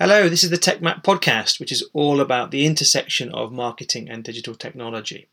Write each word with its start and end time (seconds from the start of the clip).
Hello, 0.00 0.28
this 0.28 0.44
is 0.44 0.50
the 0.50 0.56
TechMap 0.58 1.02
podcast, 1.02 1.58
which 1.58 1.72
is 1.72 1.82
all 1.92 2.20
about 2.20 2.52
the 2.52 2.64
intersection 2.64 3.34
of 3.34 3.50
marketing 3.50 4.08
and 4.08 4.22
digital 4.22 4.54
technology. 4.54 5.26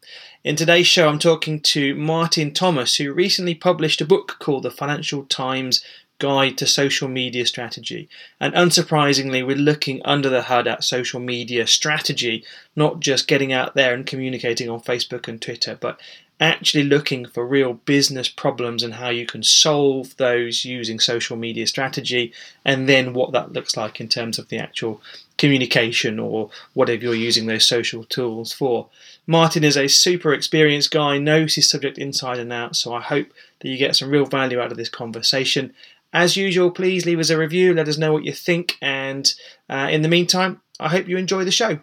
In 0.44 0.56
today's 0.56 0.88
show, 0.88 1.08
I'm 1.08 1.20
talking 1.20 1.60
to 1.60 1.94
Martin 1.94 2.52
Thomas, 2.52 2.96
who 2.96 3.14
recently 3.14 3.54
published 3.54 4.02
a 4.02 4.06
book 4.06 4.38
called 4.40 4.64
The 4.64 4.72
Financial 4.72 5.24
Times 5.26 5.86
Guide 6.18 6.58
to 6.58 6.66
Social 6.66 7.08
Media 7.08 7.46
Strategy. 7.46 8.10
And 8.40 8.56
unsurprisingly, 8.56 9.46
we're 9.46 9.56
looking 9.56 10.02
under 10.04 10.30
the 10.30 10.42
hood 10.42 10.66
at 10.66 10.84
social 10.84 11.20
media 11.20 11.68
strategy, 11.68 12.44
not 12.76 13.02
just 13.02 13.28
getting 13.28 13.54
out 13.54 13.76
there 13.76 13.94
and 13.94 14.04
communicating 14.04 14.68
on 14.68 14.80
Facebook 14.80 15.28
and 15.28 15.40
Twitter, 15.40 15.78
but 15.80 16.02
actually 16.40 16.84
looking 16.84 17.26
for 17.26 17.46
real 17.46 17.74
business 17.74 18.28
problems 18.28 18.84
and 18.84 18.96
how 18.96 19.10
you 19.10 19.26
can 19.26 19.42
solve 19.42 20.16
those 20.18 20.66
using 20.66 21.00
social 21.00 21.38
media 21.38 21.66
strategy, 21.66 22.34
and 22.66 22.90
then 22.90 23.14
what 23.14 23.32
that 23.32 23.54
looks 23.54 23.78
like 23.78 24.02
in 24.02 24.08
terms 24.08 24.38
of 24.38 24.50
the 24.50 24.58
actual 24.58 25.02
communication 25.38 26.20
or 26.20 26.50
whatever 26.74 27.04
you're 27.04 27.16
using 27.16 27.46
those 27.46 27.66
social 27.66 28.04
tools 28.04 28.52
for. 28.52 28.88
Martin 29.28 29.64
is 29.64 29.78
a 29.78 29.88
super 29.88 30.34
experienced 30.34 30.92
guy, 30.92 31.18
knows 31.18 31.56
his 31.56 31.70
subject 31.70 31.98
inside 31.98 32.40
and 32.40 32.52
out, 32.52 32.76
so 32.76 32.94
I 32.94 33.02
hope 33.02 33.28
that 33.60 33.70
you 33.70 33.78
get 33.78 33.96
some 33.96 34.10
real 34.10 34.26
value 34.26 34.60
out 34.60 34.72
of 34.72 34.78
this 34.78 34.90
conversation. 34.90 35.74
As 36.14 36.38
usual, 36.38 36.72
please 36.72 37.06
leave 37.06 37.20
us 37.20 37.30
a 37.30 37.38
review, 37.38 37.74
let 37.74 37.88
us 37.88 37.98
know 37.98 38.14
what 38.14 38.24
you 38.26 38.34
think, 38.34 38.78
and 38.82 39.34
uh, 39.70 39.88
in 39.90 40.02
the 40.02 40.10
meantime, 40.10 40.62
I 40.80 40.90
hope 40.90 41.08
you 41.08 41.18
enjoy 41.18 41.44
the 41.44 41.52
show. 41.52 41.80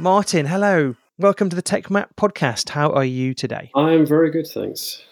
Martin, 0.00 0.46
hello. 0.46 0.96
Welcome 1.18 1.50
to 1.50 1.56
the 1.56 1.60
Tech 1.60 1.90
Map 1.90 2.16
podcast. 2.16 2.70
How 2.70 2.90
are 2.90 3.04
you 3.04 3.34
today? 3.34 3.70
I 3.74 3.92
am 3.92 4.06
very 4.06 4.30
good, 4.30 4.46
thanks. 4.46 5.04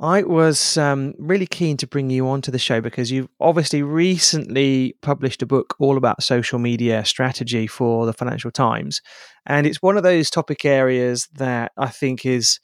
I 0.00 0.22
was 0.22 0.78
um, 0.78 1.12
really 1.18 1.46
keen 1.46 1.76
to 1.76 1.86
bring 1.86 2.08
you 2.08 2.26
onto 2.26 2.50
the 2.50 2.58
show 2.58 2.80
because 2.80 3.12
you've 3.12 3.28
obviously 3.38 3.82
recently 3.82 4.96
published 5.02 5.42
a 5.42 5.46
book 5.46 5.76
all 5.78 5.98
about 5.98 6.22
social 6.22 6.58
media 6.58 7.04
strategy 7.04 7.66
for 7.66 8.06
the 8.06 8.14
Financial 8.14 8.50
Times, 8.50 9.02
and 9.44 9.66
it's 9.66 9.82
one 9.82 9.98
of 9.98 10.04
those 10.04 10.30
topic 10.30 10.64
areas 10.64 11.28
that 11.34 11.72
I 11.76 11.88
think 11.88 12.24
is 12.24 12.60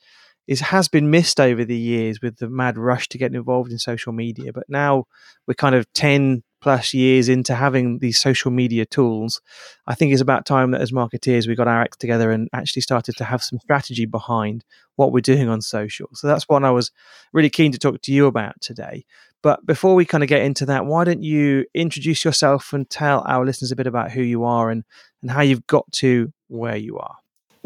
is 0.49 0.61
has 0.61 0.89
been 0.89 1.11
missed 1.11 1.39
over 1.39 1.63
the 1.63 1.77
years 1.77 2.23
with 2.23 2.39
the 2.39 2.49
mad 2.49 2.79
rush 2.79 3.07
to 3.09 3.19
get 3.19 3.35
involved 3.35 3.71
in 3.71 3.79
social 3.79 4.15
media. 4.15 4.51
But 4.51 4.65
now 4.71 5.05
we're 5.47 5.53
kind 5.53 5.75
of 5.75 5.93
ten 5.93 6.43
plus 6.61 6.95
years 6.95 7.29
into 7.29 7.55
having 7.55 7.99
these 7.99 8.19
social 8.19 8.51
media 8.51 8.87
tools, 8.87 9.41
I 9.87 9.95
think 9.95 10.13
it's 10.13 10.23
about 10.23 10.47
time 10.47 10.71
that 10.71 10.81
as 10.81 10.93
marketeers 10.93 11.47
we 11.47 11.55
got 11.55 11.69
our 11.69 11.81
act 11.81 12.01
together 12.01 12.31
and 12.31 12.49
actually 12.53 12.83
started 12.83 13.17
to 13.17 13.25
have 13.25 13.43
some 13.43 13.59
strategy 13.59 14.07
behind 14.07 14.65
what 14.97 15.13
we're 15.13 15.21
doing 15.21 15.49
on 15.49 15.61
social. 15.61 16.09
So 16.15 16.27
that's 16.27 16.49
what 16.49 16.65
I 16.65 16.71
was 16.71 16.91
really 17.33 17.51
keen 17.51 17.73
to 17.73 17.79
talk 17.79 18.01
to 18.03 18.13
you 18.13 18.27
about 18.27 18.61
today. 18.61 19.05
But 19.43 19.65
before 19.67 19.95
we 19.95 20.05
kind 20.05 20.25
of 20.25 20.29
get 20.29 20.43
into 20.43 20.67
that, 20.67 20.87
why 20.87 21.05
don't 21.05 21.23
you 21.23 21.67
introduce 21.75 22.25
yourself 22.25 22.73
and 22.73 22.89
tell 22.89 23.23
our 23.29 23.45
listeners 23.45 23.71
a 23.71 23.77
bit 23.77 23.87
about 23.87 24.11
who 24.11 24.23
you 24.23 24.45
are 24.45 24.71
and, 24.71 24.83
and 25.23 25.31
how 25.31 25.43
you've 25.43 25.67
got 25.67 25.91
to 25.93 26.33
where 26.49 26.77
you 26.77 26.99
are? 26.99 27.17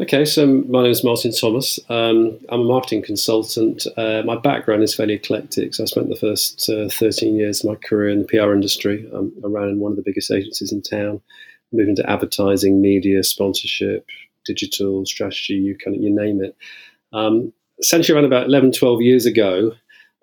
Okay, 0.01 0.25
so 0.25 0.47
my 0.47 0.81
name 0.81 0.91
is 0.91 1.03
Martin 1.03 1.31
Thomas. 1.31 1.79
Um, 1.87 2.39
I'm 2.49 2.61
a 2.61 2.63
marketing 2.63 3.03
consultant. 3.03 3.85
Uh, 3.95 4.23
my 4.25 4.35
background 4.35 4.81
is 4.81 4.95
fairly 4.95 5.13
eclectic. 5.13 5.75
So 5.75 5.83
I 5.83 5.85
spent 5.85 6.09
the 6.09 6.15
first 6.15 6.67
uh, 6.67 6.89
13 6.89 7.35
years 7.35 7.63
of 7.63 7.69
my 7.69 7.75
career 7.75 8.09
in 8.09 8.23
the 8.23 8.25
PR 8.25 8.51
industry. 8.51 9.07
Um, 9.13 9.31
I 9.43 9.47
ran 9.47 9.69
in 9.69 9.79
one 9.79 9.91
of 9.91 9.97
the 9.97 10.01
biggest 10.03 10.31
agencies 10.31 10.71
in 10.71 10.81
town, 10.81 11.21
moved 11.71 11.89
into 11.89 12.09
advertising, 12.09 12.81
media, 12.81 13.23
sponsorship, 13.23 14.07
digital 14.43 15.05
strategy, 15.05 15.53
you 15.53 15.77
kind 15.77 15.95
of, 15.95 16.01
you 16.01 16.09
name 16.09 16.43
it. 16.43 16.57
Um, 17.13 17.53
essentially, 17.79 18.15
around 18.15 18.25
about 18.25 18.47
11, 18.47 18.71
12 18.71 19.03
years 19.03 19.27
ago, 19.27 19.73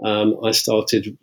um, 0.03 0.37
I 0.45 0.51
started 0.51 1.17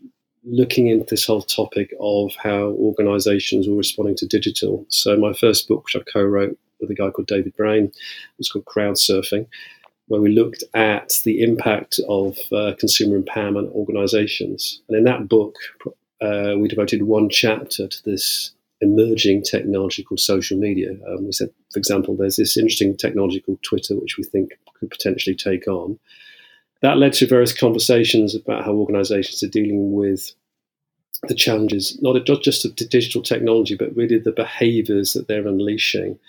looking 0.46 0.88
into 0.88 1.08
this 1.10 1.26
whole 1.26 1.42
topic 1.42 1.94
of 2.00 2.32
how 2.42 2.68
organizations 2.80 3.68
were 3.68 3.76
responding 3.76 4.16
to 4.16 4.28
digital. 4.28 4.86
So 4.88 5.18
my 5.18 5.34
first 5.34 5.68
book, 5.68 5.84
which 5.84 5.98
I 5.98 6.10
co-wrote 6.10 6.58
with 6.88 6.98
a 6.98 7.02
guy 7.02 7.10
called 7.10 7.28
David 7.28 7.56
Brain. 7.56 7.86
It 7.86 8.38
was 8.38 8.50
called 8.50 8.66
Crowd 8.66 8.96
Surfing, 8.96 9.48
where 10.08 10.22
we 10.22 10.34
looked 10.34 10.64
at 10.74 11.14
the 11.24 11.42
impact 11.42 12.00
of 12.08 12.38
uh, 12.52 12.74
consumer 12.80 13.20
empowerment 13.20 13.72
organizations. 13.72 14.82
And 14.88 14.98
in 14.98 15.04
that 15.06 15.28
book, 15.28 15.56
uh, 16.22 16.56
we 16.58 16.68
devoted 16.68 17.04
one 17.04 17.30
chapter 17.30 17.88
to 17.88 18.04
this 18.04 18.52
emerging 18.82 19.44
technology 19.44 20.04
called 20.04 20.20
social 20.20 20.58
media. 20.58 20.92
Um, 21.08 21.26
we 21.26 21.32
said, 21.32 21.50
for 21.72 21.80
example, 21.80 22.16
there's 22.16 22.36
this 22.36 22.58
interesting 22.58 22.96
technology 22.96 23.40
called 23.40 23.64
Twitter, 23.64 23.96
which 23.96 24.18
we 24.18 24.24
think 24.24 24.58
could 24.80 24.92
potentially 24.92 25.36
take 25.36 25.68
on. 25.68 25.98
That 26.82 26.98
led 26.98 27.14
to 27.14 27.28
various 27.28 27.54
conversations 27.54 28.36
about 28.36 28.66
how 28.66 28.74
organizations 28.74 29.42
are 29.44 29.48
dealing 29.48 29.94
with 29.94 30.32
the 31.28 31.36
challenges, 31.36 31.98
not 32.02 32.24
just 32.42 32.66
of 32.66 32.76
digital 32.76 33.22
technology, 33.22 33.76
but 33.76 33.96
really 33.96 34.20
the 34.20 34.32
behaviors 34.32 35.14
that 35.14 35.28
they're 35.28 35.48
unleashing 35.48 36.20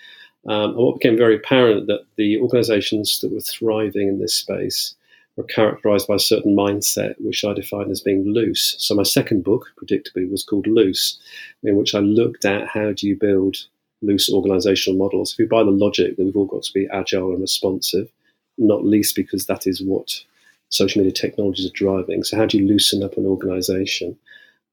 um, 0.45 0.71
and 0.71 0.77
what 0.77 0.99
became 0.99 1.17
very 1.17 1.35
apparent 1.35 1.87
that 1.87 2.05
the 2.15 2.39
organizations 2.39 3.19
that 3.21 3.31
were 3.31 3.41
thriving 3.41 4.07
in 4.07 4.19
this 4.19 4.35
space 4.35 4.95
were 5.35 5.43
characterized 5.43 6.07
by 6.07 6.15
a 6.15 6.19
certain 6.19 6.55
mindset, 6.55 7.15
which 7.19 7.45
I 7.45 7.53
defined 7.53 7.91
as 7.91 8.01
being 8.01 8.25
loose. 8.25 8.75
So 8.79 8.95
my 8.95 9.03
second 9.03 9.43
book, 9.43 9.67
predictably, 9.81 10.29
was 10.29 10.43
called 10.43 10.67
Loose, 10.67 11.19
in 11.63 11.77
which 11.77 11.93
I 11.93 11.99
looked 11.99 12.43
at 12.43 12.67
how 12.67 12.91
do 12.91 13.07
you 13.07 13.15
build 13.15 13.57
loose 14.01 14.31
organizational 14.31 14.97
models. 14.97 15.33
If 15.33 15.39
you 15.39 15.47
buy 15.47 15.63
the 15.63 15.71
logic 15.71 16.17
that 16.17 16.23
we've 16.23 16.35
all 16.35 16.45
got 16.45 16.63
to 16.63 16.73
be 16.73 16.87
agile 16.91 17.31
and 17.31 17.41
responsive, 17.41 18.11
not 18.57 18.85
least 18.85 19.15
because 19.15 19.45
that 19.45 19.67
is 19.67 19.81
what 19.81 20.23
social 20.69 21.01
media 21.01 21.13
technologies 21.13 21.67
are 21.67 21.73
driving. 21.73 22.23
So 22.23 22.37
how 22.37 22.45
do 22.45 22.57
you 22.57 22.67
loosen 22.67 23.03
up 23.03 23.17
an 23.17 23.25
organization? 23.25 24.17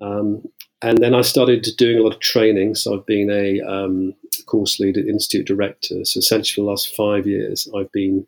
Um, 0.00 0.48
and 0.84 0.98
then 0.98 1.14
I 1.14 1.22
started 1.22 1.66
doing 1.78 1.98
a 1.98 2.02
lot 2.02 2.14
of 2.14 2.20
training. 2.20 2.74
So 2.74 2.94
I've 2.94 3.06
been 3.06 3.30
a 3.30 3.60
um, 3.62 4.14
course 4.44 4.78
leader, 4.78 5.00
Institute 5.00 5.46
Director. 5.46 6.04
So 6.04 6.18
essentially, 6.18 6.62
for 6.62 6.66
the 6.66 6.70
last 6.70 6.94
five 6.94 7.26
years, 7.26 7.66
I've 7.74 7.90
been 7.92 8.26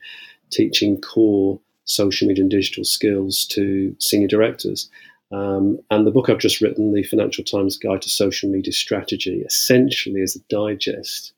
teaching 0.50 0.98
core 0.98 1.60
social 1.84 2.26
media 2.26 2.42
and 2.42 2.50
digital 2.50 2.84
skills 2.84 3.44
to 3.50 3.94
senior 3.98 4.26
directors. 4.26 4.88
Um, 5.32 5.78
and 5.90 6.06
the 6.06 6.10
book 6.10 6.30
I've 6.30 6.38
just 6.38 6.62
written, 6.62 6.94
The 6.94 7.02
Financial 7.02 7.44
Times 7.44 7.76
Guide 7.76 8.00
to 8.02 8.08
Social 8.08 8.50
Media 8.50 8.72
Strategy, 8.72 9.42
essentially 9.42 10.22
is 10.22 10.34
a 10.34 10.40
digest 10.48 11.34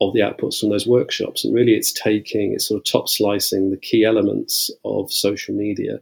of 0.00 0.14
the 0.14 0.20
outputs 0.20 0.58
from 0.58 0.70
those 0.70 0.86
workshops. 0.86 1.44
And 1.44 1.54
really, 1.54 1.74
it's 1.74 1.92
taking, 1.92 2.54
it's 2.54 2.66
sort 2.66 2.78
of 2.78 2.84
top 2.84 3.08
slicing 3.08 3.70
the 3.70 3.76
key 3.76 4.04
elements 4.04 4.68
of 4.84 5.12
social 5.12 5.54
media. 5.54 6.00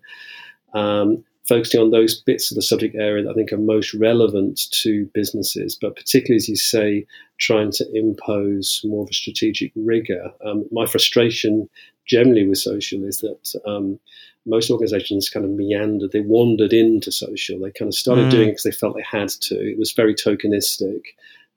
Um, 0.72 1.22
focusing 1.48 1.80
on 1.80 1.90
those 1.90 2.20
bits 2.22 2.50
of 2.50 2.54
the 2.54 2.62
subject 2.62 2.94
area 2.94 3.22
that 3.22 3.30
I 3.30 3.34
think 3.34 3.52
are 3.52 3.58
most 3.58 3.92
relevant 3.94 4.62
to 4.82 5.06
businesses, 5.12 5.76
but 5.78 5.96
particularly, 5.96 6.36
as 6.36 6.48
you 6.48 6.56
say, 6.56 7.06
trying 7.38 7.70
to 7.72 7.86
impose 7.92 8.80
more 8.84 9.02
of 9.02 9.10
a 9.10 9.14
strategic 9.14 9.72
rigor. 9.76 10.30
Um, 10.44 10.64
my 10.72 10.86
frustration 10.86 11.68
generally 12.06 12.46
with 12.46 12.58
social 12.58 13.04
is 13.04 13.18
that 13.18 13.60
um, 13.66 13.98
most 14.46 14.70
organizations 14.70 15.28
kind 15.28 15.44
of 15.44 15.52
meandered, 15.52 16.12
they 16.12 16.20
wandered 16.20 16.72
into 16.72 17.12
social. 17.12 17.58
They 17.58 17.72
kind 17.72 17.88
of 17.88 17.94
started 17.94 18.26
mm. 18.26 18.30
doing 18.30 18.48
it 18.48 18.52
because 18.52 18.64
they 18.64 18.70
felt 18.70 18.96
they 18.96 19.04
had 19.10 19.28
to. 19.28 19.54
It 19.54 19.78
was 19.78 19.92
very 19.92 20.14
tokenistic. 20.14 21.00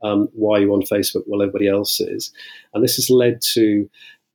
Um, 0.04 0.30
why 0.34 0.58
are 0.58 0.62
you 0.62 0.74
on 0.74 0.82
Facebook? 0.84 1.24
Well, 1.26 1.42
everybody 1.42 1.68
else 1.68 2.00
is. 2.00 2.32
And 2.74 2.84
this 2.84 2.98
has 2.98 3.10
led 3.10 3.42
to 3.54 3.90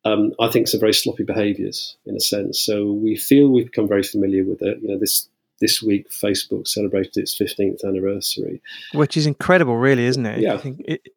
um, 0.05 0.33
I 0.41 0.49
think 0.49 0.67
some 0.67 0.81
very 0.81 0.95
sloppy 0.95 1.23
behaviours 1.23 1.97
in 2.07 2.17
a 2.17 2.21
sense. 2.21 2.61
So 2.61 2.93
we 2.93 3.17
feel 3.17 3.49
we've 3.49 3.67
become 3.67 3.87
very 3.87 4.03
familiar 4.03 4.45
with 4.45 4.61
it. 4.61 4.79
You 4.83 4.89
know, 4.89 4.99
this 4.99 5.29
this 5.63 5.81
week 5.81 6.11
Facebook 6.11 6.67
celebrated 6.67 7.17
its 7.17 7.39
15th 7.39 7.85
anniversary. 7.85 8.61
Which 8.93 9.17
is 9.17 9.27
incredible, 9.27 9.77
really, 9.77 10.05
isn't 10.05 10.27
it? 10.27 10.41
Yeah. 10.41 10.55
I 10.55 10.57
think 10.59 10.83
it, 10.85 11.09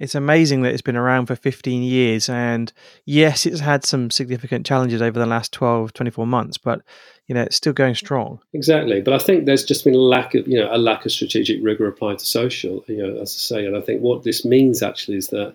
it's 0.00 0.16
amazing 0.16 0.62
that 0.62 0.72
it's 0.72 0.82
been 0.82 0.96
around 0.96 1.26
for 1.26 1.36
15 1.36 1.82
years. 1.84 2.28
And 2.28 2.72
yes, 3.04 3.46
it's 3.46 3.60
had 3.60 3.86
some 3.86 4.10
significant 4.10 4.66
challenges 4.66 5.00
over 5.00 5.18
the 5.18 5.26
last 5.26 5.52
12, 5.52 5.92
24 5.92 6.26
months, 6.26 6.58
but 6.58 6.82
you 7.28 7.34
know, 7.34 7.42
it's 7.42 7.56
still 7.56 7.72
going 7.72 7.94
strong. 7.94 8.40
Exactly. 8.52 9.00
But 9.00 9.14
I 9.14 9.18
think 9.18 9.46
there's 9.46 9.64
just 9.64 9.84
been 9.84 9.94
a 9.94 9.98
lack 9.98 10.34
of, 10.34 10.46
you 10.48 10.58
know, 10.58 10.68
a 10.70 10.76
lack 10.76 11.06
of 11.06 11.12
strategic 11.12 11.62
rigor 11.62 11.86
applied 11.86 12.18
to 12.18 12.26
social, 12.26 12.84
you 12.88 12.98
know, 12.98 13.22
as 13.22 13.30
I 13.30 13.38
say. 13.38 13.64
And 13.64 13.76
I 13.76 13.80
think 13.80 14.02
what 14.02 14.24
this 14.24 14.44
means 14.44 14.82
actually 14.82 15.18
is 15.18 15.28
that 15.28 15.54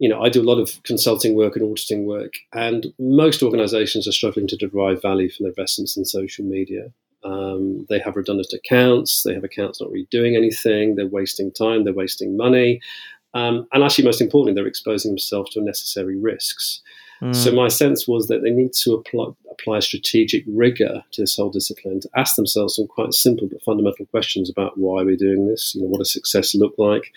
you 0.00 0.08
know, 0.08 0.22
I 0.22 0.30
do 0.30 0.40
a 0.40 0.50
lot 0.50 0.58
of 0.58 0.82
consulting 0.82 1.34
work 1.34 1.56
and 1.56 1.70
auditing 1.70 2.06
work, 2.06 2.32
and 2.54 2.86
most 2.98 3.42
organizations 3.42 4.08
are 4.08 4.12
struggling 4.12 4.46
to 4.46 4.56
derive 4.56 5.02
value 5.02 5.30
from 5.30 5.44
their 5.44 5.50
investments 5.50 5.94
in 5.94 6.06
social 6.06 6.42
media. 6.42 6.90
Um, 7.24 7.86
they 7.88 7.98
have 7.98 8.16
redundant 8.16 8.52
accounts. 8.52 9.22
They 9.22 9.34
have 9.34 9.44
accounts 9.44 9.80
not 9.80 9.90
really 9.90 10.08
doing 10.10 10.36
anything. 10.36 10.94
They're 10.94 11.06
wasting 11.06 11.52
time. 11.52 11.84
They're 11.84 11.92
wasting 11.92 12.36
money. 12.36 12.80
Um, 13.34 13.66
and 13.72 13.84
actually, 13.84 14.04
most 14.04 14.20
importantly, 14.20 14.54
they're 14.54 14.66
exposing 14.66 15.12
themselves 15.12 15.50
to 15.50 15.60
unnecessary 15.60 16.16
risks. 16.16 16.82
Mm. 17.22 17.36
So 17.36 17.52
my 17.52 17.68
sense 17.68 18.08
was 18.08 18.28
that 18.28 18.42
they 18.42 18.50
need 18.50 18.72
to 18.72 18.94
apply, 18.94 19.26
apply 19.50 19.80
strategic 19.80 20.44
rigor 20.48 21.04
to 21.12 21.20
this 21.20 21.36
whole 21.36 21.50
discipline 21.50 22.00
to 22.00 22.10
ask 22.16 22.36
themselves 22.36 22.76
some 22.76 22.86
quite 22.86 23.12
simple 23.12 23.46
but 23.46 23.62
fundamental 23.62 24.06
questions 24.06 24.48
about 24.48 24.78
why 24.78 25.02
we're 25.02 25.16
doing 25.16 25.46
this. 25.46 25.74
You 25.74 25.82
know, 25.82 25.88
what 25.88 25.98
does 25.98 26.12
success 26.12 26.54
look 26.54 26.74
like? 26.78 27.12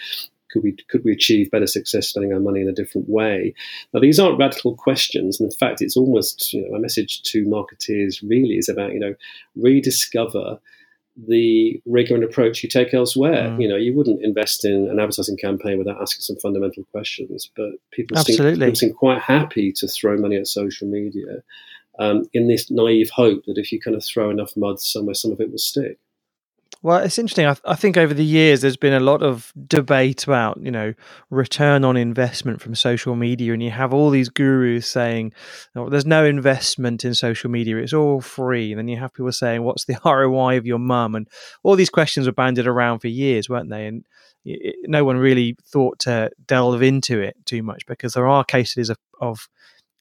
Could 0.53 0.63
we 0.63 0.77
could 0.89 1.03
we 1.03 1.11
achieve 1.11 1.51
better 1.51 1.67
success 1.67 2.07
spending 2.07 2.31
our 2.31 2.39
money 2.39 2.61
in 2.61 2.69
a 2.69 2.73
different 2.73 3.09
way? 3.09 3.53
Now 3.93 3.99
these 3.99 4.19
aren't 4.19 4.39
radical 4.39 4.75
questions, 4.75 5.39
and 5.39 5.51
in 5.51 5.57
fact, 5.57 5.81
it's 5.81 5.97
almost 5.97 6.53
you 6.53 6.61
know 6.61 6.75
a 6.75 6.79
message 6.79 7.23
to 7.23 7.45
marketeers 7.45 8.21
really 8.27 8.55
is 8.55 8.69
about 8.69 8.93
you 8.93 8.99
know 8.99 9.15
rediscover 9.55 10.59
the 11.27 11.79
rigor 11.85 12.15
and 12.15 12.23
approach 12.23 12.63
you 12.63 12.69
take 12.69 12.93
elsewhere. 12.93 13.49
Mm. 13.49 13.61
You 13.61 13.67
know, 13.67 13.75
you 13.75 13.93
wouldn't 13.93 14.23
invest 14.23 14.65
in 14.65 14.89
an 14.89 14.99
advertising 14.99 15.37
campaign 15.37 15.77
without 15.77 16.01
asking 16.01 16.21
some 16.21 16.37
fundamental 16.37 16.83
questions. 16.91 17.49
But 17.55 17.71
people 17.91 18.17
seem, 18.17 18.37
people 18.37 18.75
seem 18.75 18.93
quite 18.93 19.21
happy 19.21 19.71
to 19.73 19.87
throw 19.87 20.17
money 20.17 20.37
at 20.37 20.47
social 20.47 20.87
media 20.87 21.43
um, 21.99 22.23
in 22.33 22.47
this 22.47 22.71
naive 22.71 23.11
hope 23.11 23.45
that 23.45 23.57
if 23.57 23.71
you 23.71 23.79
kind 23.79 23.95
of 23.95 24.03
throw 24.03 24.29
enough 24.29 24.57
mud 24.57 24.79
somewhere, 24.79 25.13
some 25.13 25.31
of 25.31 25.39
it 25.39 25.51
will 25.51 25.59
stick. 25.59 25.99
Well, 26.83 26.97
it's 26.97 27.17
interesting. 27.17 27.45
I, 27.45 27.53
th- 27.53 27.61
I, 27.63 27.75
think 27.75 27.95
over 27.95 28.13
the 28.13 28.25
years 28.25 28.59
there's 28.59 28.75
been 28.75 28.91
a 28.91 28.99
lot 28.99 29.23
of 29.23 29.53
debate 29.67 30.25
about, 30.25 30.59
you 30.61 30.69
know, 30.69 30.93
return 31.29 31.85
on 31.85 31.95
investment 31.95 32.61
from 32.61 32.75
social 32.75 33.15
media, 33.15 33.53
and 33.53 33.63
you 33.63 33.71
have 33.71 33.93
all 33.93 34.09
these 34.09 34.27
gurus 34.27 34.85
saying, 34.85 35.31
oh, 35.77 35.87
"There's 35.87 36.05
no 36.05 36.25
investment 36.25 37.05
in 37.05 37.13
social 37.13 37.49
media; 37.49 37.77
it's 37.77 37.93
all 37.93 38.19
free." 38.19 38.73
And 38.73 38.77
then 38.77 38.89
you 38.89 38.97
have 38.97 39.13
people 39.13 39.31
saying, 39.31 39.63
"What's 39.63 39.85
the 39.85 39.97
ROI 40.05 40.57
of 40.57 40.65
your 40.65 40.77
mum?" 40.77 41.15
And 41.15 41.29
all 41.63 41.77
these 41.77 41.89
questions 41.89 42.27
were 42.27 42.33
banded 42.33 42.67
around 42.67 42.99
for 42.99 43.07
years, 43.07 43.47
weren't 43.47 43.69
they? 43.69 43.87
And 43.87 44.05
it, 44.43 44.75
no 44.83 45.05
one 45.05 45.17
really 45.17 45.55
thought 45.65 45.99
to 45.99 46.31
delve 46.47 46.83
into 46.83 47.21
it 47.21 47.37
too 47.45 47.63
much 47.63 47.85
because 47.85 48.13
there 48.13 48.27
are 48.27 48.43
cases 48.43 48.89
of, 48.89 48.97
of 49.21 49.47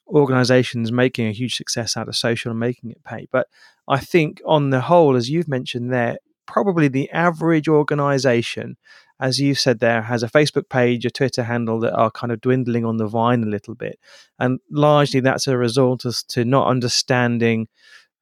organizations 0.08 0.90
making 0.90 1.28
a 1.28 1.32
huge 1.32 1.55
success 1.55 1.96
out 1.96 2.08
of 2.08 2.17
social 2.17 2.50
and 2.50 2.58
making 2.58 2.90
it 2.90 3.05
pay. 3.05 3.28
But 3.31 3.46
I 3.87 4.00
think 4.00 4.43
on 4.44 4.70
the 4.70 4.81
whole, 4.81 5.14
as 5.14 5.31
you've 5.31 5.46
mentioned 5.46 5.93
there, 5.93 6.17
probably 6.47 6.89
the 6.89 7.11
average 7.11 7.69
organization, 7.69 8.77
as 9.21 9.39
you 9.39 9.55
said 9.55 9.81
there, 9.81 10.03
has 10.03 10.23
a 10.23 10.29
Facebook 10.29 10.69
page, 10.69 11.05
a 11.05 11.11
Twitter 11.11 11.44
handle 11.44 11.81
that 11.81 11.94
are 11.94 12.11
kind 12.11 12.33
of 12.33 12.41
dwindling 12.41 12.85
on 12.85 12.97
the 12.97 13.06
vine 13.06 13.43
a 13.43 13.47
little 13.47 13.75
bit. 13.75 13.99
And 14.39 14.61
largely 14.71 15.21
that's 15.21 15.47
a 15.47 15.56
result 15.56 16.05
as 16.05 16.23
to 16.25 16.44
not 16.44 16.69
understanding 16.69 17.69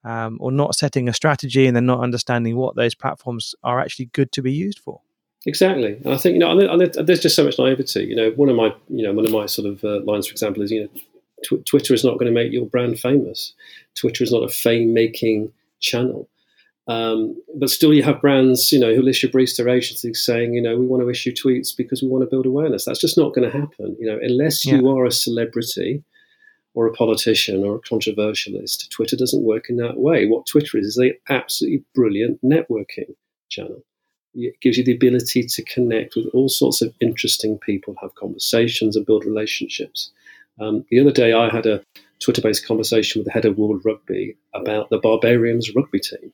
um, 0.05 0.39
or 0.41 0.51
not 0.53 0.75
setting 0.75 1.09
a 1.09 1.15
strategy 1.15 1.67
and 1.67 1.77
then 1.77 1.87
not 1.87 2.01
understanding 2.01 2.57
what 2.57 2.77
those 2.77 2.95
platforms 2.95 3.55
are 3.63 3.81
actually 3.81 4.07
good 4.07 4.33
to 4.33 4.43
be 4.43 4.53
used 4.53 4.79
for. 4.79 5.01
Exactly, 5.47 5.99
and 6.05 6.13
I 6.13 6.19
think 6.19 6.35
you 6.35 6.41
know, 6.41 6.87
there's 6.87 7.21
just 7.21 7.35
so 7.35 7.45
much 7.45 7.59
naivety. 7.59 8.05
You 8.05 8.15
know, 8.15 8.31
one 8.33 8.51
of 8.51 8.57
my, 8.57 8.75
you 8.89 9.03
know, 9.03 9.13
one 9.15 9.25
of 9.25 9.33
my 9.33 9.47
sort 9.47 9.69
of 9.69 9.83
uh, 9.83 10.01
lines, 10.01 10.27
for 10.27 10.33
example, 10.33 10.63
is 10.63 10.71
you 10.71 10.83
know, 10.83 11.01
tw- 11.43 11.65
Twitter 11.65 11.95
is 11.95 12.05
not 12.05 12.19
going 12.19 12.27
to 12.27 12.33
make 12.33 12.53
your 12.53 12.67
brand 12.67 12.99
famous. 13.01 13.55
Twitter 13.95 14.23
is 14.23 14.33
not 14.33 14.43
a 14.43 14.49
fame-making 14.49 15.51
channel. 15.81 16.29
Um, 16.91 17.41
but 17.55 17.71
still, 17.71 17.95
you 17.95 18.03
have 18.03 18.21
brands, 18.21 18.73
you 18.73 18.81
know, 18.81 18.93
who 18.93 19.01
list 19.01 19.23
your 19.23 19.31
briefs 19.31 19.55
to 19.55 19.71
agencies 19.71 20.25
saying, 20.27 20.55
you 20.55 20.61
know, 20.61 20.77
we 20.77 20.85
want 20.85 21.05
to 21.05 21.09
issue 21.09 21.31
tweets 21.31 21.69
because 21.77 22.03
we 22.03 22.09
want 22.09 22.25
to 22.25 22.29
build 22.29 22.47
awareness. 22.47 22.85
That's 22.85 22.99
just 22.99 23.17
not 23.17 23.33
going 23.33 23.49
to 23.49 23.57
happen, 23.57 23.97
you 24.01 24.09
know, 24.09 24.19
unless 24.21 24.65
you 24.65 24.83
yeah. 24.83 24.93
are 24.93 25.07
a 25.07 25.13
celebrity 25.13 26.03
or 26.75 26.89
a 26.89 26.93
politician 26.93 27.63
or 27.63 27.77
a 27.77 27.81
controversialist. 27.81 28.91
Twitter 28.91 29.15
doesn't 29.15 29.45
work 29.45 29.71
in 29.71 29.77
that 29.77 29.99
way. 29.99 30.27
What 30.27 30.47
Twitter 30.47 30.79
is 30.79 30.87
is 30.87 30.97
an 30.97 31.15
absolutely 31.29 31.85
brilliant 31.95 32.43
networking 32.43 33.15
channel. 33.51 33.85
It 34.35 34.61
gives 34.61 34.77
you 34.77 34.83
the 34.83 34.95
ability 34.95 35.45
to 35.45 35.63
connect 35.63 36.17
with 36.17 36.27
all 36.35 36.49
sorts 36.49 36.83
of 36.83 36.93
interesting 37.01 37.59
people, 37.59 37.95
have 38.01 38.17
conversations, 38.17 38.97
and 38.97 39.07
build 39.07 39.25
relationships. 39.25 40.11
Um, 40.59 40.85
the 40.91 40.99
other 40.99 41.13
day, 41.13 41.35
I 41.35 41.51
had 41.51 41.67
a 41.67 41.85
Twitter-based 42.21 42.67
conversation 42.67 43.21
with 43.21 43.27
the 43.27 43.33
head 43.33 43.45
of 43.45 43.59
World 43.59 43.83
Rugby 43.85 44.37
about 44.55 44.91
the 44.91 44.99
Barbarians 44.99 45.73
rugby 45.73 46.01
team 46.01 46.33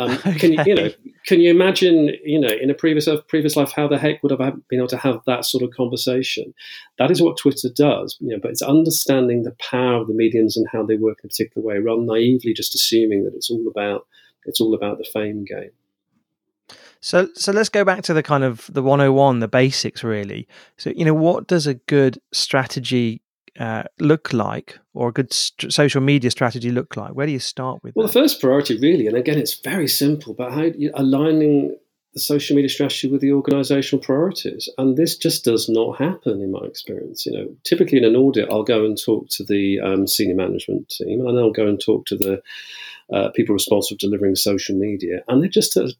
um, 0.00 0.12
okay. 0.12 0.32
Can 0.38 0.52
you, 0.52 0.62
you 0.64 0.74
know, 0.74 0.90
can 1.26 1.40
you 1.40 1.50
imagine, 1.50 2.10
you 2.24 2.40
know, 2.40 2.48
in 2.48 2.70
a 2.70 2.74
previous 2.74 3.06
previous 3.28 3.54
life, 3.54 3.70
how 3.70 3.86
the 3.86 3.98
heck 3.98 4.22
would 4.22 4.32
I 4.32 4.46
have 4.46 4.68
been 4.68 4.78
able 4.78 4.88
to 4.88 4.96
have 4.96 5.20
that 5.26 5.44
sort 5.44 5.62
of 5.62 5.70
conversation? 5.72 6.54
That 6.98 7.10
is 7.10 7.20
what 7.20 7.36
Twitter 7.36 7.68
does, 7.68 8.16
you 8.18 8.28
know. 8.28 8.38
But 8.40 8.52
it's 8.52 8.62
understanding 8.62 9.42
the 9.42 9.54
power 9.58 10.00
of 10.00 10.06
the 10.06 10.14
mediums 10.14 10.56
and 10.56 10.66
how 10.72 10.86
they 10.86 10.96
work 10.96 11.18
in 11.22 11.26
a 11.26 11.28
particular 11.28 11.66
way, 11.66 11.78
rather 11.78 12.00
than 12.00 12.06
naively 12.06 12.54
just 12.54 12.74
assuming 12.74 13.24
that 13.24 13.34
it's 13.34 13.50
all 13.50 13.68
about 13.68 14.06
it's 14.46 14.60
all 14.60 14.74
about 14.74 14.96
the 14.96 15.04
fame 15.04 15.44
game. 15.44 15.72
So, 17.02 17.28
so 17.34 17.52
let's 17.52 17.68
go 17.68 17.84
back 17.84 18.02
to 18.04 18.14
the 18.14 18.22
kind 18.22 18.44
of 18.44 18.70
the 18.72 18.82
101, 18.82 19.40
the 19.40 19.48
basics, 19.48 20.04
really. 20.04 20.46
So, 20.76 20.90
you 20.90 21.04
know, 21.04 21.14
what 21.14 21.46
does 21.46 21.66
a 21.66 21.74
good 21.74 22.20
strategy 22.32 23.22
uh, 23.58 23.84
look 23.98 24.32
like, 24.32 24.78
or 24.94 25.08
a 25.08 25.12
good 25.12 25.32
st- 25.32 25.72
social 25.72 26.00
media 26.00 26.30
strategy 26.30 26.70
look 26.70 26.96
like? 26.96 27.12
Where 27.12 27.26
do 27.26 27.32
you 27.32 27.38
start 27.38 27.82
with? 27.82 27.94
Well, 27.96 28.06
that? 28.06 28.12
the 28.12 28.20
first 28.20 28.40
priority, 28.40 28.78
really, 28.78 29.06
and 29.06 29.16
again, 29.16 29.38
it's 29.38 29.60
very 29.60 29.88
simple, 29.88 30.34
but 30.34 30.52
how 30.52 30.62
you, 30.62 30.90
aligning 30.94 31.76
the 32.14 32.20
social 32.20 32.56
media 32.56 32.68
strategy 32.68 33.08
with 33.08 33.20
the 33.20 33.32
organizational 33.32 34.02
priorities, 34.02 34.68
and 34.78 34.96
this 34.96 35.16
just 35.16 35.44
does 35.44 35.68
not 35.68 35.98
happen 35.98 36.40
in 36.40 36.50
my 36.50 36.60
experience. 36.64 37.24
You 37.26 37.32
know, 37.32 37.56
typically 37.64 37.98
in 37.98 38.04
an 38.04 38.16
audit, 38.16 38.48
I'll 38.50 38.64
go 38.64 38.84
and 38.84 39.00
talk 39.00 39.28
to 39.30 39.44
the 39.44 39.80
um, 39.80 40.06
senior 40.06 40.34
management 40.34 40.88
team, 40.88 41.26
and 41.26 41.38
I'll 41.38 41.52
go 41.52 41.66
and 41.66 41.80
talk 41.80 42.06
to 42.06 42.16
the 42.16 42.42
uh, 43.12 43.30
people 43.30 43.52
responsible 43.52 43.96
for 43.96 44.00
delivering 44.00 44.34
social 44.34 44.76
media, 44.76 45.22
and 45.28 45.42
they're 45.42 45.48
just 45.48 45.76
at 45.76 45.90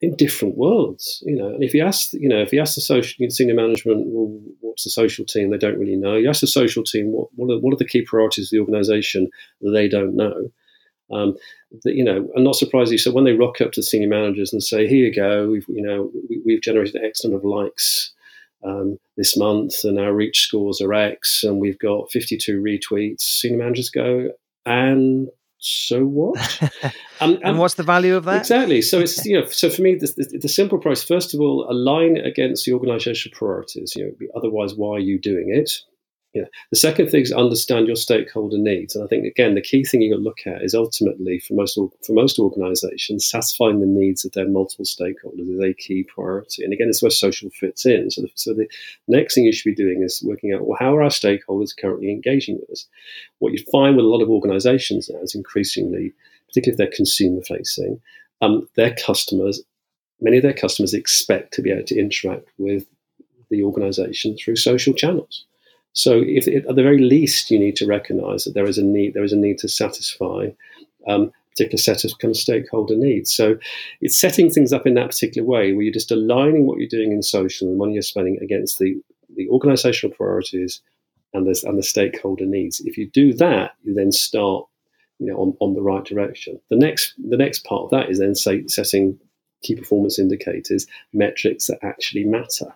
in 0.00 0.14
different 0.14 0.56
worlds, 0.56 1.22
you 1.26 1.36
know. 1.36 1.48
And 1.48 1.62
if 1.62 1.74
you 1.74 1.84
ask, 1.84 2.12
you 2.12 2.28
know, 2.28 2.40
if 2.40 2.52
you 2.52 2.60
ask 2.60 2.74
the 2.74 2.80
social 2.80 3.28
senior 3.30 3.54
management, 3.54 4.06
well, 4.06 4.40
what's 4.60 4.84
the 4.84 4.90
social 4.90 5.24
team? 5.24 5.50
They 5.50 5.58
don't 5.58 5.78
really 5.78 5.96
know. 5.96 6.16
You 6.16 6.28
ask 6.28 6.40
the 6.40 6.46
social 6.46 6.84
team, 6.84 7.12
what 7.12 7.28
what 7.34 7.52
are, 7.52 7.58
what 7.58 7.72
are 7.72 7.78
the 7.78 7.84
key 7.84 8.02
priorities 8.02 8.46
of 8.46 8.50
the 8.50 8.60
organisation? 8.60 9.28
They 9.60 9.88
don't 9.88 10.14
know. 10.14 10.50
Um, 11.10 11.36
you 11.84 12.04
know, 12.04 12.28
and 12.34 12.44
not 12.44 12.54
surprisingly, 12.54 12.98
so 12.98 13.12
when 13.12 13.24
they 13.24 13.32
rock 13.32 13.60
up 13.60 13.72
to 13.72 13.80
the 13.80 13.84
senior 13.84 14.08
managers 14.08 14.52
and 14.52 14.62
say, 14.62 14.86
"Here 14.86 15.06
you 15.06 15.14
go, 15.14 15.48
we've 15.48 15.66
you 15.68 15.82
know 15.82 16.10
we, 16.44 16.52
have 16.52 16.62
generated 16.62 17.02
X 17.02 17.24
number 17.24 17.38
of 17.38 17.44
likes 17.44 18.12
um, 18.62 18.98
this 19.16 19.36
month, 19.36 19.84
and 19.84 19.98
our 19.98 20.12
reach 20.12 20.46
scores 20.46 20.80
are 20.80 20.92
X, 20.92 21.42
and 21.42 21.60
we've 21.60 21.78
got 21.78 22.10
52 22.10 22.60
retweets," 22.60 23.22
senior 23.22 23.58
managers 23.58 23.90
go, 23.90 24.30
"And 24.66 25.28
so 25.58 26.04
what? 26.04 26.38
Um, 27.20 27.34
and, 27.34 27.42
and, 27.42 27.58
what's 27.58 27.74
the 27.74 27.82
value 27.82 28.14
of 28.14 28.26
that? 28.26 28.38
Exactly. 28.38 28.80
So 28.80 29.00
it's 29.00 29.26
you 29.26 29.40
know, 29.40 29.44
so 29.48 29.68
for 29.70 29.82
me, 29.82 29.96
the, 29.96 30.06
the, 30.16 30.38
the 30.42 30.48
simple 30.48 30.78
price. 30.78 31.02
First 31.02 31.34
of 31.34 31.40
all, 31.40 31.66
align 31.68 32.16
against 32.16 32.64
the 32.64 32.70
organisational 32.70 33.32
priorities. 33.32 33.94
You 33.96 34.04
know, 34.04 34.28
otherwise, 34.36 34.76
why 34.76 34.98
are 34.98 35.00
you 35.00 35.18
doing 35.18 35.50
it? 35.52 35.68
You 36.34 36.42
know, 36.42 36.48
the 36.70 36.76
second 36.76 37.08
thing 37.08 37.22
is 37.22 37.32
understand 37.32 37.86
your 37.86 37.96
stakeholder 37.96 38.58
needs, 38.58 38.94
and 38.94 39.02
I 39.02 39.08
think 39.08 39.24
again 39.24 39.54
the 39.54 39.62
key 39.62 39.82
thing 39.82 40.02
you 40.02 40.10
got 40.10 40.18
to 40.18 40.22
look 40.22 40.46
at 40.46 40.62
is 40.62 40.74
ultimately 40.74 41.38
for 41.38 41.54
most 41.54 41.74
for 41.74 42.12
most 42.12 42.38
organisations, 42.38 43.28
satisfying 43.28 43.80
the 43.80 43.86
needs 43.86 44.24
of 44.24 44.32
their 44.32 44.46
multiple 44.46 44.84
stakeholders 44.84 45.48
is 45.48 45.60
a 45.60 45.72
key 45.72 46.02
priority. 46.02 46.64
And 46.64 46.72
again, 46.72 46.88
it's 46.88 47.02
where 47.02 47.10
social 47.10 47.48
fits 47.50 47.86
in. 47.86 48.10
So, 48.10 48.22
the, 48.22 48.30
so 48.34 48.52
the 48.52 48.68
next 49.08 49.34
thing 49.34 49.44
you 49.44 49.52
should 49.52 49.74
be 49.74 49.82
doing 49.82 50.02
is 50.02 50.22
working 50.22 50.52
out 50.52 50.66
well 50.66 50.76
how 50.78 50.94
are 50.94 51.02
our 51.02 51.08
stakeholders 51.08 51.76
currently 51.76 52.10
engaging 52.10 52.58
with 52.60 52.70
us. 52.70 52.86
What 53.38 53.52
you 53.52 53.64
find 53.72 53.96
with 53.96 54.04
a 54.04 54.08
lot 54.08 54.22
of 54.22 54.28
organisations 54.28 55.08
now 55.08 55.20
is 55.20 55.34
increasingly, 55.34 56.12
particularly 56.48 56.74
if 56.74 56.76
they're 56.76 56.96
consumer 56.96 57.40
facing, 57.42 58.00
um, 58.42 58.68
their 58.76 58.94
customers, 58.94 59.62
many 60.20 60.36
of 60.36 60.42
their 60.42 60.52
customers 60.52 60.94
expect 60.94 61.54
to 61.54 61.62
be 61.62 61.70
able 61.70 61.84
to 61.84 61.98
interact 61.98 62.48
with 62.58 62.86
the 63.50 63.62
organisation 63.62 64.36
through 64.36 64.56
social 64.56 64.92
channels. 64.92 65.46
So, 65.92 66.22
if, 66.24 66.46
at 66.46 66.74
the 66.74 66.82
very 66.82 66.98
least, 66.98 67.50
you 67.50 67.58
need 67.58 67.76
to 67.76 67.86
recognise 67.86 68.44
that 68.44 68.54
there 68.54 68.68
is 68.68 68.78
a 68.78 68.84
need. 68.84 69.14
There 69.14 69.24
is 69.24 69.32
a 69.32 69.36
need 69.36 69.58
to 69.58 69.68
satisfy 69.68 70.50
um, 71.06 71.32
particular 71.50 71.78
set 71.78 72.04
of 72.04 72.16
kind 72.18 72.30
of 72.30 72.36
stakeholder 72.36 72.96
needs. 72.96 73.34
So, 73.34 73.58
it's 74.00 74.18
setting 74.18 74.50
things 74.50 74.72
up 74.72 74.86
in 74.86 74.94
that 74.94 75.10
particular 75.10 75.46
way 75.46 75.72
where 75.72 75.82
you're 75.82 75.92
just 75.92 76.12
aligning 76.12 76.66
what 76.66 76.78
you're 76.78 76.88
doing 76.88 77.12
in 77.12 77.22
social 77.22 77.68
and 77.68 77.78
money 77.78 77.94
you're 77.94 78.02
spending 78.02 78.38
against 78.40 78.78
the 78.78 79.00
the 79.34 79.48
organisational 79.48 80.14
priorities 80.16 80.80
and 81.34 81.46
the 81.46 81.62
and 81.66 81.78
the 81.78 81.82
stakeholder 81.82 82.46
needs. 82.46 82.80
If 82.80 82.96
you 82.96 83.08
do 83.10 83.32
that, 83.34 83.72
you 83.82 83.94
then 83.94 84.12
start, 84.12 84.66
you 85.18 85.26
know, 85.26 85.36
on, 85.36 85.56
on 85.60 85.74
the 85.74 85.82
right 85.82 86.04
direction. 86.04 86.60
The 86.70 86.76
next 86.76 87.14
the 87.18 87.36
next 87.36 87.64
part 87.64 87.82
of 87.82 87.90
that 87.90 88.10
is 88.10 88.18
then 88.18 88.34
say, 88.34 88.66
setting 88.66 89.18
key 89.62 89.74
performance 89.74 90.18
indicators, 90.18 90.86
metrics 91.12 91.66
that 91.66 91.78
actually 91.82 92.24
matter 92.24 92.72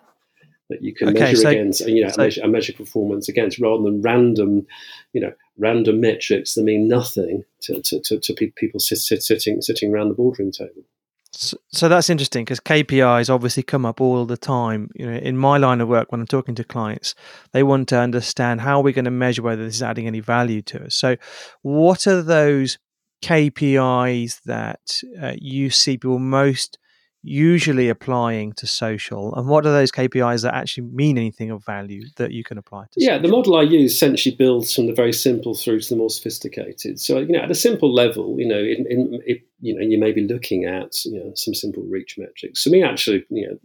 that 0.73 0.83
you 0.83 0.93
can 0.93 1.09
okay, 1.09 1.19
measure 1.19 1.37
so, 1.37 1.49
against, 1.49 1.81
and 1.81 1.95
you 1.95 2.03
know, 2.03 2.09
so, 2.09 2.21
measure, 2.23 2.47
measure 2.47 2.73
performance 2.73 3.29
against, 3.29 3.59
rather 3.59 3.83
than 3.83 4.01
random, 4.01 4.65
you 5.13 5.21
know, 5.21 5.31
random 5.57 6.01
metrics 6.01 6.55
that 6.55 6.63
mean 6.63 6.87
nothing 6.87 7.43
to, 7.61 7.81
to, 7.81 7.99
to, 8.01 8.19
to 8.19 8.33
people 8.55 8.79
sit, 8.79 8.97
sit, 8.97 9.21
sitting 9.21 9.61
sitting 9.61 9.93
around 9.93 10.09
the 10.09 10.15
boardroom 10.15 10.51
table. 10.51 10.83
So, 11.31 11.57
so 11.71 11.89
that's 11.89 12.09
interesting 12.09 12.43
because 12.43 12.59
KPIs 12.59 13.29
obviously 13.29 13.63
come 13.63 13.85
up 13.85 14.01
all 14.01 14.25
the 14.25 14.37
time. 14.37 14.89
You 14.95 15.07
know, 15.09 15.17
in 15.17 15.37
my 15.37 15.57
line 15.57 15.81
of 15.81 15.87
work, 15.87 16.11
when 16.11 16.21
I'm 16.21 16.27
talking 16.27 16.55
to 16.55 16.63
clients, 16.63 17.15
they 17.51 17.63
want 17.63 17.89
to 17.89 17.99
understand 17.99 18.61
how 18.61 18.81
we're 18.81 18.93
going 18.93 19.05
to 19.05 19.11
measure 19.11 19.41
whether 19.41 19.63
this 19.63 19.75
is 19.75 19.83
adding 19.83 20.07
any 20.07 20.19
value 20.19 20.61
to 20.63 20.85
us. 20.85 20.95
So, 20.95 21.17
what 21.61 22.07
are 22.07 22.21
those 22.21 22.77
KPIs 23.23 24.41
that 24.43 25.01
uh, 25.21 25.33
you 25.39 25.69
see 25.69 25.97
people 25.97 26.19
most 26.19 26.77
usually 27.23 27.87
applying 27.87 28.51
to 28.53 28.67
social 28.67 29.33
and 29.35 29.47
what 29.47 29.65
are 29.65 29.71
those 29.71 29.91
KPIs 29.91 30.43
that 30.43 30.53
actually 30.53 30.83
mean 30.87 31.17
anything 31.17 31.51
of 31.51 31.63
value 31.63 32.05
that 32.17 32.31
you 32.31 32.43
can 32.43 32.57
apply 32.57 32.85
to 32.91 33.01
yeah 33.01 33.11
social? 33.11 33.21
the 33.21 33.27
model 33.29 33.55
I 33.55 33.61
use 33.61 33.93
essentially 33.93 34.35
builds 34.35 34.73
from 34.73 34.87
the 34.87 34.93
very 34.93 35.13
simple 35.13 35.55
through 35.55 35.79
to 35.79 35.89
the 35.89 35.95
more 35.95 36.09
sophisticated 36.09 36.99
so 36.99 37.19
you 37.19 37.29
know 37.29 37.39
at 37.39 37.51
a 37.51 37.55
simple 37.55 37.93
level 37.93 38.35
you 38.37 38.47
know 38.47 38.59
in, 38.59 38.85
in 38.89 39.21
it, 39.25 39.41
you 39.61 39.73
know 39.73 39.81
you 39.81 39.97
may 39.97 40.11
be 40.11 40.27
looking 40.27 40.65
at 40.65 41.05
you 41.05 41.17
know 41.17 41.31
some 41.35 41.53
simple 41.53 41.83
reach 41.83 42.17
metrics 42.17 42.63
so 42.63 42.69
me 42.69 42.83
actually 42.83 43.25
you 43.29 43.47
know 43.47 43.57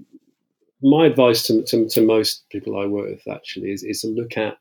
my 0.82 1.06
advice 1.06 1.42
to, 1.44 1.62
to, 1.64 1.88
to, 1.88 2.00
most 2.00 2.48
people 2.50 2.80
I 2.80 2.86
work 2.86 3.10
with 3.10 3.26
actually 3.26 3.72
is, 3.72 3.82
is 3.82 4.02
to 4.02 4.08
look 4.08 4.36
at 4.36 4.56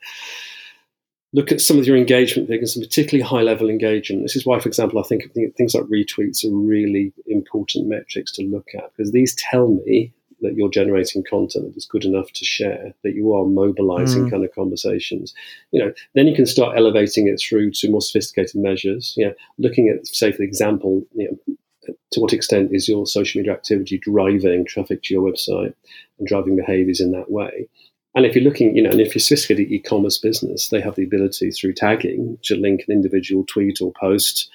look 1.33 1.51
at 1.51 1.61
some 1.61 1.77
of 1.77 1.85
your 1.85 1.97
engagement 1.97 2.47
figures, 2.47 2.75
and 2.75 2.85
particularly 2.85 3.27
high 3.27 3.41
level 3.41 3.69
engagement. 3.69 4.23
This 4.23 4.35
is 4.35 4.45
why, 4.45 4.59
for 4.59 4.69
example, 4.69 4.99
I 4.99 5.03
think 5.03 5.31
things 5.55 5.73
like 5.73 5.83
retweets 5.85 6.45
are 6.45 6.55
really 6.55 7.13
important 7.27 7.87
metrics 7.87 8.31
to 8.33 8.43
look 8.43 8.69
at 8.75 8.91
because 8.95 9.11
these 9.11 9.35
tell 9.35 9.67
me 9.67 10.13
that 10.41 10.55
you're 10.55 10.69
generating 10.69 11.23
content 11.23 11.65
that 11.65 11.77
is 11.77 11.85
good 11.85 12.05
enough 12.05 12.31
to 12.31 12.45
share, 12.45 12.93
that 13.03 13.15
you 13.15 13.33
are 13.33 13.45
mobilizing 13.45 14.25
mm. 14.25 14.31
kind 14.31 14.45
of 14.45 14.53
conversations. 14.53 15.33
You 15.71 15.83
know, 15.83 15.93
then 16.13 16.27
you 16.27 16.35
can 16.35 16.45
start 16.45 16.77
elevating 16.77 17.27
it 17.27 17.39
through 17.39 17.71
to 17.71 17.89
more 17.89 18.01
sophisticated 18.01 18.61
measures. 18.61 19.15
You 19.17 19.27
know, 19.27 19.33
looking 19.57 19.89
at, 19.89 20.05
say, 20.05 20.31
for 20.31 20.43
example, 20.43 21.03
you 21.13 21.37
know, 21.47 21.55
to 22.11 22.19
what 22.19 22.33
extent 22.33 22.69
is 22.73 22.87
your 22.87 23.07
social 23.07 23.39
media 23.39 23.53
activity 23.53 23.97
driving 23.97 24.65
traffic 24.65 25.03
to 25.03 25.13
your 25.13 25.23
website 25.23 25.73
and 26.19 26.27
driving 26.27 26.55
behaviors 26.55 27.01
in 27.01 27.11
that 27.11 27.31
way? 27.31 27.67
And 28.17 28.25
if 28.25 28.33
you're 28.33 28.43
looking, 28.43 28.75
you 28.75 28.81
know, 28.81 28.89
and 28.89 28.99
if 28.99 29.13
you're 29.13 29.21
sophisticated 29.21 29.71
e-commerce 29.71 30.17
business, 30.17 30.69
they 30.69 30.81
have 30.81 30.95
the 30.95 31.03
ability 31.03 31.51
through 31.51 31.73
tagging 31.73 32.39
to 32.45 32.55
link 32.55 32.83
an 32.87 32.91
individual 32.91 33.45
tweet 33.47 33.79
or 33.79 33.93
post 33.93 34.49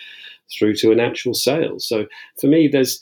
through 0.53 0.75
to 0.75 0.91
an 0.91 0.99
actual 0.99 1.33
sale. 1.33 1.79
So 1.79 2.07
for 2.41 2.49
me, 2.49 2.67
there's 2.67 3.01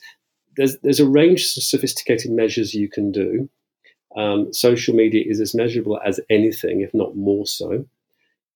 there's 0.58 0.76
there's 0.80 1.00
a 1.00 1.08
range 1.08 1.44
of 1.56 1.62
sophisticated 1.62 2.30
measures 2.30 2.74
you 2.74 2.90
can 2.90 3.10
do. 3.10 3.48
Um, 4.18 4.52
social 4.52 4.94
media 4.94 5.24
is 5.26 5.40
as 5.40 5.54
measurable 5.54 5.98
as 6.04 6.20
anything, 6.28 6.82
if 6.82 6.92
not 6.92 7.16
more 7.16 7.46
so, 7.46 7.86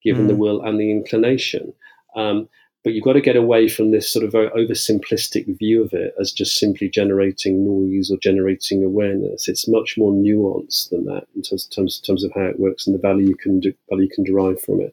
given 0.02 0.26
mm. 0.26 0.28
the 0.28 0.36
will 0.36 0.60
and 0.60 0.78
the 0.78 0.90
inclination. 0.90 1.72
Um, 2.16 2.50
but 2.84 2.92
you've 2.92 3.04
got 3.04 3.14
to 3.14 3.20
get 3.20 3.34
away 3.34 3.66
from 3.66 3.90
this 3.90 4.12
sort 4.12 4.24
of 4.24 4.30
very 4.30 4.48
oversimplistic 4.50 5.58
view 5.58 5.82
of 5.82 5.94
it 5.94 6.14
as 6.20 6.30
just 6.30 6.58
simply 6.58 6.88
generating 6.88 7.64
noise 7.64 8.10
or 8.10 8.18
generating 8.18 8.84
awareness. 8.84 9.48
It's 9.48 9.66
much 9.66 9.96
more 9.96 10.12
nuanced 10.12 10.90
than 10.90 11.06
that 11.06 11.26
in 11.34 11.40
terms, 11.40 11.66
terms, 11.66 11.98
terms 11.98 12.24
of 12.24 12.32
how 12.34 12.42
it 12.42 12.60
works 12.60 12.86
and 12.86 12.94
the 12.94 13.00
value 13.00 13.26
you 13.26 13.36
can 13.36 13.58
do, 13.58 13.72
value 13.88 14.04
you 14.04 14.10
can 14.14 14.24
derive 14.24 14.60
from 14.60 14.82
it. 14.82 14.92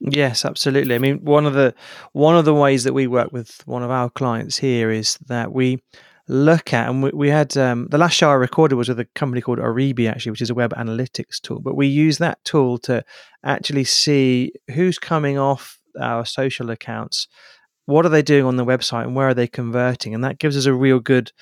Yes, 0.00 0.44
absolutely. 0.44 0.94
I 0.94 0.98
mean, 0.98 1.24
one 1.24 1.46
of 1.46 1.54
the 1.54 1.74
one 2.12 2.36
of 2.36 2.44
the 2.44 2.54
ways 2.54 2.84
that 2.84 2.92
we 2.92 3.06
work 3.06 3.32
with 3.32 3.66
one 3.66 3.82
of 3.82 3.90
our 3.90 4.10
clients 4.10 4.58
here 4.58 4.90
is 4.90 5.18
that 5.26 5.52
we 5.52 5.82
look 6.28 6.72
at, 6.72 6.88
and 6.88 7.02
we, 7.02 7.10
we 7.10 7.30
had 7.30 7.56
um, 7.56 7.88
the 7.90 7.98
last 7.98 8.12
show 8.12 8.30
I 8.30 8.34
recorded 8.34 8.76
was 8.76 8.88
with 8.88 9.00
a 9.00 9.06
company 9.06 9.40
called 9.40 9.58
Oribi, 9.58 10.08
actually, 10.08 10.30
which 10.30 10.42
is 10.42 10.50
a 10.50 10.54
web 10.54 10.72
analytics 10.74 11.40
tool. 11.40 11.58
But 11.58 11.74
we 11.74 11.88
use 11.88 12.18
that 12.18 12.44
tool 12.44 12.78
to 12.80 13.02
actually 13.42 13.84
see 13.84 14.52
who's 14.72 14.98
coming 14.98 15.38
off 15.38 15.77
our 16.00 16.24
social 16.24 16.70
accounts, 16.70 17.28
what 17.86 18.04
are 18.04 18.10
they 18.10 18.22
doing 18.22 18.44
on 18.44 18.56
the 18.56 18.64
website, 18.64 19.04
and 19.04 19.16
where 19.16 19.28
are 19.28 19.34
they 19.34 19.46
converting, 19.46 20.14
and 20.14 20.24
that 20.24 20.38
gives 20.38 20.56
us 20.56 20.66
a 20.66 20.74
real 20.74 21.00
good 21.00 21.32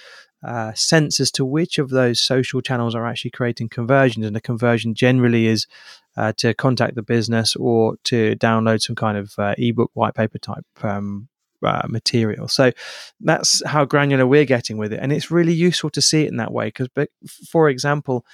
uh, 0.44 0.72
sense 0.74 1.18
as 1.18 1.30
to 1.32 1.44
which 1.44 1.78
of 1.78 1.90
those 1.90 2.20
social 2.20 2.60
channels 2.60 2.94
are 2.94 3.06
actually 3.06 3.30
creating 3.30 3.68
conversions. 3.68 4.26
And 4.26 4.36
a 4.36 4.40
conversion 4.40 4.94
generally 4.94 5.46
is 5.46 5.66
uh, 6.16 6.32
to 6.36 6.54
contact 6.54 6.94
the 6.94 7.02
business 7.02 7.56
or 7.56 7.96
to 8.04 8.36
download 8.36 8.82
some 8.82 8.94
kind 8.94 9.18
of 9.18 9.34
uh, 9.38 9.54
ebook 9.58 9.90
white 9.94 10.14
paper 10.14 10.38
type 10.38 10.64
um, 10.82 11.28
uh, 11.64 11.86
material. 11.88 12.48
So 12.48 12.72
that's 13.20 13.62
how 13.66 13.84
granular 13.84 14.26
we're 14.26 14.44
getting 14.44 14.76
with 14.78 14.92
it, 14.92 15.00
and 15.02 15.12
it's 15.12 15.30
really 15.30 15.54
useful 15.54 15.90
to 15.90 16.02
see 16.02 16.24
it 16.24 16.28
in 16.28 16.36
that 16.36 16.52
way. 16.52 16.66
Because, 16.66 16.88
for 17.50 17.68
example, 17.68 18.24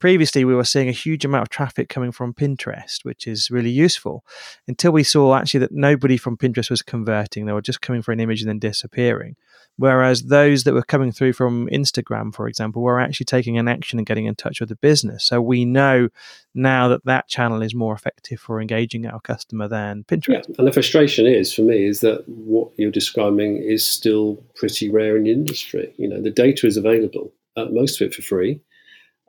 previously 0.00 0.44
we 0.44 0.54
were 0.54 0.64
seeing 0.64 0.88
a 0.88 0.92
huge 0.92 1.24
amount 1.24 1.42
of 1.42 1.48
traffic 1.50 1.88
coming 1.88 2.10
from 2.10 2.34
Pinterest, 2.34 3.04
which 3.04 3.26
is 3.26 3.50
really 3.50 3.70
useful. 3.70 4.24
Until 4.66 4.92
we 4.92 5.04
saw 5.04 5.36
actually 5.36 5.60
that 5.60 5.72
nobody 5.72 6.16
from 6.16 6.36
Pinterest 6.36 6.70
was 6.70 6.82
converting; 6.82 7.46
they 7.46 7.52
were 7.52 7.62
just 7.62 7.80
coming 7.80 8.02
for 8.02 8.12
an 8.12 8.20
image 8.20 8.40
and 8.42 8.48
then 8.48 8.58
disappearing. 8.58 9.36
Whereas 9.76 10.24
those 10.24 10.64
that 10.64 10.74
were 10.74 10.82
coming 10.82 11.10
through 11.10 11.32
from 11.32 11.66
Instagram, 11.68 12.34
for 12.34 12.48
example, 12.48 12.82
were 12.82 13.00
actually 13.00 13.24
taking 13.24 13.56
an 13.56 13.66
action 13.66 13.98
and 13.98 14.06
getting 14.06 14.26
in 14.26 14.34
touch 14.34 14.60
with 14.60 14.68
the 14.68 14.76
business. 14.76 15.24
So 15.24 15.40
we 15.40 15.64
know 15.64 16.08
now 16.54 16.88
that 16.88 17.04
that 17.06 17.28
channel 17.28 17.62
is 17.62 17.74
more 17.74 17.94
effective 17.94 18.40
for 18.40 18.60
engaging 18.60 19.06
our 19.06 19.20
customer 19.20 19.68
than 19.68 20.04
Pinterest. 20.04 20.28
Yeah, 20.48 20.54
and 20.58 20.66
the 20.66 20.72
frustration 20.72 21.26
is 21.26 21.54
for 21.54 21.62
me 21.62 21.86
is 21.86 22.00
that 22.00 22.28
what 22.28 22.72
you're 22.76 22.90
describing 22.90 23.56
is 23.56 23.88
still 23.88 24.44
pretty 24.54 24.90
rare 24.90 25.16
in 25.16 25.24
the 25.24 25.32
industry. 25.32 25.94
You 25.96 26.08
know, 26.08 26.20
the 26.20 26.30
data 26.30 26.66
is 26.66 26.76
available, 26.76 27.32
uh, 27.56 27.66
most 27.70 28.00
of 28.00 28.08
it 28.08 28.14
for 28.14 28.22
free. 28.22 28.60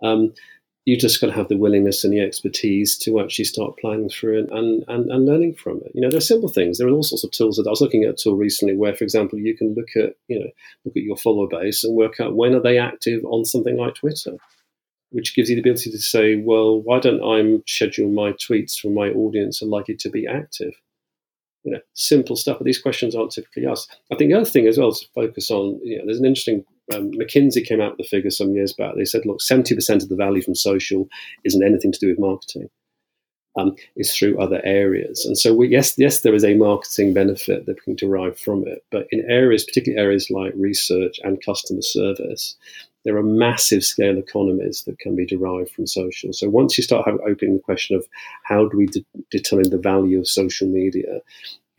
Um, 0.03 0.33
you 0.85 0.97
just 0.97 1.21
got 1.21 1.27
to 1.27 1.33
have 1.33 1.47
the 1.47 1.57
willingness 1.57 2.03
and 2.03 2.11
the 2.11 2.19
expertise 2.19 2.97
to 2.97 3.19
actually 3.19 3.45
start 3.45 3.77
planning 3.77 4.09
through 4.09 4.39
it 4.39 4.50
and, 4.51 4.83
and, 4.88 5.11
and 5.11 5.25
learning 5.25 5.53
from 5.53 5.77
it. 5.85 5.91
You 5.93 6.01
know, 6.01 6.09
there 6.09 6.17
are 6.17 6.21
simple 6.21 6.50
things. 6.50 6.77
There 6.77 6.88
are 6.88 6.91
all 6.91 7.03
sorts 7.03 7.23
of 7.23 7.31
tools 7.31 7.57
that 7.57 7.67
I 7.67 7.69
was 7.69 7.81
looking 7.81 8.03
at 8.03 8.09
a 8.09 8.13
tool 8.13 8.35
recently 8.35 8.75
where, 8.75 8.95
for 8.95 9.03
example, 9.03 9.38
you 9.38 9.55
can 9.55 9.75
look 9.75 9.89
at, 9.95 10.15
you 10.27 10.39
know, 10.39 10.50
look 10.85 10.97
at 10.97 11.03
your 11.03 11.17
follower 11.17 11.47
base 11.47 11.83
and 11.83 11.95
work 11.95 12.19
out 12.19 12.35
when 12.35 12.55
are 12.55 12.61
they 12.61 12.79
active 12.79 13.23
on 13.25 13.45
something 13.45 13.77
like 13.77 13.95
Twitter, 13.95 14.38
which 15.11 15.35
gives 15.35 15.50
you 15.50 15.55
the 15.55 15.61
ability 15.61 15.91
to 15.91 16.00
say, 16.00 16.38
well, 16.38 16.81
why 16.81 17.00
don't 17.00 17.21
I 17.21 17.61
schedule 17.67 18.09
my 18.09 18.31
tweets 18.31 18.79
for 18.79 18.89
my 18.89 19.09
audience 19.09 19.61
are 19.61 19.67
likely 19.67 19.95
to 19.97 20.09
be 20.09 20.25
active? 20.25 20.73
You 21.63 21.73
know, 21.73 21.79
simple 21.93 22.35
stuff, 22.35 22.57
but 22.57 22.65
these 22.65 22.81
questions 22.81 23.15
aren't 23.15 23.33
typically 23.33 23.67
asked. 23.67 23.95
I 24.11 24.15
think 24.15 24.31
the 24.31 24.38
other 24.38 24.50
thing 24.50 24.65
as 24.65 24.79
well 24.79 24.89
is 24.89 25.01
to 25.01 25.07
focus 25.13 25.51
on, 25.51 25.79
you 25.83 26.00
know, 26.00 26.05
there's 26.05 26.17
an 26.17 26.25
interesting 26.25 26.65
um, 26.93 27.12
McKinsey 27.12 27.65
came 27.65 27.81
out 27.81 27.98
with 27.98 28.05
the 28.05 28.10
figure 28.10 28.29
some 28.29 28.53
years 28.53 28.74
back. 28.74 28.95
They 28.95 29.05
said, 29.05 29.25
look, 29.25 29.39
70% 29.39 30.03
of 30.03 30.10
the 30.10 30.15
value 30.15 30.41
from 30.41 30.55
social 30.55 31.07
isn't 31.43 31.63
anything 31.63 31.91
to 31.91 32.00
do 32.00 32.07
with 32.10 32.19
marketing. 32.19 32.69
Um, 33.57 33.75
through 34.05 34.39
other 34.39 34.62
areas. 34.63 35.25
And 35.25 35.38
so, 35.38 35.53
we, 35.53 35.67
yes, 35.67 35.95
yes, 35.98 36.21
there 36.21 36.33
is 36.33 36.45
a 36.45 36.55
marketing 36.55 37.13
benefit 37.13 37.65
that 37.65 37.75
we 37.75 37.81
can 37.81 37.95
derive 37.95 38.39
from 38.39 38.65
it. 38.65 38.86
But 38.91 39.07
in 39.12 39.29
areas, 39.29 39.65
particularly 39.65 40.01
areas 40.01 40.29
like 40.29 40.53
research 40.55 41.19
and 41.21 41.43
customer 41.43 41.81
service, 41.81 42.55
there 43.03 43.17
are 43.17 43.24
massive 43.24 43.83
scale 43.83 44.17
economies 44.17 44.83
that 44.83 45.00
can 45.00 45.15
be 45.15 45.25
derived 45.25 45.71
from 45.71 45.88
social. 45.88 46.33
So 46.33 46.50
once 46.50 46.77
you 46.77 46.83
start 46.83 47.07
opening 47.07 47.55
the 47.55 47.63
question 47.63 47.95
of 47.95 48.07
how 48.43 48.67
do 48.67 48.77
we 48.77 48.86
de- 48.86 49.05
determine 49.31 49.69
the 49.69 49.77
value 49.77 50.19
of 50.19 50.27
social 50.27 50.67
media, 50.67 51.19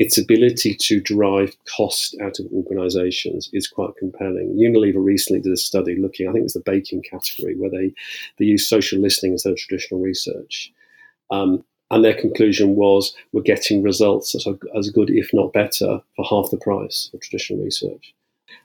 its 0.02 0.18
ability 0.18 0.74
to 0.74 1.00
drive 1.00 1.56
cost 1.76 2.16
out 2.20 2.40
of 2.40 2.46
organizations 2.52 3.48
is 3.52 3.68
quite 3.68 3.96
compelling. 3.96 4.56
Unilever 4.56 5.04
recently 5.04 5.40
did 5.40 5.52
a 5.52 5.56
study 5.56 5.94
looking, 5.94 6.26
I 6.26 6.32
think 6.32 6.40
it 6.40 6.50
was 6.50 6.54
the 6.54 6.70
baking 6.72 7.02
category, 7.02 7.54
where 7.56 7.70
they, 7.70 7.94
they 8.36 8.46
used 8.46 8.68
social 8.68 8.98
listening 8.98 9.32
instead 9.32 9.52
of 9.52 9.58
traditional 9.58 10.00
research. 10.00 10.72
Um, 11.30 11.64
and 11.92 12.04
their 12.04 12.20
conclusion 12.20 12.74
was 12.74 13.14
we're 13.32 13.42
getting 13.42 13.80
results 13.82 14.34
are 14.44 14.58
as 14.76 14.90
good, 14.90 15.08
if 15.08 15.30
not 15.32 15.52
better, 15.52 16.00
for 16.16 16.24
half 16.28 16.50
the 16.50 16.56
price 16.56 17.08
of 17.14 17.20
traditional 17.20 17.62
research. 17.62 18.12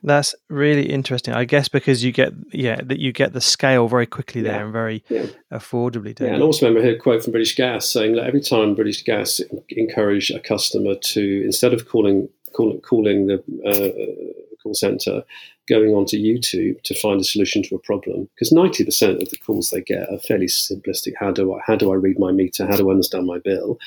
That's 0.03 0.35
really 0.49 0.89
interesting. 0.89 1.33
I 1.33 1.45
guess 1.45 1.67
because 1.67 2.03
you 2.03 2.11
get 2.11 2.33
yeah 2.51 2.79
that 2.83 2.99
you 2.99 3.11
get 3.11 3.33
the 3.33 3.41
scale 3.41 3.87
very 3.87 4.05
quickly 4.05 4.41
there 4.41 4.57
yeah. 4.57 4.63
and 4.63 4.73
very 4.73 5.03
yeah. 5.09 5.25
affordably. 5.51 6.19
Yeah, 6.19 6.33
and 6.33 6.43
also 6.43 6.67
remember 6.67 6.85
I 6.85 6.91
heard 6.91 6.97
a 6.97 7.01
quote 7.01 7.23
from 7.23 7.31
British 7.31 7.55
Gas 7.55 7.89
saying 7.89 8.15
that 8.15 8.25
every 8.25 8.41
time 8.41 8.75
British 8.75 9.03
Gas 9.03 9.41
encourage 9.69 10.29
a 10.31 10.39
customer 10.39 10.95
to 10.95 11.43
instead 11.45 11.73
of 11.73 11.87
calling 11.87 12.29
call, 12.53 12.79
calling 12.79 13.27
the 13.27 13.37
uh, 13.65 14.61
call 14.61 14.73
center, 14.73 15.23
going 15.67 15.91
onto 15.91 16.17
YouTube 16.17 16.81
to 16.83 16.95
find 16.95 17.19
a 17.19 17.23
solution 17.23 17.63
to 17.63 17.75
a 17.75 17.79
problem 17.79 18.29
because 18.35 18.51
ninety 18.51 18.83
percent 18.83 19.21
of 19.21 19.29
the 19.29 19.37
calls 19.37 19.69
they 19.69 19.81
get 19.81 20.09
are 20.09 20.19
fairly 20.19 20.47
simplistic. 20.47 21.13
How 21.19 21.31
do 21.31 21.53
I 21.53 21.59
how 21.65 21.75
do 21.75 21.91
I 21.91 21.95
read 21.95 22.19
my 22.19 22.31
meter? 22.31 22.65
How 22.65 22.77
do 22.77 22.89
I 22.89 22.91
understand 22.91 23.25
my 23.25 23.39
bill? 23.39 23.79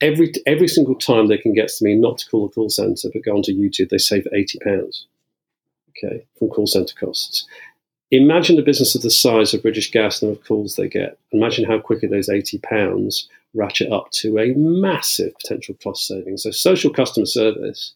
Every 0.00 0.32
every 0.46 0.68
single 0.68 0.94
time 0.94 1.26
they 1.26 1.38
can 1.38 1.54
get 1.54 1.68
to 1.68 1.84
me 1.84 1.94
not 1.94 2.18
to 2.18 2.28
call 2.28 2.46
the 2.46 2.54
call 2.54 2.70
center 2.70 3.08
but 3.12 3.24
go 3.24 3.36
onto 3.36 3.52
YouTube, 3.52 3.90
they 3.90 3.98
save 3.98 4.26
eighty 4.32 4.58
pounds 4.60 5.06
okay, 6.04 6.24
from 6.38 6.48
call 6.48 6.66
center 6.66 6.94
costs. 6.94 7.46
Imagine 8.10 8.58
a 8.58 8.62
business 8.62 8.94
of 8.94 9.02
the 9.02 9.10
size 9.10 9.52
of 9.52 9.62
British 9.62 9.90
Gas 9.90 10.22
and 10.22 10.34
the 10.34 10.40
calls 10.40 10.76
they 10.76 10.88
get. 10.88 11.18
Imagine 11.32 11.64
how 11.64 11.78
quickly 11.78 12.08
those 12.08 12.28
eighty 12.28 12.58
pounds 12.58 13.28
ratchet 13.54 13.92
up 13.92 14.10
to 14.12 14.38
a 14.38 14.54
massive 14.54 15.34
potential 15.42 15.76
cost 15.82 16.06
saving. 16.06 16.36
So 16.38 16.50
social 16.50 16.92
customer 16.92 17.26
service 17.26 17.94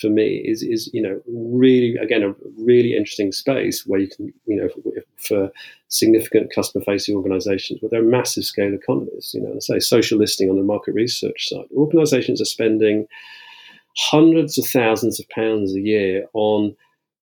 for 0.00 0.08
me 0.08 0.36
is 0.44 0.62
is 0.62 0.90
you 0.92 1.02
know 1.02 1.20
really 1.26 1.96
again 1.96 2.22
a 2.22 2.34
really 2.58 2.94
interesting 2.94 3.32
space 3.32 3.86
where 3.86 4.00
you 4.00 4.08
can 4.08 4.32
you 4.46 4.56
know 4.56 4.68
for, 4.68 4.92
for 5.16 5.52
significant 5.88 6.52
customer 6.54 6.84
facing 6.84 7.16
organizations 7.16 7.80
where 7.80 7.88
there 7.90 8.00
are 8.00 8.10
massive 8.10 8.44
scale 8.44 8.74
economies 8.74 9.32
you 9.34 9.40
know 9.40 9.58
say 9.60 9.78
social 9.78 10.18
listening 10.18 10.50
on 10.50 10.56
the 10.56 10.62
market 10.62 10.94
research 10.94 11.48
side 11.48 11.64
organizations 11.74 12.40
are 12.40 12.46
spending 12.46 13.06
hundreds 13.96 14.58
of 14.58 14.66
thousands 14.66 15.18
of 15.18 15.28
pounds 15.30 15.74
a 15.74 15.80
year 15.80 16.26
on 16.34 16.76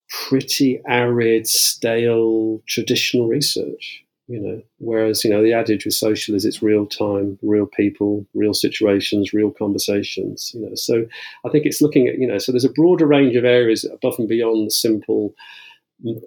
pretty 0.09 0.81
arid, 0.87 1.47
stale, 1.47 2.63
traditional 2.67 3.29
research. 3.29 4.03
You 4.29 4.41
know, 4.41 4.63
whereas 4.79 5.23
you 5.23 5.31
know 5.31 5.41
the 5.41 5.53
adage 5.53 5.85
with 5.85 5.95
social 5.95 6.35
is 6.35 6.45
it's 6.45 6.61
real 6.61 6.85
time, 6.85 7.39
real 7.43 7.67
people, 7.67 8.27
real 8.35 8.55
situations, 8.55 9.33
real 9.33 9.53
conversations. 9.53 10.51
You 10.53 10.63
know, 10.63 10.75
so 10.75 11.07
I 11.45 11.49
think 11.51 11.65
it's 11.65 11.81
looking 11.81 12.09
at 12.09 12.19
you 12.19 12.27
know 12.27 12.39
so 12.39 12.51
there's 12.51 12.65
a 12.65 12.71
broader 12.71 13.07
range 13.07 13.37
of 13.37 13.45
areas 13.45 13.85
above 13.85 14.17
and 14.19 14.29
beyond 14.29 14.67
the 14.67 14.73
simple, 14.73 15.33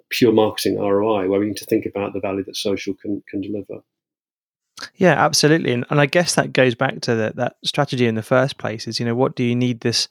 pure 0.08 0.32
marketing 0.32 0.78
ROI 0.78 1.28
where 1.28 1.40
we 1.40 1.46
need 1.46 1.58
to 1.58 1.66
think 1.66 1.84
about 1.84 2.14
the 2.14 2.20
value 2.20 2.44
that 2.44 2.56
social 2.56 2.94
can 2.94 3.22
can 3.28 3.42
deliver. 3.42 3.82
Yeah, 4.96 5.22
absolutely, 5.22 5.72
and, 5.72 5.84
and 5.90 6.00
I 6.00 6.06
guess 6.06 6.36
that 6.36 6.54
goes 6.54 6.74
back 6.74 7.02
to 7.02 7.32
that 7.34 7.56
strategy 7.62 8.06
in 8.06 8.14
the 8.14 8.22
first 8.22 8.56
place. 8.56 8.88
Is 8.88 8.98
you 8.98 9.04
know 9.04 9.14
what 9.14 9.36
do 9.36 9.44
you 9.44 9.54
need 9.54 9.80
this 9.80 10.08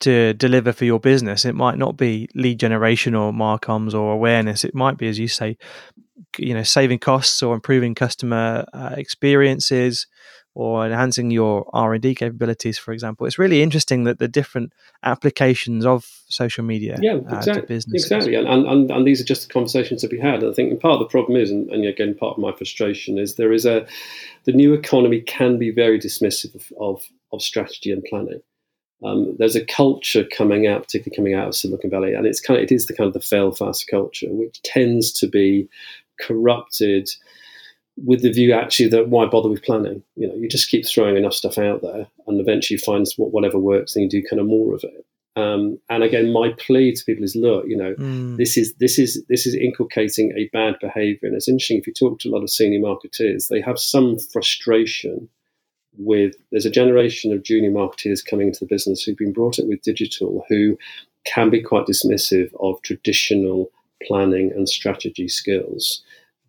to 0.00 0.34
deliver 0.34 0.72
for 0.72 0.84
your 0.84 1.00
business? 1.00 1.44
It 1.44 1.54
might 1.54 1.78
not 1.78 1.96
be 1.96 2.28
lead 2.34 2.60
generation 2.60 3.14
or 3.14 3.32
marcoms 3.32 3.94
or 3.94 4.12
awareness. 4.12 4.64
It 4.64 4.74
might 4.74 4.96
be, 4.96 5.08
as 5.08 5.18
you 5.18 5.28
say, 5.28 5.56
you 6.36 6.54
know 6.54 6.62
saving 6.62 6.98
costs 6.98 7.42
or 7.42 7.54
improving 7.54 7.94
customer 7.94 8.64
uh, 8.72 8.94
experiences 8.96 10.06
or 10.54 10.84
enhancing 10.84 11.30
your 11.30 11.68
r&d 11.72 12.14
capabilities 12.16 12.78
for 12.78 12.92
example. 12.92 13.26
It's 13.26 13.38
really 13.38 13.62
interesting 13.62 14.04
that 14.04 14.18
the 14.18 14.28
different 14.28 14.72
applications 15.02 15.86
of 15.86 16.04
social 16.28 16.64
media 16.64 16.98
yeah 17.00 17.18
exactly 17.30 17.76
uh, 17.76 17.80
exactly. 17.92 18.34
And, 18.34 18.48
and, 18.48 18.90
and 18.90 19.06
these 19.06 19.20
are 19.20 19.24
just 19.24 19.46
the 19.46 19.52
conversations 19.52 20.02
that 20.02 20.10
we 20.10 20.18
had. 20.18 20.44
I 20.44 20.52
think 20.52 20.80
part 20.80 20.94
of 20.94 21.00
the 21.00 21.06
problem 21.06 21.40
is 21.40 21.50
and, 21.50 21.70
and, 21.70 21.86
again 21.86 22.14
part 22.14 22.36
of 22.36 22.42
my 22.42 22.52
frustration 22.52 23.18
is 23.18 23.36
there 23.36 23.52
is 23.52 23.64
a 23.64 23.86
the 24.44 24.52
new 24.52 24.74
economy 24.74 25.20
can 25.20 25.58
be 25.58 25.70
very 25.70 25.98
dismissive 25.98 26.54
of, 26.54 26.72
of, 26.80 27.02
of 27.32 27.42
strategy 27.42 27.92
and 27.92 28.04
planning 28.04 28.40
um, 29.04 29.36
there's 29.38 29.56
a 29.56 29.64
culture 29.64 30.24
coming 30.36 30.66
out, 30.66 30.82
particularly 30.82 31.16
coming 31.16 31.34
out 31.34 31.48
of 31.48 31.54
Silicon 31.54 31.90
Valley, 31.90 32.14
and 32.14 32.26
it's 32.26 32.40
kind 32.40 32.58
of 32.58 32.64
it 32.64 32.72
is 32.72 32.86
the 32.86 32.94
kind 32.94 33.06
of 33.06 33.14
the 33.14 33.20
fail 33.20 33.52
fast 33.52 33.86
culture, 33.88 34.26
which 34.30 34.60
tends 34.62 35.12
to 35.12 35.28
be 35.28 35.68
corrupted 36.20 37.08
with 38.04 38.22
the 38.22 38.32
view 38.32 38.52
actually 38.52 38.88
that 38.88 39.08
why 39.08 39.26
bother 39.26 39.48
with 39.48 39.62
planning? 39.62 40.02
You 40.16 40.28
know, 40.28 40.34
you 40.34 40.48
just 40.48 40.70
keep 40.70 40.86
throwing 40.86 41.16
enough 41.16 41.34
stuff 41.34 41.58
out 41.58 41.82
there, 41.82 42.06
and 42.26 42.40
eventually 42.40 42.76
you 42.76 42.84
find 42.84 43.06
what, 43.16 43.32
whatever 43.32 43.58
works, 43.58 43.94
and 43.94 44.02
you 44.04 44.20
do 44.20 44.28
kind 44.28 44.40
of 44.40 44.46
more 44.46 44.74
of 44.74 44.84
it. 44.84 45.04
Um, 45.36 45.78
and 45.88 46.02
again, 46.02 46.32
my 46.32 46.52
plea 46.58 46.92
to 46.92 47.04
people 47.04 47.22
is, 47.22 47.36
look, 47.36 47.64
you 47.68 47.76
know, 47.76 47.94
mm. 47.94 48.36
this 48.36 48.56
is 48.56 48.74
this 48.74 48.98
is 48.98 49.24
this 49.28 49.46
is 49.46 49.54
inculcating 49.54 50.32
a 50.36 50.48
bad 50.52 50.74
behaviour, 50.80 51.28
and 51.28 51.34
it's 51.34 51.48
interesting 51.48 51.78
if 51.78 51.86
you 51.86 51.92
talk 51.92 52.18
to 52.20 52.28
a 52.28 52.32
lot 52.32 52.42
of 52.42 52.50
senior 52.50 52.80
marketeers, 52.80 53.48
they 53.48 53.60
have 53.60 53.78
some 53.78 54.18
frustration 54.18 55.28
with. 55.98 56.34
There's 56.50 56.66
a 56.66 56.70
generation 56.70 57.32
of 57.32 57.42
junior 57.42 57.70
marketeers 57.70 58.24
coming 58.24 58.48
into 58.48 58.60
the 58.60 58.66
business 58.66 59.02
who've 59.02 59.16
been 59.16 59.32
brought 59.32 59.58
up 59.58 59.66
with 59.66 59.82
digital, 59.82 60.44
who 60.48 60.78
can 61.26 61.50
be 61.50 61.62
quite 61.62 61.86
dismissive 61.86 62.50
of 62.60 62.80
traditional 62.82 63.70
planning 64.06 64.52
and 64.52 64.68
strategy 64.68 65.28
skills. 65.28 66.02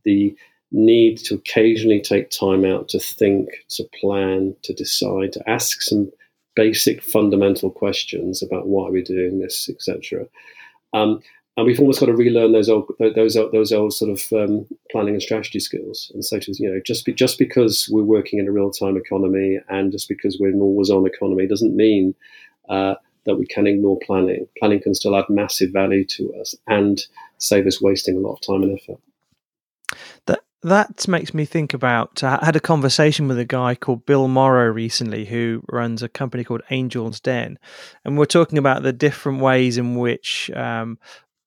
The 0.06 0.36
need 0.72 1.18
to 1.18 1.36
occasionally 1.36 2.00
take 2.00 2.30
time 2.30 2.64
out 2.64 2.90
to 2.90 3.00
think, 3.00 3.50
to 3.70 3.84
plan, 4.00 4.56
to 4.64 4.74
decide, 4.74 5.34
to 5.34 5.50
ask 5.50 5.82
some 5.82 6.12
basic 6.56 7.02
fundamental 7.02 7.72
questions 7.72 8.44
about 8.44 8.68
why 8.68 8.90
we're 8.90 9.04
doing 9.04 9.40
this, 9.40 9.70
etc. 9.70 10.26
Um, 10.94 11.22
and 11.60 11.68
we've 11.68 11.80
almost 11.82 12.00
got 12.00 12.06
to 12.06 12.16
relearn 12.16 12.54
those 12.54 12.70
old 12.70 12.90
those 13.00 13.34
those 13.34 13.74
old 13.74 13.94
sort 13.94 14.10
of 14.10 14.24
um, 14.32 14.66
planning 14.92 15.16
and 15.16 15.22
strategy 15.22 15.60
skills. 15.60 16.10
And 16.14 16.24
so, 16.24 16.40
to, 16.40 16.54
you 16.58 16.72
know, 16.72 16.80
just 16.86 17.06
be, 17.06 17.14
just 17.14 17.38
because 17.38 17.90
we're 17.92 18.02
working 18.02 18.40
in 18.40 18.48
a 18.48 18.52
real 18.52 18.72
time 18.72 18.96
economy 18.96 19.60
and 19.68 19.92
just 19.92 20.08
because 20.08 20.38
we're 20.40 20.54
an 20.54 20.62
always 20.62 20.90
on 20.90 21.06
economy 21.06 21.48
doesn't 21.48 21.76
mean 21.76 22.16
uh, 22.70 22.96
that 23.26 23.36
we 23.36 23.46
can 23.46 23.68
ignore 23.68 24.00
planning. 24.06 24.48
Planning 24.58 24.82
can 24.82 24.96
still 24.96 25.18
add 25.18 25.26
massive 25.28 25.72
value 25.74 26.06
to 26.06 26.34
us 26.36 26.56
and 26.68 27.02
save 27.40 27.68
us 27.68 27.82
wasting 27.82 28.16
a 28.16 28.20
lot 28.20 28.36
of 28.36 28.42
time 28.42 28.64
and 28.64 28.80
effort. 28.80 29.02
That 30.28 30.40
that 30.64 31.10
makes 31.10 31.34
me 31.34 31.44
think 31.44 31.74
about. 31.74 32.24
I 32.24 32.40
had 32.42 32.56
a 32.56 32.62
conversation 32.62 33.28
with 33.28 33.38
a 33.38 33.44
guy 33.44 33.76
called 33.76 34.06
Bill 34.06 34.30
Morrow 34.30 34.72
recently, 34.72 35.26
who 35.26 35.62
runs 35.70 36.04
a 36.04 36.08
company 36.08 36.46
called 36.46 36.62
Angel's 36.70 37.20
Den, 37.20 37.60
and 38.06 38.18
we're 38.18 38.26
talking 38.26 38.58
about 38.58 38.84
the 38.84 38.94
different 38.94 39.42
ways 39.42 39.78
in 39.78 39.96
which 39.96 40.50
um, 40.52 40.98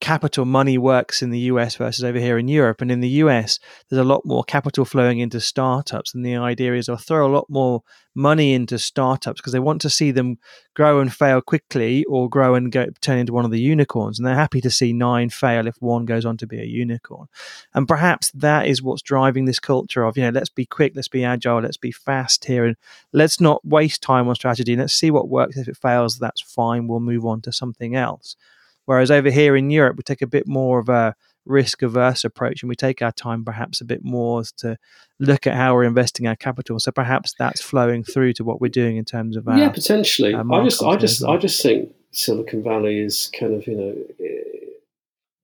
capital 0.03 0.45
money 0.45 0.77
works 0.77 1.23
in 1.23 1.31
the 1.31 1.39
US 1.53 1.77
versus 1.77 2.03
over 2.03 2.19
here 2.19 2.37
in 2.37 2.49
Europe. 2.49 2.81
And 2.81 2.91
in 2.91 2.99
the 2.99 3.23
US, 3.25 3.61
there's 3.89 4.05
a 4.05 4.05
lot 4.05 4.27
more 4.27 4.43
capital 4.43 4.85
flowing 4.85 5.21
into 5.21 5.41
startups. 5.41 6.13
And 6.13 6.27
the 6.27 6.35
idea 6.35 6.75
is 6.75 6.87
they'll 6.87 6.97
throw 6.97 7.25
a 7.25 7.33
lot 7.33 7.47
more 7.49 7.85
money 8.13 8.53
into 8.53 8.81
startups 8.81 9.41
because 9.41 9.53
they 9.53 9.61
want 9.61 9.81
to 9.83 9.89
see 9.89 10.11
them 10.11 10.39
grow 10.75 10.99
and 10.99 11.15
fail 11.15 11.41
quickly 11.41 12.05
or 12.07 12.29
grow 12.29 12.57
and 12.57 12.73
go, 12.73 12.87
turn 13.01 13.17
into 13.17 13.33
one 13.33 13.45
of 13.45 13.53
the 13.53 13.61
unicorns. 13.61 14.19
And 14.19 14.27
they're 14.27 14.35
happy 14.35 14.61
to 14.63 14.71
see 14.71 14.93
nine 14.93 15.31
fail 15.31 15.69
if 15.69 15.77
one 15.79 16.05
goes 16.05 16.25
on 16.25 16.37
to 16.39 16.49
be 16.49 16.61
a 16.61 16.65
unicorn. 16.67 17.29
And 17.73 17.87
perhaps 17.87 18.33
that 18.33 18.67
is 18.67 18.83
what's 18.83 19.03
driving 19.03 19.45
this 19.45 19.61
culture 19.61 20.03
of, 20.03 20.17
you 20.17 20.25
know, 20.25 20.31
let's 20.31 20.51
be 20.51 20.67
quick, 20.67 20.95
let's 20.97 21.07
be 21.07 21.25
agile, 21.25 21.61
let's 21.61 21.77
be 21.77 21.93
fast 21.93 22.47
here, 22.47 22.65
and 22.65 22.77
let's 23.13 23.41
not 23.41 23.65
waste 23.65 24.03
time 24.03 24.29
on 24.29 24.35
strategy. 24.35 24.75
Let's 24.75 24.95
see 24.95 25.13
what 25.13 25.29
works. 25.29 25.57
If 25.57 25.69
it 25.69 25.77
fails, 25.77 26.19
that's 26.19 26.41
fine. 26.41 26.89
We'll 26.89 26.99
move 26.99 27.25
on 27.25 27.41
to 27.43 27.53
something 27.53 27.95
else. 27.95 28.35
Whereas 28.85 29.11
over 29.11 29.31
here 29.31 29.57
in 29.57 29.71
Europe, 29.71 29.97
we 29.97 30.03
take 30.03 30.23
a 30.23 30.27
bit 30.27 30.47
more 30.47 30.79
of 30.79 30.89
a 30.89 31.15
risk 31.45 31.83
averse 31.83 32.25
approach 32.25 32.63
and 32.63 32.69
we 32.69 32.77
take 32.77 33.03
our 33.03 33.13
time 33.13 33.45
perhaps 33.45 33.81
a 33.81 33.85
bit 33.85 34.05
more 34.05 34.43
to 34.59 34.77
look 35.19 35.47
at 35.47 35.55
how 35.55 35.75
we're 35.75 35.85
investing 35.85 36.27
our 36.27 36.37
capital. 36.37 36.79
So 36.79 36.93
perhaps 36.93 37.35
that's 37.39 37.61
flowing 37.61 38.05
through 38.05 38.35
to 38.35 38.45
what 38.45 38.61
we're 38.61 38.69
doing 38.69 38.97
in 38.97 39.05
terms 39.05 39.37
of 39.37 39.49
our, 39.49 39.59
yeah, 39.59 39.71
potentially. 39.71 40.35
I 40.35 40.65
just, 40.65 40.83
I 40.83 40.97
just. 40.97 41.25
I 41.25 41.37
just 41.37 41.63
think 41.63 41.93
Silicon 42.13 42.63
Valley 42.63 43.01
is 43.01 43.31
kind 43.39 43.55
of 43.55 43.67
you 43.67 43.77
know. 43.77 43.95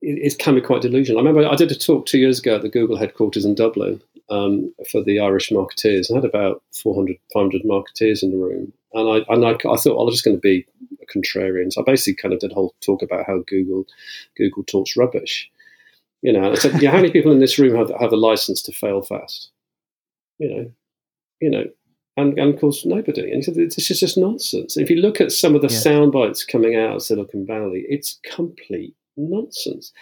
It, 0.00 0.32
it 0.32 0.38
can 0.38 0.54
be 0.54 0.60
quite 0.60 0.82
delusional. 0.82 1.18
I 1.18 1.24
remember 1.24 1.48
I 1.48 1.56
did 1.56 1.72
a 1.72 1.74
talk 1.74 2.06
two 2.06 2.18
years 2.18 2.38
ago 2.38 2.56
at 2.56 2.62
the 2.62 2.68
Google 2.68 2.96
headquarters 2.96 3.44
in 3.44 3.56
Dublin 3.56 4.00
um, 4.30 4.72
for 4.90 5.02
the 5.02 5.18
Irish 5.18 5.50
marketeers. 5.50 6.10
I 6.10 6.16
had 6.16 6.24
about 6.24 6.62
400, 6.82 7.16
500 7.32 7.62
marketeers 7.62 8.22
in 8.22 8.30
the 8.30 8.36
room, 8.36 8.72
and 8.92 9.08
I 9.08 9.32
and 9.32 9.44
I, 9.44 9.50
I 9.50 9.76
thought 9.76 9.96
well, 9.96 10.02
i 10.02 10.04
was 10.04 10.14
just 10.14 10.24
going 10.24 10.36
to 10.36 10.40
be 10.40 10.66
a 11.08 11.18
contrarian. 11.18 11.72
So 11.72 11.82
I 11.82 11.84
basically 11.84 12.20
kind 12.20 12.34
of 12.34 12.40
did 12.40 12.52
a 12.52 12.54
whole 12.54 12.74
talk 12.80 13.02
about 13.02 13.26
how 13.26 13.42
Google 13.46 13.86
Google 14.36 14.64
talks 14.64 14.96
rubbish. 14.96 15.50
You 16.22 16.32
know, 16.32 16.50
I 16.50 16.54
said, 16.54 16.82
yeah, 16.82 16.90
how 16.90 16.96
many 16.96 17.10
people 17.10 17.32
in 17.32 17.40
this 17.40 17.58
room 17.58 17.76
have 17.76 17.92
have 18.00 18.12
a 18.12 18.16
license 18.16 18.62
to 18.62 18.72
fail 18.72 19.02
fast? 19.02 19.50
You 20.38 20.48
know, 20.48 20.70
you 21.40 21.50
know, 21.50 21.64
and, 22.16 22.38
and 22.38 22.54
of 22.54 22.60
course 22.60 22.84
nobody. 22.84 23.22
And 23.22 23.36
he 23.36 23.42
said, 23.42 23.54
this 23.54 23.90
is 23.90 24.00
just 24.00 24.18
nonsense. 24.18 24.76
If 24.76 24.90
you 24.90 24.96
look 24.96 25.20
at 25.20 25.32
some 25.32 25.54
of 25.54 25.62
the 25.62 25.68
yeah. 25.68 25.78
sound 25.78 26.12
bites 26.12 26.44
coming 26.44 26.76
out 26.76 26.96
of 26.96 27.02
Silicon 27.02 27.46
Valley, 27.46 27.84
it's 27.88 28.18
complete 28.24 28.94
nonsense 29.16 29.92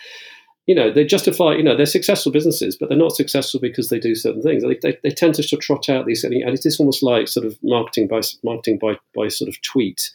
you 0.67 0.75
know, 0.75 0.91
they 0.91 1.05
justify, 1.05 1.55
you 1.55 1.63
know, 1.63 1.77
they're 1.77 1.87
successful 1.87 2.33
businesses, 2.33 2.77
but 2.77 2.89
they're 2.89 2.99
not 2.99 3.15
successful 3.15 3.61
because 3.61 3.89
they 3.89 4.01
do 4.01 4.17
certain 4.17 4.43
things. 4.43 4.65
They, 4.65 4.79
they, 4.83 4.99
they 5.05 5.11
tend 5.11 5.37
to 5.37 5.43
sort 5.45 5.61
of 5.61 5.65
trot 5.65 5.89
out 5.89 6.07
these, 6.07 6.25
and 6.25 6.35
it 6.35 6.67
is 6.67 6.81
almost 6.81 7.05
like 7.05 7.29
sort 7.29 7.47
of 7.47 7.57
marketing 7.63 8.09
by 8.09 8.21
marketing 8.43 8.79
by, 8.79 8.99
by 9.15 9.29
sort 9.29 9.49
of 9.49 9.63
tweet. 9.63 10.11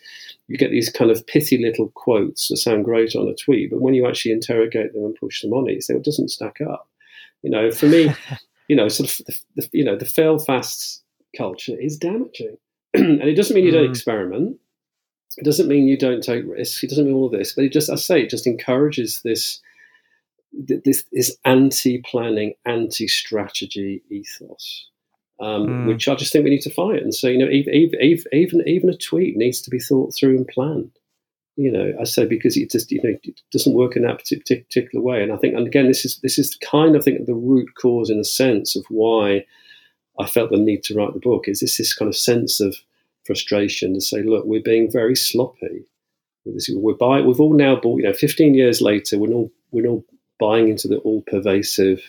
You 0.50 0.58
get 0.58 0.70
these 0.70 0.90
kind 0.90 1.10
of 1.10 1.26
pithy 1.26 1.58
little 1.58 1.90
quotes 1.96 2.50
that 2.50 2.58
sound 2.58 2.84
great 2.84 3.16
on 3.16 3.30
a 3.30 3.36
tweet, 3.36 3.72
but 3.72 3.80
when 3.80 3.94
you 3.94 4.06
actually 4.06 4.34
interrogate 4.34 4.92
them 4.94 5.06
and 5.06 5.16
push 5.16 5.42
them 5.42 5.54
on 5.54 5.70
it, 5.70 5.84
so 5.84 5.96
it 5.96 6.04
doesn't 6.04 6.30
stack 6.30 6.60
up. 6.60 6.90
You 7.44 7.50
know, 7.50 7.72
for 7.72 7.86
me, 7.86 8.14
you 8.68 8.76
know, 8.76 8.90
sort 8.90 9.10
of, 9.10 9.26
the, 9.26 9.40
the, 9.56 9.70
you 9.72 9.86
know, 9.86 9.96
the 9.96 10.06
fail 10.06 10.38
fast 10.38 11.02
culture 11.38 11.80
is 11.80 11.98
damaging, 11.98 12.58
and 12.94 13.22
it 13.22 13.36
doesn't 13.36 13.56
mean 13.56 13.66
you 13.66 13.72
don't 13.72 13.88
mm. 13.88 13.92
experiment. 13.92 14.58
It 15.38 15.46
doesn't 15.46 15.70
mean 15.70 15.88
you 15.88 15.98
don't 15.98 16.22
take 16.22 16.44
risks. 16.46 16.84
It 16.84 16.90
doesn't 16.90 17.06
mean 17.06 17.14
all 17.14 17.28
of 17.28 17.32
this, 17.32 17.54
but 17.54 17.64
it 17.64 17.72
just, 17.72 17.90
I 17.90 17.96
say, 17.96 18.24
it 18.24 18.30
just 18.30 18.46
encourages 18.46 19.22
this 19.24 19.62
this, 20.54 21.04
this 21.12 21.36
anti-planning, 21.46 22.54
anti-strategy 22.66 24.04
ethos, 24.10 24.88
um, 25.40 25.68
mm. 25.68 25.88
which 25.88 26.08
I 26.08 26.16
just 26.16 26.32
think 26.32 26.44
we 26.44 26.50
need 26.50 26.62
to 26.62 26.70
fight. 26.70 27.02
And 27.02 27.14
so, 27.14 27.28
you 27.28 27.38
know, 27.38 27.50
even, 27.50 27.74
even 28.32 28.64
even 28.68 28.90
a 28.90 28.98
tweet 28.98 29.38
needs 29.38 29.62
to 29.62 29.70
be 29.70 29.80
thought 29.80 30.14
through 30.14 30.38
and 30.38 30.48
planned. 30.48 30.92
You 31.58 31.72
know, 31.72 31.94
I 32.00 32.06
say 32.06 32.26
because 32.26 32.56
it 32.56 32.72
just 32.72 32.92
you 32.92 33.02
know 33.04 33.16
it 33.24 33.42
doesn't 33.52 33.76
work 33.76 33.96
in 33.96 34.04
that 34.04 34.20
particular 34.20 35.04
way. 35.04 35.22
And 35.22 35.34
I 35.34 35.38
think, 35.38 35.56
and 35.56 35.68
again, 35.68 35.88
this 35.88 36.06
is 36.06 36.18
this 36.24 36.40
is 36.40 36.58
kind 36.58 36.96
of 36.96 37.02
I 37.02 37.04
think 37.04 37.26
the 37.26 37.34
root 37.34 37.70
cause, 37.80 38.10
in 38.10 38.20
a 38.20 38.24
sense, 38.24 38.76
of 38.76 38.86
why 38.90 39.46
I 40.20 40.28
felt 40.28 40.52
the 40.52 40.58
need 40.58 40.84
to 40.84 40.96
write 40.96 41.14
the 41.14 41.20
book. 41.20 41.48
Is 41.48 41.60
this 41.60 41.78
this 41.78 41.94
kind 41.94 42.08
of 42.08 42.16
sense 42.16 42.62
of 42.62 42.76
frustration 43.26 43.94
to 43.94 44.02
say, 44.02 44.24
look, 44.24 44.46
we're 44.46 44.62
being 44.62 44.92
very 44.92 45.16
sloppy. 45.16 45.86
We're 46.46 46.96
by, 46.96 47.22
we've 47.22 47.40
all 47.40 47.54
now 47.54 47.76
bought, 47.76 47.98
you 48.02 48.04
know, 48.08 48.14
15 48.14 48.56
years 48.56 48.82
later, 48.82 49.20
we're 49.20 49.32
all 49.32 49.52
we're 49.72 49.88
all 49.88 50.04
buying 50.42 50.68
into 50.68 50.88
the 50.88 50.98
all 50.98 51.22
pervasive 51.22 52.02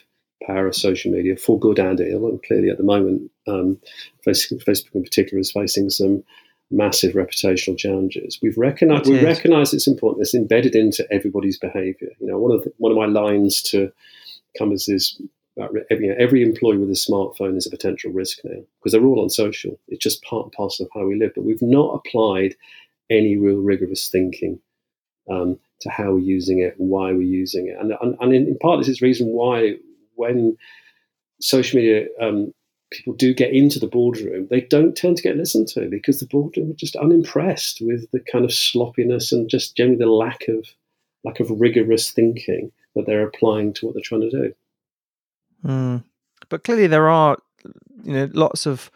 power 0.46 0.66
of 0.66 0.74
social 0.74 1.12
media 1.12 1.36
for 1.36 1.58
good 1.58 1.78
and 1.78 2.00
ill. 2.00 2.26
And 2.26 2.42
clearly, 2.42 2.70
at 2.70 2.78
the 2.78 2.82
moment, 2.82 3.30
um, 3.46 3.78
Facebook 4.26 4.94
in 4.94 5.04
particular 5.04 5.38
is 5.38 5.52
facing 5.52 5.90
some 5.90 6.24
massive 6.70 7.12
reputational 7.12 7.76
challenges. 7.76 8.38
We've 8.42 8.56
recognized 8.56 9.06
we 9.06 9.22
recognise 9.22 9.74
its 9.74 9.86
important. 9.86 10.22
It's 10.22 10.34
embedded 10.34 10.74
into 10.74 11.06
everybody's 11.12 11.58
behaviour. 11.58 12.08
You 12.18 12.28
know, 12.28 12.38
one 12.38 12.52
of 12.52 12.64
the, 12.64 12.72
one 12.78 12.90
of 12.90 12.98
my 12.98 13.06
lines 13.06 13.60
to 13.64 13.92
companies 14.56 14.88
is 14.88 15.20
about 15.56 15.74
every, 15.90 16.06
you 16.06 16.10
know, 16.10 16.16
every 16.18 16.42
employee 16.42 16.78
with 16.78 16.88
a 16.88 16.92
smartphone 16.92 17.56
is 17.56 17.66
a 17.66 17.70
potential 17.70 18.10
risk 18.10 18.38
now 18.44 18.62
because 18.78 18.92
they're 18.92 19.04
all 19.04 19.20
on 19.20 19.28
social. 19.28 19.78
It's 19.88 20.02
just 20.02 20.24
part 20.24 20.46
and 20.46 20.52
parcel 20.52 20.86
of 20.86 20.92
how 20.94 21.06
we 21.06 21.18
live. 21.18 21.32
But 21.34 21.44
we've 21.44 21.60
not 21.60 21.94
applied 21.94 22.56
any 23.10 23.36
real 23.36 23.58
rigorous 23.58 24.08
thinking 24.08 24.58
um, 25.30 25.58
to 25.82 25.90
how 25.90 26.12
we're 26.12 26.18
using 26.18 26.60
it 26.60 26.74
why 26.78 27.12
we're 27.12 27.22
using 27.22 27.68
it. 27.68 27.76
And, 27.78 27.92
and, 28.00 28.16
and 28.20 28.34
in, 28.34 28.58
part, 28.58 28.80
this 28.80 28.88
is 28.88 28.98
the 28.98 29.06
reason 29.06 29.28
why 29.28 29.76
when 30.14 30.56
social 31.40 31.78
media 31.78 32.06
um, 32.20 32.52
people 32.90 33.14
do 33.14 33.34
get 33.34 33.52
into 33.52 33.78
the 33.78 33.86
boardroom, 33.86 34.46
they 34.50 34.60
don't 34.60 34.96
tend 34.96 35.16
to 35.16 35.22
get 35.22 35.36
listened 35.36 35.68
to 35.68 35.88
because 35.88 36.20
the 36.20 36.26
boardroom 36.26 36.70
are 36.70 36.74
just 36.74 36.96
unimpressed 36.96 37.80
with 37.80 38.10
the 38.12 38.20
kind 38.20 38.44
of 38.44 38.52
sloppiness 38.52 39.32
and 39.32 39.48
just 39.48 39.76
generally 39.76 39.98
the 39.98 40.06
lack 40.06 40.48
of 40.48 40.66
lack 41.24 41.40
of 41.40 41.50
rigorous 41.50 42.10
thinking 42.10 42.72
that 42.94 43.06
they're 43.06 43.26
applying 43.26 43.72
to 43.72 43.86
what 43.86 43.94
they're 43.94 44.02
trying 44.02 44.22
to 44.22 44.30
do. 44.30 44.54
Mm. 45.64 46.04
But 46.48 46.64
clearly, 46.64 46.86
there 46.86 47.08
are 47.08 47.38
you 48.04 48.12
know 48.12 48.28
lots 48.32 48.66
of 48.66 48.90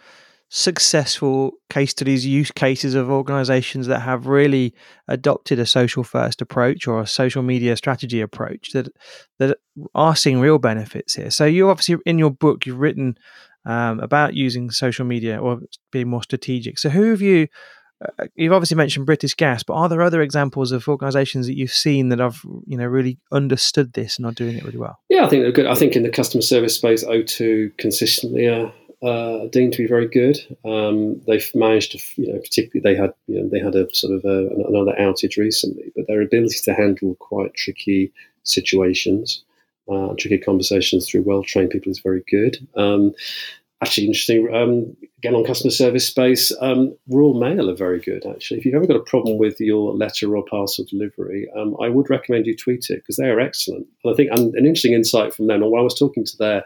successful 0.49 1.53
case 1.71 1.91
studies, 1.91 2.25
use 2.25 2.51
cases 2.51 2.95
of 2.95 3.11
organizations 3.11 3.89
that 3.89 4.01
have 4.01 4.27
really 4.27 4.75
adopted 5.09 5.59
a 5.59 5.67
social 5.67 6.05
first 6.05 6.41
approach 6.41 6.87
or 6.87 7.01
a 7.01 7.07
social 7.07 7.43
media 7.43 7.77
strategy 7.77 8.21
approach 8.21 8.71
that 8.73 8.89
that 9.39 9.59
are 9.95 10.15
seeing 10.15 10.41
real 10.41 10.59
benefits 10.59 11.15
here. 11.15 11.31
So 11.31 11.45
you 11.45 11.69
obviously 11.69 11.97
in 12.07 12.19
your 12.19 12.31
book 12.31 12.65
you've 12.65 12.79
written 12.79 13.17
um, 13.65 13.99
about 13.99 14.35
using 14.35 14.71
social 14.71 15.05
media 15.05 15.39
or 15.39 15.61
being 15.91 16.09
more 16.09 16.23
strategic. 16.23 16.79
So 16.79 16.91
who 16.91 17.11
have 17.11 17.21
you 17.21 17.49
uh, 18.05 18.27
you've 18.35 18.53
obviously 18.53 18.77
mentioned 18.77 19.07
British 19.07 19.35
Gas, 19.35 19.63
but 19.63 19.75
are 19.75 19.89
there 19.89 20.03
other 20.03 20.21
examples 20.21 20.71
of 20.71 20.87
organisations 20.87 21.47
that 21.47 21.57
you've 21.57 21.73
seen 21.73 22.11
that 22.11 22.19
have 22.19 22.41
you 22.67 22.77
know 22.77 22.87
really 22.87 23.19
understood 23.33 23.95
this 23.95 24.19
and 24.19 24.27
are 24.27 24.33
doing 24.33 24.57
it 24.57 24.65
really 24.65 24.79
well? 24.79 24.99
Yeah, 25.09 25.25
I 25.25 25.29
think 25.29 25.43
they're 25.43 25.53
good. 25.53 25.67
I 25.67 25.75
think 25.75 25.97
in 25.97 26.03
the 26.03 26.11
customer 26.11 26.43
service 26.43 26.75
space, 26.75 27.03
O2 27.05 27.79
consistently 27.79 28.47
are 28.47 28.73
deemed 29.49 29.73
to 29.73 29.83
be 29.83 29.87
very 29.87 30.09
good. 30.09 30.39
Um, 30.65 31.21
they've 31.27 31.51
managed 31.55 31.93
to, 31.93 31.99
you 32.21 32.33
know, 32.33 32.39
particularly 32.39 32.81
they 32.83 33.01
had 33.01 33.13
you 33.27 33.41
know 33.41 33.49
they 33.49 33.61
had 33.61 33.75
a 33.75 33.93
sort 33.95 34.15
of 34.15 34.25
a, 34.25 34.49
another 34.69 34.95
outage 34.99 35.37
recently, 35.37 35.93
but 35.95 36.07
their 36.07 36.23
ability 36.23 36.59
to 36.65 36.75
handle 36.75 37.15
quite 37.17 37.55
tricky 37.55 38.13
situations. 38.43 39.43
Uh, 39.89 40.15
tricky 40.19 40.39
conversations 40.39 41.09
through 41.09 41.23
well 41.23 41.45
trained 41.45 41.71
people 41.71 41.91
is 41.91 42.01
very 42.01 42.25
good. 42.29 42.57
Um, 42.77 43.15
actually 43.83 44.07
interesting. 44.07 44.53
Um, 44.53 44.97
again, 45.19 45.35
on 45.35 45.45
customer 45.45 45.71
service 45.71 46.07
space, 46.07 46.53
um, 46.61 46.97
Royal 47.09 47.39
Mail 47.39 47.71
are 47.71 47.77
very 47.77 48.01
good. 48.01 48.25
Actually, 48.27 48.59
if 48.59 48.65
you've 48.65 48.75
ever 48.75 48.87
got 48.87 48.97
a 48.97 49.05
problem 49.05 49.39
with 49.39 49.61
your 49.61 49.95
letter 49.95 50.37
or 50.37 50.45
parcel 50.45 50.85
delivery, 50.89 51.49
um, 51.57 51.77
I 51.81 51.89
would 51.89 52.11
recommend 52.11 52.47
you 52.47 52.57
tweet 52.57 52.87
it 52.91 53.03
because 53.03 53.17
they 53.17 53.29
are 53.29 53.41
excellent. 53.41 53.87
And 54.03 54.13
I 54.13 54.17
think 54.17 54.31
an 54.33 54.55
interesting 54.57 54.95
insight 54.95 55.35
from 55.35 55.47
them. 55.47 55.63
And 55.63 55.71
while 55.71 55.83
I 55.83 55.85
was 55.85 55.99
talking 55.99 56.25
to 56.25 56.37
their 56.37 56.65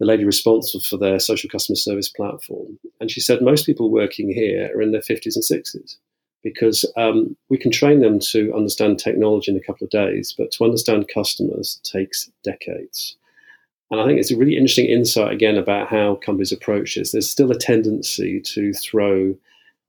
the 0.00 0.06
lady 0.06 0.24
responsible 0.24 0.82
for 0.82 0.96
their 0.96 1.20
social 1.20 1.48
customer 1.48 1.76
service 1.76 2.08
platform, 2.08 2.78
and 3.00 3.10
she 3.10 3.20
said 3.20 3.40
most 3.42 3.66
people 3.66 3.90
working 3.90 4.32
here 4.32 4.70
are 4.74 4.82
in 4.82 4.90
their 4.90 5.02
fifties 5.02 5.36
and 5.36 5.44
sixties 5.44 5.98
because 6.42 6.90
um, 6.96 7.36
we 7.50 7.58
can 7.58 7.70
train 7.70 8.00
them 8.00 8.18
to 8.18 8.52
understand 8.54 8.98
technology 8.98 9.52
in 9.52 9.58
a 9.58 9.62
couple 9.62 9.84
of 9.84 9.90
days, 9.90 10.34
but 10.36 10.50
to 10.50 10.64
understand 10.64 11.06
customers 11.12 11.78
takes 11.84 12.30
decades. 12.42 13.16
And 13.90 14.00
I 14.00 14.06
think 14.06 14.18
it's 14.18 14.30
a 14.30 14.36
really 14.36 14.56
interesting 14.56 14.86
insight 14.86 15.32
again 15.32 15.56
about 15.56 15.88
how 15.88 16.14
companies 16.14 16.52
approach 16.52 16.94
this. 16.94 17.12
There's 17.12 17.30
still 17.30 17.50
a 17.50 17.58
tendency 17.58 18.40
to 18.40 18.72
throw 18.72 19.36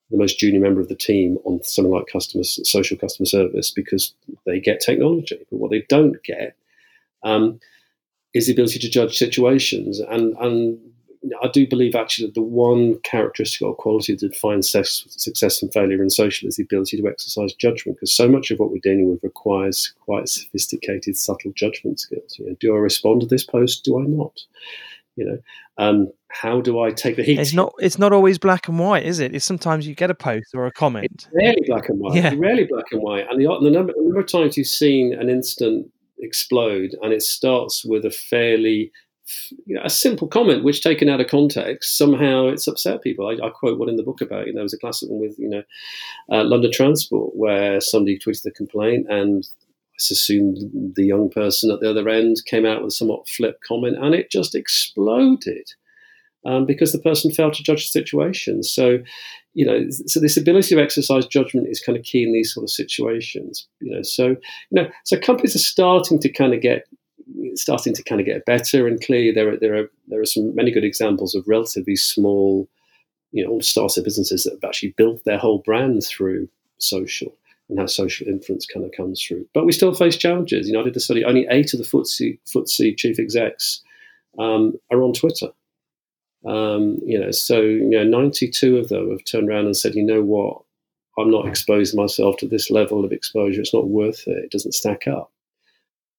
the 0.10 0.18
most 0.18 0.40
junior 0.40 0.60
member 0.60 0.82
of 0.82 0.90
the 0.90 0.96
team 0.96 1.38
on 1.46 1.64
something 1.64 1.94
like 1.94 2.08
customer 2.12 2.44
social 2.44 2.98
customer 2.98 3.28
service 3.28 3.72
because 3.72 4.14
they 4.46 4.60
get 4.60 4.82
technology. 4.82 5.40
But 5.50 5.58
what 5.58 5.72
they 5.72 5.86
don't 5.88 6.22
get 6.24 6.56
um, 7.24 7.60
is 8.34 8.48
the 8.48 8.54
ability 8.54 8.80
to 8.80 8.90
judge 8.90 9.18
situations. 9.18 10.00
And, 10.00 10.36
and 10.38 10.80
I 11.44 11.50
do 11.50 11.68
believe 11.68 11.96
actually 11.96 12.28
that 12.28 12.34
the 12.34 12.42
one 12.42 13.00
characteristic 13.02 13.62
or 13.62 13.76
quality 13.76 14.16
that 14.16 14.32
defines 14.32 14.72
success 14.72 15.62
and 15.62 15.72
failure 15.72 16.02
in 16.02 16.10
social 16.10 16.48
is 16.48 16.56
the 16.56 16.64
ability 16.64 16.98
to 16.98 17.08
exercise 17.08 17.54
judgment, 17.54 17.98
because 17.98 18.14
so 18.14 18.28
much 18.28 18.50
of 18.50 18.60
what 18.60 18.72
we're 18.72 18.80
dealing 18.82 19.10
with 19.10 19.24
requires 19.24 19.94
quite 20.00 20.30
sophisticated, 20.30 21.18
subtle 21.18 21.52
judgment 21.56 22.00
skills. 22.00 22.38
You 22.40 22.48
know, 22.48 22.56
do 22.60 22.74
I 22.76 22.80
respond 22.80 23.22
to 23.22 23.28
this 23.28 23.44
post? 23.44 23.84
Do 23.84 24.00
I 24.00 24.04
not? 24.04 24.40
You 25.18 25.26
know, 25.26 25.38
um, 25.78 26.12
how 26.30 26.62
do 26.62 26.80
I 26.80 26.92
take 26.92 27.18
the 27.18 27.24
heat? 27.24 27.38
It's 27.38 27.54
not. 27.54 27.74
It's 27.80 28.00
not 28.00 28.14
always 28.14 28.40
black 28.40 28.70
and 28.70 28.80
white, 28.80 29.06
is 29.06 29.20
it? 29.20 29.36
It's 29.36 29.44
sometimes 29.44 29.86
you 29.86 29.94
get 29.94 30.10
a 30.10 30.16
post 30.16 30.56
or 30.56 30.66
a 30.66 30.72
comment. 30.72 31.06
It's 31.12 31.28
rarely 31.34 31.64
black 31.68 31.90
and 31.90 32.00
white. 32.00 32.16
Yeah. 32.16 32.28
It's 32.28 32.38
rarely 32.38 32.64
black 32.64 32.86
and 32.94 33.02
white. 33.02 33.28
And 33.30 33.40
the, 33.40 33.60
the, 33.62 33.70
number, 33.70 33.92
the 33.94 34.02
number 34.02 34.22
of 34.22 34.28
times 34.28 34.56
you've 34.56 34.68
seen 34.68 35.14
an 35.14 35.30
instant 35.30 35.92
explode, 36.22 36.96
and 37.02 37.14
it 37.14 37.22
starts 37.22 37.84
with 37.84 38.06
a 38.06 38.12
fairly 38.12 38.92
you 39.66 39.76
know, 39.76 39.82
a 39.84 39.90
simple 39.90 40.28
comment 40.28 40.64
which 40.64 40.82
taken 40.82 41.08
out 41.08 41.22
of 41.22 41.28
context 41.28 41.98
somehow 41.98 42.48
it's 42.48 42.68
upset 42.68 43.02
people. 43.02 43.28
I, 43.28 43.46
I, 43.46 43.50
quote 43.50 43.80
one 43.80 43.90
in 43.90 43.96
the 43.96 44.04
book 44.04 44.20
about 44.20 44.48
you 44.48 44.54
know 44.54 44.58
there 44.58 44.64
was 44.64 44.74
a 44.74 44.80
classic 44.80 45.10
one 45.10 45.22
with 45.22 45.38
you 45.38 45.48
know 45.48 45.64
uh, 46.32 46.44
london 46.44 46.72
transport 46.74 47.34
where 47.36 47.80
somebody 47.80 48.20
tweeted 48.20 48.46
a 48.48 48.52
complaint 48.52 49.06
and 49.10 49.48
I 50.02 50.12
assume 50.12 50.56
the 50.96 51.06
young 51.06 51.30
person 51.30 51.70
at 51.70 51.80
the 51.80 51.90
other 51.90 52.10
end 52.10 52.38
came 52.46 52.66
out 52.66 52.82
with 52.82 52.90
a 52.90 52.96
somewhat 52.96 53.30
flip 53.30 53.60
comment 53.66 53.98
and 54.02 54.16
it 54.16 54.32
just 54.32 54.56
exploded 54.56 55.74
um, 56.46 56.66
because 56.66 56.92
the 56.92 57.00
person 57.00 57.32
failed 57.32 57.54
to 57.54 57.64
judge 57.64 57.84
the 57.84 58.00
situation. 58.00 58.64
So 58.64 59.00
you 59.54 59.66
know 59.66 59.86
so 59.90 60.20
this 60.20 60.38
ability 60.38 60.76
to 60.76 60.82
exercise 60.82 61.26
judgment 61.26 61.68
is 61.68 61.82
kind 61.82 61.98
of 61.98 62.04
key 62.04 62.24
in 62.24 62.34
these 62.34 62.54
sort 62.54 62.64
of 62.64 62.70
situations 62.70 63.68
you 63.80 63.94
know 63.94 64.02
so 64.02 64.28
you 64.28 64.38
know 64.72 64.88
so 65.06 65.20
companies 65.20 65.56
are 65.56 65.60
starting 65.60 66.20
to 66.20 66.30
kind 66.30 66.54
of 66.54 66.62
get 66.62 66.88
starting 67.56 67.94
to 67.94 68.04
kind 68.04 68.22
of 68.22 68.28
get 68.28 68.46
better. 68.46 68.88
And 68.88 69.02
clearly, 69.02 69.32
there 69.32 69.54
are 69.54 69.58
there 69.58 69.76
are 69.76 69.92
there 70.08 70.22
are 70.22 70.26
some 70.26 70.56
many 70.56 70.72
good 70.72 70.84
examples 70.84 71.36
of 71.36 71.48
relatively 71.48 71.96
small, 71.96 72.68
you 73.32 73.46
know, 73.46 73.60
startup 73.60 74.04
businesses 74.04 74.44
that 74.44 74.54
have 74.54 74.64
actually 74.64 74.94
built 74.98 75.24
their 75.26 75.38
whole 75.38 75.60
brand 75.60 76.04
through 76.06 76.48
social 76.78 77.36
and 77.70 77.80
how 77.80 77.86
social 77.86 78.28
influence 78.28 78.66
kind 78.66 78.86
of 78.86 78.92
comes 78.92 79.24
through. 79.24 79.46
But 79.54 79.66
we 79.66 79.72
still 79.72 79.94
face 79.94 80.18
challenges. 80.18 80.68
You 80.68 80.74
know, 80.74 80.82
I 80.82 80.84
did 80.84 80.98
a 80.98 81.00
study. 81.00 81.24
Only 81.24 81.48
eight 81.50 81.74
of 81.74 81.80
the 81.80 81.86
FTSE, 81.86 82.40
FTSE 82.54 82.98
chief 82.98 83.20
execs 83.20 83.82
um, 84.38 84.74
are 84.92 85.02
on 85.02 85.14
Twitter. 85.14 85.48
Um, 86.46 86.98
you 87.06 87.20
know, 87.20 87.32
so 87.32 87.62
you 87.62 87.90
know, 87.90 88.04
92 88.04 88.78
of 88.78 88.90
them 88.90 89.12
have 89.12 89.24
turned 89.26 89.50
around 89.50 89.66
and 89.66 89.78
said, 89.78 89.96
you 89.96 90.04
know 90.04 90.24
what, 90.24 90.62
I'm 91.18 91.30
not 91.30 91.48
exposing 91.48 92.00
myself 92.00 92.38
to 92.38 92.48
this 92.48 92.72
level 92.72 93.06
of 93.06 93.12
exposure. 93.12 93.62
It's 93.62 93.74
not 93.74 93.90
worth 93.90 94.28
it. 94.28 94.46
It 94.46 94.52
doesn't 94.52 94.74
stack 94.74 95.08
up. 95.08 95.32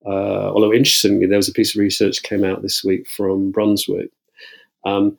Uh, 0.04 0.50
although 0.50 0.72
interestingly, 0.72 1.26
there 1.26 1.38
was 1.38 1.48
a 1.48 1.52
piece 1.52 1.74
of 1.74 1.80
research 1.80 2.22
came 2.22 2.44
out 2.44 2.62
this 2.62 2.82
week 2.84 3.08
from 3.08 3.50
Brunswick 3.50 4.10
um, 4.84 5.16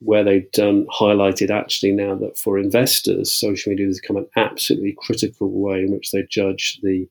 where 0.00 0.24
they'd 0.24 0.58
um, 0.58 0.86
highlighted 0.86 1.50
actually 1.50 1.92
now 1.92 2.14
that 2.16 2.36
for 2.36 2.58
investors, 2.58 3.32
social 3.32 3.70
media 3.70 3.86
has 3.86 4.00
become 4.00 4.16
an 4.16 4.26
absolutely 4.36 4.94
critical 4.98 5.50
way 5.50 5.84
in 5.84 5.92
which 5.92 6.10
they 6.10 6.26
judge 6.28 6.80
the 6.82 7.08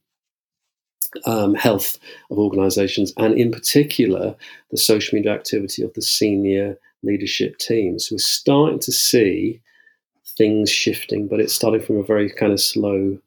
um, 1.25 1.55
health 1.55 1.97
of 2.29 2.37
organizations 2.37 3.13
and 3.17 3.37
in 3.37 3.51
particular 3.51 4.35
the 4.69 4.77
social 4.77 5.15
media 5.15 5.33
activity 5.33 5.83
of 5.83 5.93
the 5.93 6.01
senior 6.01 6.77
leadership 7.03 7.57
teams. 7.57 8.09
We're 8.11 8.17
starting 8.17 8.79
to 8.79 8.91
see 8.91 9.61
things 10.37 10.69
shifting, 10.69 11.27
but 11.27 11.39
it's 11.39 11.53
starting 11.53 11.81
from 11.81 11.97
a 11.97 12.03
very 12.03 12.29
kind 12.29 12.51
of 12.51 12.59
slow 12.59 13.17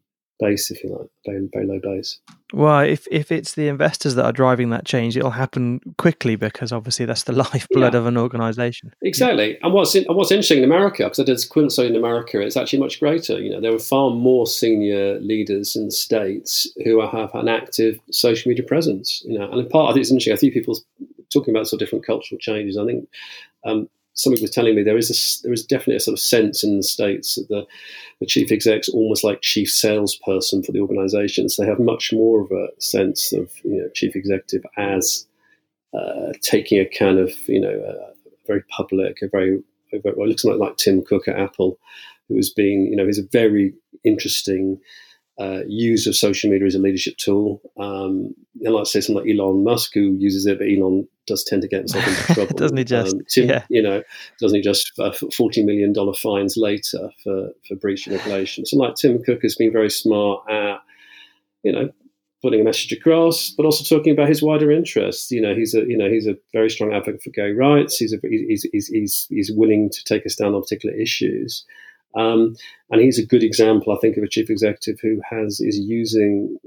base, 0.40 0.70
if 0.70 0.82
you 0.82 0.90
like, 0.90 1.08
very, 1.26 1.48
very 1.52 1.66
low 1.66 1.80
base. 1.80 2.18
Well, 2.52 2.80
if 2.80 3.06
if 3.10 3.32
it's 3.32 3.54
the 3.54 3.68
investors 3.68 4.14
that 4.14 4.24
are 4.24 4.32
driving 4.32 4.70
that 4.70 4.84
change, 4.84 5.16
it'll 5.16 5.30
happen 5.30 5.80
quickly 5.98 6.36
because 6.36 6.72
obviously 6.72 7.04
that's 7.04 7.24
the 7.24 7.32
lifeblood 7.44 7.94
yeah. 7.94 7.98
of 7.98 8.06
an 8.06 8.16
organisation. 8.16 8.94
Exactly. 9.02 9.58
And 9.62 9.72
what's 9.72 9.94
in, 9.94 10.04
and 10.06 10.16
what's 10.16 10.30
interesting 10.30 10.58
in 10.58 10.64
America, 10.64 11.04
because 11.04 11.18
I 11.18 11.24
did 11.24 11.36
a 11.36 11.70
study 11.70 11.88
in 11.88 11.96
America, 11.96 12.40
it's 12.40 12.56
actually 12.56 12.80
much 12.80 13.00
greater. 13.00 13.40
You 13.40 13.50
know, 13.50 13.60
there 13.60 13.74
are 13.74 13.78
far 13.78 14.10
more 14.10 14.46
senior 14.46 15.18
leaders 15.20 15.74
in 15.74 15.86
the 15.86 15.92
states 15.92 16.68
who 16.84 17.00
have 17.00 17.34
an 17.34 17.48
active 17.48 17.98
social 18.10 18.48
media 18.48 18.64
presence. 18.64 19.22
You 19.24 19.38
know, 19.38 19.50
and 19.50 19.60
in 19.60 19.68
part, 19.68 19.90
I 19.90 19.92
think 19.94 20.02
it's 20.02 20.10
interesting. 20.10 20.34
I 20.34 20.36
think 20.36 20.54
people 20.54 20.78
talking 21.32 21.54
about 21.54 21.66
sort 21.66 21.82
of 21.82 21.86
different 21.86 22.06
cultural 22.06 22.38
changes. 22.38 22.78
I 22.78 22.86
think 22.86 23.08
um, 23.64 23.88
somebody 24.14 24.42
was 24.42 24.50
telling 24.50 24.74
me 24.74 24.82
there 24.82 24.96
is 24.96 25.10
a, 25.10 25.42
there 25.42 25.52
is 25.52 25.64
definitely 25.64 25.96
a 25.96 26.00
sort 26.00 26.14
of 26.14 26.20
sense 26.20 26.64
in 26.64 26.76
the 26.76 26.82
states 26.82 27.34
that 27.34 27.48
the, 27.48 27.66
the 28.20 28.26
chief 28.26 28.50
exec's 28.50 28.88
almost 28.88 29.24
like 29.24 29.42
chief 29.42 29.68
salesperson 29.68 30.62
for 30.62 30.72
the 30.72 30.80
organisations. 30.80 31.56
They 31.56 31.66
have 31.66 31.80
much 31.80 32.12
more 32.12 32.42
of 32.42 32.50
a 32.50 32.68
sense 32.80 33.32
of 33.32 33.50
you 33.64 33.76
know 33.76 33.88
chief 33.94 34.16
executive 34.16 34.64
as 34.76 35.26
uh, 35.92 36.32
taking 36.40 36.80
a 36.80 36.86
kind 36.86 37.18
of 37.18 37.32
you 37.48 37.60
know 37.60 37.70
a 37.70 38.14
very 38.46 38.62
public, 38.70 39.18
a 39.22 39.28
very, 39.28 39.62
it 39.92 40.18
looks 40.18 40.44
like 40.44 40.58
like 40.58 40.76
Tim 40.76 41.02
Cook 41.04 41.28
at 41.28 41.38
Apple, 41.38 41.78
who 42.28 42.36
has 42.36 42.50
been 42.50 42.86
you 42.90 42.96
know 42.96 43.06
he's 43.06 43.18
a 43.18 43.28
very 43.32 43.74
interesting 44.04 44.80
uh, 45.38 45.60
use 45.66 46.06
of 46.06 46.14
social 46.14 46.50
media 46.50 46.66
as 46.66 46.74
a 46.74 46.78
leadership 46.78 47.16
tool. 47.16 47.60
Um, 47.78 48.34
and 48.62 48.74
like 48.74 48.82
I 48.82 48.84
say, 48.84 49.00
someone 49.00 49.24
like 49.24 49.34
Elon 49.34 49.64
Musk 49.64 49.92
who 49.94 50.16
uses 50.18 50.46
it, 50.46 50.58
but 50.58 50.68
Elon 50.68 51.08
does 51.26 51.42
tend 51.42 51.62
to 51.62 51.68
get 51.68 51.80
himself 51.80 52.06
into 52.06 52.22
trouble. 52.34 52.56
doesn't 52.56 52.76
he 52.76 52.84
just? 52.84 53.14
Um, 53.14 53.20
Tim, 53.28 53.48
yeah. 53.48 53.64
You 53.68 53.82
know, 53.82 54.02
doesn't 54.40 54.56
he 54.56 54.62
just 54.62 54.92
uh, 54.98 55.12
forty 55.36 55.64
million 55.64 55.92
dollar 55.92 56.14
fines 56.14 56.56
later 56.56 57.10
for 57.22 57.48
for 57.66 57.74
breach 57.76 58.06
of 58.06 58.12
regulation? 58.12 58.64
So 58.64 58.76
like 58.76 58.94
Tim 58.94 59.22
Cook 59.22 59.42
has 59.42 59.56
been 59.56 59.72
very 59.72 59.90
smart 59.90 60.44
at, 60.50 60.78
you 61.62 61.72
know. 61.72 61.90
Putting 62.42 62.60
a 62.60 62.64
message 62.64 62.92
across, 62.92 63.48
but 63.56 63.64
also 63.64 63.82
talking 63.96 64.12
about 64.12 64.28
his 64.28 64.42
wider 64.42 64.70
interests. 64.70 65.30
You 65.30 65.40
know, 65.40 65.54
he's 65.54 65.74
a 65.74 65.78
you 65.86 65.96
know 65.96 66.10
he's 66.10 66.26
a 66.26 66.36
very 66.52 66.68
strong 66.68 66.92
advocate 66.92 67.22
for 67.22 67.30
gay 67.30 67.52
rights. 67.52 67.96
He's 67.96 68.12
a, 68.12 68.18
he's, 68.22 68.64
he's, 68.70 68.86
he's, 68.88 69.26
he's 69.30 69.50
willing 69.50 69.88
to 69.88 70.04
take 70.04 70.26
a 70.26 70.28
stand 70.28 70.54
on 70.54 70.60
particular 70.60 70.94
issues. 70.94 71.64
Um, 72.16 72.56
and 72.90 73.00
he's 73.00 73.18
a 73.18 73.26
good 73.26 73.42
example, 73.42 73.92
I 73.92 73.98
think, 74.00 74.16
of 74.16 74.22
a 74.22 74.28
chief 74.28 74.50
executive 74.50 75.00
who 75.02 75.20
has 75.30 75.60
is 75.60 75.78
using 75.78 76.58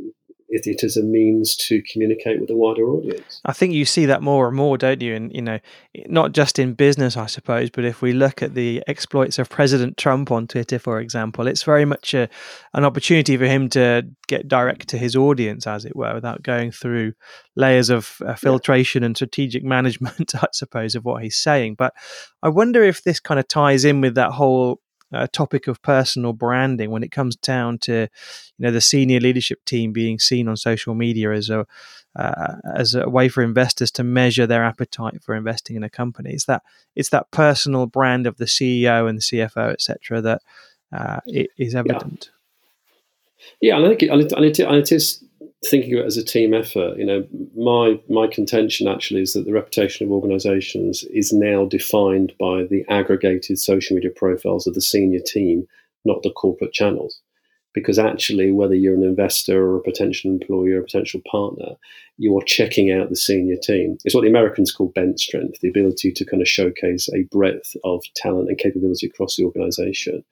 it, 0.50 0.66
it 0.66 0.84
as 0.84 0.96
a 0.96 1.04
means 1.04 1.56
to 1.56 1.82
communicate 1.92 2.40
with 2.40 2.50
a 2.50 2.56
wider 2.56 2.88
audience. 2.88 3.42
I 3.46 3.54
think 3.54 3.74
you 3.74 3.86
see 3.86 4.06
that 4.06 4.22
more 4.22 4.48
and 4.48 4.56
more, 4.56 4.78
don't 4.78 5.02
you? 5.02 5.14
And 5.14 5.34
you 5.34 5.42
know, 5.42 5.60
not 6.08 6.32
just 6.32 6.58
in 6.58 6.74
business, 6.74 7.18
I 7.18 7.26
suppose, 7.26 7.70
but 7.70 7.84
if 7.84 8.02
we 8.02 8.14
look 8.14 8.42
at 8.42 8.54
the 8.54 8.82
exploits 8.88 9.40
of 9.40 9.50
President 9.50 9.98
Trump 9.98 10.32
on 10.32 10.48
Twitter, 10.48 10.80
for 10.80 11.00
example, 11.00 11.48
it's 11.48 11.64
very 11.64 11.86
much 11.86 12.14
a, 12.14 12.30
an 12.74 12.86
opportunity 12.86 13.36
for 13.36 13.46
him 13.46 13.70
to 13.70 14.04
get 14.28 14.48
direct 14.48 14.88
to 14.90 14.98
his 14.98 15.16
audience, 15.16 15.68
as 15.68 15.84
it 15.84 15.96
were, 15.96 16.14
without 16.14 16.44
going 16.44 16.72
through 16.72 17.14
layers 17.56 17.90
of 17.90 18.18
uh, 18.26 18.36
filtration 18.36 19.04
yeah. 19.04 19.08
and 19.08 19.18
strategic 19.18 19.64
management, 19.66 20.34
I 20.36 20.48
suppose, 20.54 20.96
of 20.96 21.04
what 21.04 21.24
he's 21.24 21.38
saying. 21.38 21.76
But 21.76 21.94
I 22.42 22.50
wonder 22.50 22.84
if 22.84 23.04
this 23.04 23.20
kind 23.20 23.40
of 23.40 23.48
ties 23.48 23.84
in 23.84 24.00
with 24.00 24.16
that 24.16 24.32
whole 24.32 24.80
uh, 25.14 25.28
topic 25.32 25.68
of 25.68 25.82
personal 25.82 26.34
branding 26.34 26.92
when 26.92 27.04
it 27.04 27.12
comes 27.12 27.36
down 27.36 27.78
to 27.80 27.94
you 27.94 28.08
know 28.60 28.72
the 28.72 28.82
senior 28.82 29.20
leadership 29.20 29.64
team 29.66 29.92
being 29.92 30.20
seen 30.20 30.48
on 30.48 30.58
social 30.58 30.96
media 30.96 31.32
as 31.32 31.50
a 31.50 31.66
uh, 32.18 32.56
as 32.76 32.96
a 32.96 33.08
way 33.08 33.30
for 33.30 33.44
investors 33.44 33.92
to 33.92 34.04
measure 34.04 34.48
their 34.48 34.64
appetite 34.64 35.22
for 35.24 35.36
investing 35.36 35.76
in 35.76 35.84
a 35.84 35.90
company. 35.90 36.32
It's 36.32 36.46
that 36.46 36.64
it's 36.96 37.10
that 37.10 37.30
personal 37.32 37.86
brand 37.86 38.26
of 38.26 38.38
the 38.38 38.46
CEO 38.46 39.08
and 39.08 39.20
the 39.20 39.22
CFO, 39.22 39.72
etc., 39.72 40.22
that 40.22 40.42
uh, 40.92 41.20
is 41.26 41.76
evident. 41.76 42.32
Yeah. 43.62 43.74
yeah, 43.74 43.78
and 43.78 43.86
I 43.86 43.90
think 43.90 44.04
it, 44.04 44.10
and, 44.10 44.22
it, 44.22 44.32
and, 44.32 44.46
it, 44.46 44.60
and 44.60 44.76
it 44.76 44.92
is 44.92 45.24
thinking 45.66 45.94
of 45.94 46.02
it 46.02 46.06
as 46.06 46.18
a 46.18 46.24
team 46.24 46.54
effort, 46.54 46.98
you 46.98 47.06
know, 47.06 47.28
my 47.56 48.00
my 48.10 48.28
contention 48.28 48.88
actually 48.88 49.22
is 49.22 49.34
that 49.34 49.46
the 49.46 49.54
reputation 49.54 50.06
of 50.06 50.12
organisations 50.12 51.04
is 51.06 51.34
now 51.34 51.66
defined 51.66 52.34
by 52.40 52.64
the 52.64 52.86
aggregated 52.90 53.60
social 53.60 53.96
media 53.96 54.12
profiles 54.16 54.68
of 54.68 54.74
the 54.74 54.82
senior 54.82 55.20
team, 55.20 55.68
not 56.06 56.22
the 56.24 56.32
corporate 56.32 56.74
channels. 56.74 57.20
Because 57.74 58.00
actually, 58.00 58.52
whether 58.52 58.74
you're 58.74 58.96
an 58.96 59.04
investor 59.04 59.64
or 59.64 59.78
a 59.78 59.84
potential 59.84 60.32
employee 60.32 60.72
or 60.72 60.80
a 60.80 60.84
potential 60.84 61.22
partner, 61.30 61.76
you 62.18 62.36
are 62.36 62.44
checking 62.44 62.92
out 62.92 63.10
the 63.10 63.16
senior 63.16 63.58
team. 63.58 63.98
It's 64.04 64.16
what 64.16 64.22
the 64.22 64.30
Americans 64.30 64.72
call 64.72 64.88
bench 64.88 65.22
strength, 65.22 65.60
the 65.62 65.70
ability 65.70 66.12
to 66.14 66.26
kind 66.26 66.42
of 66.42 66.48
showcase 66.48 67.08
a 67.14 67.24
breadth 67.30 67.76
of 67.84 68.04
talent 68.16 68.50
and 68.50 68.58
capability 68.58 69.06
across 69.06 69.36
the 69.36 69.44
organisation. 69.44 70.24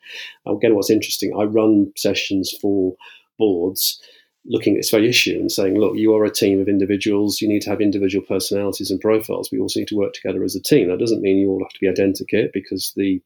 Again, 0.47 0.73
what's 0.73 0.89
interesting, 0.89 1.35
I 1.37 1.43
run 1.43 1.91
sessions 1.95 2.51
for 2.59 2.95
boards 3.37 4.01
looking 4.47 4.75
at 4.75 4.79
this 4.79 4.91
very 4.91 5.09
issue 5.09 5.37
and 5.39 5.51
saying, 5.51 5.79
look, 5.79 5.95
you 5.95 6.13
are 6.13 6.23
a 6.23 6.31
team 6.31 6.61
of 6.61 6.67
individuals. 6.67 7.41
You 7.41 7.47
need 7.47 7.61
to 7.63 7.69
have 7.69 7.81
individual 7.81 8.25
personalities 8.25 8.91
and 8.91 9.01
profiles. 9.01 9.49
We 9.51 9.59
also 9.59 9.79
need 9.79 9.87
to 9.89 9.95
work 9.95 10.13
together 10.13 10.43
as 10.43 10.55
a 10.55 10.61
team. 10.61 10.89
That 10.89 10.99
doesn't 10.99 11.21
mean 11.21 11.37
you 11.37 11.49
all 11.49 11.63
have 11.63 11.73
to 11.73 11.79
be 11.79 11.89
identical 11.89 12.47
because 12.53 12.93
the, 12.95 13.21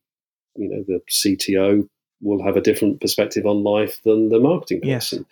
you 0.56 0.70
know, 0.70 0.84
the 0.88 1.02
CTO 1.10 1.88
will 2.22 2.44
have 2.44 2.56
a 2.56 2.62
different 2.62 3.02
perspective 3.02 3.46
on 3.46 3.64
life 3.64 4.02
than 4.04 4.30
the 4.30 4.40
marketing 4.40 4.82
person. 4.82 5.20
Yes. 5.20 5.26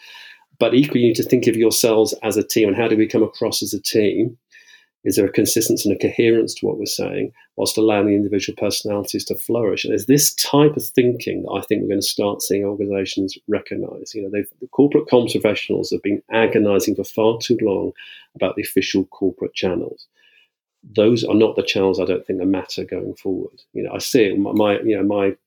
But 0.59 0.73
equally, 0.73 1.01
you 1.01 1.07
need 1.07 1.15
to 1.15 1.23
think 1.23 1.47
of 1.47 1.55
yourselves 1.55 2.13
as 2.23 2.35
a 2.35 2.43
team 2.43 2.67
and 2.67 2.77
how 2.77 2.87
do 2.87 2.97
we 2.97 3.07
come 3.07 3.23
across 3.23 3.61
as 3.61 3.73
a 3.73 3.81
team 3.81 4.37
is 5.07 5.15
there 5.15 5.25
a 5.25 5.31
consistency 5.31 5.89
and 5.89 5.97
a 5.97 6.01
coherence 6.01 6.53
to 6.55 6.65
what 6.65 6.77
we're 6.77 6.85
saying, 6.85 7.31
whilst 7.55 7.77
allowing 7.77 8.07
the 8.07 8.15
individual 8.15 8.57
personalities 8.57 9.23
to 9.25 9.35
flourish? 9.35 9.85
And 9.85 9.93
it's 9.93 10.05
this 10.05 10.33
type 10.35 10.75
of 10.75 10.85
thinking 10.85 11.43
that 11.43 11.51
I 11.51 11.61
think 11.61 11.81
we're 11.81 11.87
going 11.87 12.01
to 12.01 12.05
start 12.05 12.41
seeing 12.41 12.65
organisations 12.65 13.37
recognise. 13.47 14.13
You 14.13 14.23
know, 14.23 14.29
the 14.29 14.67
corporate 14.67 15.07
comms 15.07 15.31
professionals 15.31 15.91
have 15.91 16.03
been 16.03 16.21
agonising 16.29 16.95
for 16.95 17.05
far 17.05 17.37
too 17.41 17.57
long 17.61 17.93
about 18.35 18.57
the 18.57 18.63
official 18.63 19.05
corporate 19.05 19.53
channels. 19.53 20.07
Those 20.83 21.23
are 21.23 21.35
not 21.35 21.55
the 21.55 21.63
channels 21.63 22.01
I 22.01 22.05
don't 22.05 22.27
think 22.27 22.39
that 22.39 22.45
matter 22.45 22.83
going 22.83 23.15
forward. 23.15 23.61
You 23.71 23.83
know, 23.83 23.93
I 23.93 23.99
see 23.99 24.25
it. 24.25 24.37
My 24.37 24.79
you 24.81 24.97
know, 24.97 25.03
my 25.03 25.37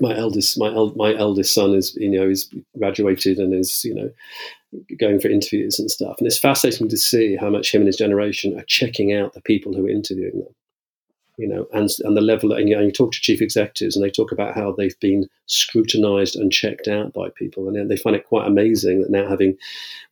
my 0.00 0.16
eldest 0.16 0.58
my 0.58 0.68
el- 0.68 0.94
my 0.94 1.14
eldest 1.16 1.54
son 1.54 1.74
is 1.74 1.94
you 1.96 2.10
know 2.10 2.28
is 2.28 2.50
graduated 2.78 3.38
and 3.38 3.54
is 3.54 3.84
you 3.84 3.94
know 3.94 4.10
going 4.98 5.18
for 5.18 5.28
interviews 5.28 5.78
and 5.78 5.90
stuff. 5.90 6.16
And 6.18 6.26
it's 6.26 6.38
fascinating 6.38 6.88
to 6.88 6.96
see 6.96 7.36
how 7.36 7.50
much 7.50 7.74
him 7.74 7.82
and 7.82 7.88
his 7.88 7.96
generation 7.96 8.56
are 8.58 8.64
checking 8.64 9.12
out 9.12 9.32
the 9.32 9.40
people 9.40 9.74
who 9.74 9.86
are 9.86 9.90
interviewing 9.90 10.38
them 10.38 10.54
you 11.40 11.48
know 11.48 11.66
and 11.72 11.88
and 12.00 12.16
the 12.16 12.20
level 12.20 12.52
and 12.52 12.68
you, 12.68 12.76
know, 12.76 12.82
you 12.82 12.92
talk 12.92 13.12
to 13.12 13.20
chief 13.20 13.40
executives 13.40 13.96
and 13.96 14.04
they 14.04 14.10
talk 14.10 14.30
about 14.30 14.54
how 14.54 14.72
they've 14.72 14.98
been 15.00 15.26
scrutinized 15.46 16.36
and 16.36 16.52
checked 16.52 16.86
out 16.86 17.12
by 17.14 17.28
people. 17.30 17.66
And 17.66 17.90
they 17.90 17.96
find 17.96 18.14
it 18.14 18.26
quite 18.26 18.46
amazing 18.46 19.00
that 19.00 19.10
now 19.10 19.28
having 19.28 19.56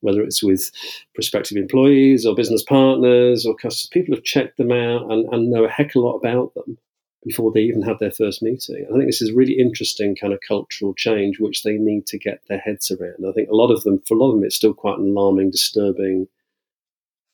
whether 0.01 0.23
it's 0.23 0.43
with 0.43 0.71
prospective 1.15 1.59
employees 1.59 2.25
or 2.25 2.35
business 2.35 2.63
partners 2.63 3.45
or 3.45 3.55
customers 3.55 3.91
people 3.93 4.15
have 4.15 4.25
checked 4.25 4.57
them 4.57 4.73
out 4.73 5.11
and, 5.13 5.29
and 5.33 5.51
know 5.51 5.65
a 5.65 5.69
heck 5.69 5.95
of 5.95 5.97
a 5.97 6.07
lot 6.07 6.17
about 6.17 6.55
them 6.55 6.79
before 7.25 7.53
they 7.53 7.61
even 7.61 7.83
have 7.83 7.99
their 7.99 8.11
first 8.11 8.43
meeting. 8.43 8.87
I 8.89 8.93
think 8.93 9.07
this 9.07 9.21
is 9.21 9.31
a 9.31 9.35
really 9.35 9.59
interesting 9.59 10.15
kind 10.15 10.33
of 10.33 10.41
cultural 10.47 10.95
change 10.95 11.41
which 11.41 11.63
they 11.63 11.77
need 11.77 12.07
to 12.07 12.19
get 12.19 12.43
their 12.49 12.59
heads 12.59 12.91
around. 12.91 13.27
I 13.29 13.33
think 13.33 13.49
a 13.49 13.57
lot 13.57 13.71
of 13.71 13.83
them, 13.83 14.01
for 14.07 14.15
a 14.15 14.19
lot 14.19 14.29
of 14.29 14.37
them, 14.37 14.45
it's 14.45 14.57
still 14.57 14.75
quite 14.75 14.99
an 14.99 15.09
alarming, 15.09 15.51
disturbing, 15.51 16.29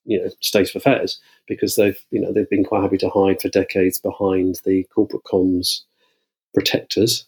you 0.04 0.20
know, 0.20 0.30
state 0.40 0.70
of 0.70 0.76
affairs 0.76 1.20
because 1.46 1.76
they've, 1.76 1.98
you 2.10 2.20
know, 2.20 2.32
they've 2.32 2.48
been 2.48 2.64
quite 2.64 2.82
happy 2.82 2.98
to 2.98 3.10
hide 3.10 3.40
for 3.40 3.48
decades 3.48 3.98
behind 3.98 4.60
the 4.64 4.84
corporate 4.94 5.24
comms 5.24 5.82
protectors 6.54 7.26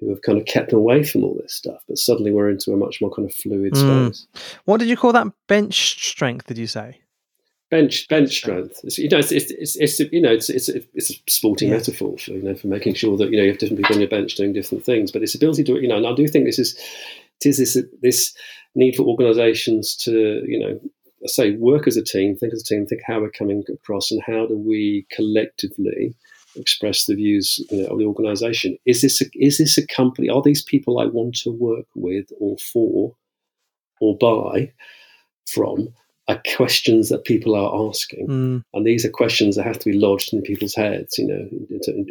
who 0.00 0.10
have 0.10 0.22
kind 0.22 0.38
of 0.38 0.44
kept 0.44 0.70
them 0.70 0.80
away 0.80 1.04
from 1.04 1.24
all 1.24 1.38
this 1.40 1.54
stuff. 1.54 1.82
But 1.88 1.98
suddenly 1.98 2.32
we're 2.32 2.50
into 2.50 2.72
a 2.72 2.76
much 2.76 3.00
more 3.00 3.10
kind 3.14 3.28
of 3.28 3.34
fluid 3.34 3.72
mm. 3.72 4.14
space. 4.14 4.26
What 4.64 4.78
did 4.78 4.88
you 4.88 4.96
call 4.96 5.12
that 5.12 5.28
bench 5.46 6.04
strength? 6.06 6.46
Did 6.46 6.58
you 6.58 6.66
say? 6.66 7.00
Bench 7.74 8.06
bench 8.08 8.36
strength. 8.36 8.80
It's, 8.84 8.98
you 8.98 9.08
know, 9.08 9.18
it's, 9.18 9.32
it's, 9.32 9.76
it's, 9.76 9.98
you 9.98 10.20
know, 10.20 10.32
it's 10.32 10.48
it's 10.48 10.68
a, 10.68 10.80
it's 10.94 11.10
a 11.10 11.14
sporting 11.28 11.70
yeah. 11.70 11.76
metaphor 11.76 12.16
for 12.16 12.30
you 12.30 12.42
know 12.42 12.54
for 12.54 12.68
making 12.68 12.94
sure 12.94 13.16
that 13.16 13.30
you 13.30 13.36
know 13.36 13.42
you 13.42 13.50
have 13.50 13.58
different 13.58 13.80
people 13.80 13.96
on 13.96 14.00
your 14.00 14.08
bench 14.08 14.36
doing 14.36 14.52
different 14.52 14.84
things. 14.84 15.10
But 15.10 15.22
its 15.22 15.34
ability 15.34 15.64
to 15.64 15.80
you 15.80 15.88
know, 15.88 15.96
and 15.96 16.06
I 16.06 16.14
do 16.14 16.28
think 16.28 16.44
this 16.44 16.60
is 16.60 16.78
it 17.40 17.48
is 17.48 17.58
this 17.58 17.76
this 18.00 18.34
need 18.76 18.94
for 18.94 19.02
organisations 19.02 19.96
to 20.04 20.44
you 20.46 20.58
know 20.60 20.80
say 21.26 21.56
work 21.56 21.88
as 21.88 21.96
a 21.96 22.04
team, 22.04 22.36
think 22.36 22.52
as 22.52 22.62
a 22.62 22.64
team, 22.64 22.86
think 22.86 23.02
how 23.04 23.20
we're 23.20 23.30
coming 23.30 23.64
across, 23.72 24.12
and 24.12 24.22
how 24.24 24.46
do 24.46 24.56
we 24.56 25.06
collectively 25.10 26.14
express 26.56 27.06
the 27.06 27.16
views 27.16 27.58
you 27.70 27.82
know, 27.82 27.88
of 27.88 27.98
the 27.98 28.04
organisation. 28.04 28.78
Is 28.86 29.02
this 29.02 29.20
a, 29.20 29.24
is 29.34 29.58
this 29.58 29.76
a 29.76 29.86
company? 29.86 30.28
Are 30.28 30.42
these 30.42 30.62
people 30.62 31.00
I 31.00 31.06
want 31.06 31.34
to 31.38 31.50
work 31.50 31.86
with 31.96 32.26
or 32.38 32.56
for 32.58 33.16
or 34.00 34.16
buy 34.16 34.72
from? 35.48 35.88
Are 36.28 36.40
questions 36.56 37.10
that 37.10 37.24
people 37.24 37.54
are 37.54 37.88
asking, 37.88 38.26
mm. 38.26 38.64
and 38.72 38.86
these 38.86 39.04
are 39.04 39.10
questions 39.10 39.56
that 39.56 39.64
have 39.64 39.78
to 39.78 39.90
be 39.90 39.98
lodged 39.98 40.32
in 40.32 40.42
people's 40.42 40.74
heads, 40.74 41.18
you 41.18 41.26
know, 41.26 41.48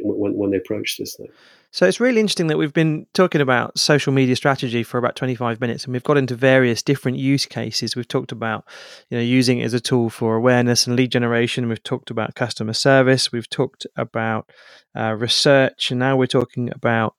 when, 0.03 0.35
when 0.35 0.51
they 0.51 0.57
approach 0.57 0.97
this 0.97 1.15
thing. 1.15 1.29
So 1.73 1.87
it's 1.87 1.99
really 1.99 2.19
interesting 2.19 2.45
that 2.47 2.57
we've 2.59 2.71
been 2.71 3.07
talking 3.15 3.41
about 3.41 3.79
social 3.79 4.13
media 4.13 4.35
strategy 4.35 4.83
for 4.83 4.99
about 4.99 5.15
25 5.15 5.59
minutes 5.59 5.85
and 5.85 5.93
we've 5.93 6.03
got 6.03 6.19
into 6.19 6.35
various 6.35 6.83
different 6.83 7.17
use 7.17 7.47
cases. 7.47 7.95
We've 7.95 8.07
talked 8.07 8.31
about, 8.31 8.65
you 9.09 9.17
know, 9.17 9.23
using 9.23 9.57
it 9.57 9.63
as 9.63 9.73
a 9.73 9.79
tool 9.79 10.11
for 10.11 10.35
awareness 10.35 10.85
and 10.85 10.95
lead 10.95 11.11
generation. 11.11 11.67
We've 11.67 11.81
talked 11.81 12.11
about 12.11 12.35
customer 12.35 12.73
service. 12.73 13.31
We've 13.31 13.49
talked 13.49 13.87
about 13.95 14.51
uh, 14.95 15.15
research. 15.17 15.89
And 15.89 15.99
now 15.99 16.15
we're 16.15 16.27
talking 16.27 16.69
about 16.71 17.15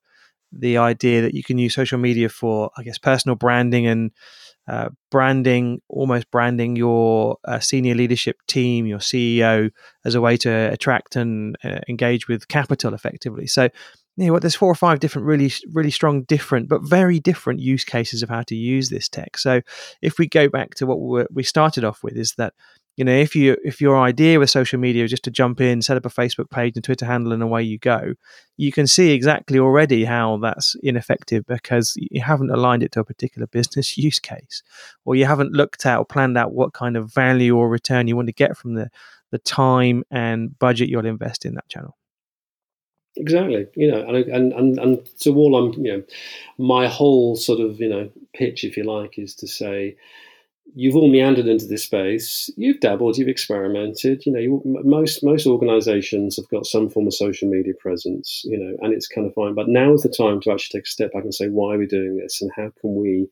the 0.52 0.78
idea 0.78 1.22
that 1.22 1.34
you 1.34 1.42
can 1.42 1.58
use 1.58 1.74
social 1.74 1.98
media 1.98 2.28
for, 2.28 2.70
I 2.76 2.84
guess, 2.84 2.96
personal 2.96 3.34
branding 3.34 3.88
and 3.88 4.12
uh, 4.66 4.88
branding, 5.10 5.80
almost 5.88 6.30
branding 6.30 6.76
your 6.76 7.36
uh, 7.44 7.60
senior 7.60 7.94
leadership 7.94 8.36
team, 8.46 8.86
your 8.86 8.98
CEO, 8.98 9.70
as 10.04 10.14
a 10.14 10.20
way 10.20 10.36
to 10.38 10.50
attract 10.50 11.16
and 11.16 11.56
uh, 11.64 11.80
engage 11.88 12.28
with 12.28 12.48
capital 12.48 12.94
effectively. 12.94 13.46
So, 13.46 13.68
you 14.16 14.26
know, 14.26 14.32
what 14.32 14.42
there's 14.42 14.54
four 14.54 14.70
or 14.70 14.76
five 14.76 15.00
different, 15.00 15.26
really, 15.26 15.52
really 15.72 15.90
strong, 15.90 16.22
different, 16.22 16.68
but 16.68 16.82
very 16.82 17.20
different 17.20 17.60
use 17.60 17.84
cases 17.84 18.22
of 18.22 18.28
how 18.28 18.42
to 18.42 18.54
use 18.54 18.88
this 18.88 19.08
tech. 19.08 19.36
So, 19.36 19.60
if 20.00 20.18
we 20.18 20.28
go 20.28 20.48
back 20.48 20.74
to 20.76 20.86
what 20.86 21.28
we 21.32 21.42
started 21.42 21.84
off 21.84 22.02
with, 22.02 22.16
is 22.16 22.34
that 22.38 22.54
you 22.96 23.04
know 23.04 23.12
if 23.12 23.34
you 23.34 23.56
if 23.64 23.80
your 23.80 23.98
idea 23.98 24.38
with 24.38 24.50
social 24.50 24.78
media 24.78 25.04
is 25.04 25.10
just 25.10 25.24
to 25.24 25.30
jump 25.30 25.60
in 25.60 25.82
set 25.82 25.96
up 25.96 26.06
a 26.06 26.10
facebook 26.10 26.50
page 26.50 26.76
and 26.76 26.84
twitter 26.84 27.04
handle 27.06 27.32
and 27.32 27.42
away 27.42 27.62
you 27.62 27.78
go 27.78 28.14
you 28.56 28.70
can 28.70 28.86
see 28.86 29.10
exactly 29.10 29.58
already 29.58 30.04
how 30.04 30.36
that's 30.36 30.76
ineffective 30.82 31.44
because 31.46 31.94
you 31.96 32.20
haven't 32.20 32.50
aligned 32.50 32.82
it 32.82 32.92
to 32.92 33.00
a 33.00 33.04
particular 33.04 33.46
business 33.46 33.98
use 33.98 34.18
case. 34.18 34.62
Or 35.04 35.16
you 35.16 35.26
haven't 35.26 35.52
looked 35.52 35.84
at 35.86 35.98
or 35.98 36.04
planned 36.04 36.38
out 36.38 36.52
what 36.52 36.72
kind 36.72 36.96
of 36.96 37.12
value 37.12 37.56
or 37.56 37.68
return 37.68 38.06
you 38.06 38.16
want 38.16 38.28
to 38.28 38.32
get 38.32 38.56
from 38.56 38.74
the 38.74 38.90
the 39.30 39.38
time 39.38 40.04
and 40.12 40.56
budget 40.60 40.88
you'll 40.88 41.06
invest 41.06 41.44
in 41.44 41.54
that 41.54 41.68
channel. 41.68 41.96
Exactly 43.16 43.66
you 43.74 43.90
know 43.90 44.06
and 44.06 44.16
and 44.16 44.52
and, 44.52 44.78
and 44.78 45.08
so 45.16 45.34
all 45.36 45.54
i'm 45.56 45.84
you 45.84 45.92
know 45.92 46.02
my 46.58 46.88
whole 46.88 47.36
sort 47.36 47.60
of 47.60 47.80
you 47.80 47.88
know 47.88 48.10
pitch 48.32 48.64
if 48.64 48.76
you 48.76 48.82
like 48.82 49.20
is 49.20 49.36
to 49.36 49.46
say 49.46 49.96
you've 50.74 50.96
all 50.96 51.10
meandered 51.10 51.46
into 51.46 51.66
this 51.66 51.84
space. 51.84 52.50
You've 52.56 52.80
dabbled, 52.80 53.18
you've 53.18 53.28
experimented. 53.28 54.24
You 54.24 54.32
know, 54.32 54.38
you, 54.38 54.62
most 54.64 55.22
most 55.22 55.46
organisations 55.46 56.36
have 56.36 56.48
got 56.48 56.66
some 56.66 56.88
form 56.88 57.06
of 57.06 57.14
social 57.14 57.48
media 57.48 57.74
presence. 57.78 58.42
You 58.44 58.58
know, 58.58 58.76
and 58.80 58.92
it's 58.92 59.08
kind 59.08 59.26
of 59.26 59.34
fine. 59.34 59.54
But 59.54 59.68
now 59.68 59.92
is 59.92 60.02
the 60.02 60.08
time 60.08 60.40
to 60.40 60.52
actually 60.52 60.78
take 60.78 60.86
a 60.86 60.90
step 60.90 61.12
back 61.12 61.24
and 61.24 61.34
say, 61.34 61.48
why 61.48 61.74
are 61.74 61.78
we 61.78 61.86
doing 61.86 62.16
this, 62.16 62.40
and 62.40 62.50
how 62.56 62.72
can 62.80 62.94
we 62.94 63.28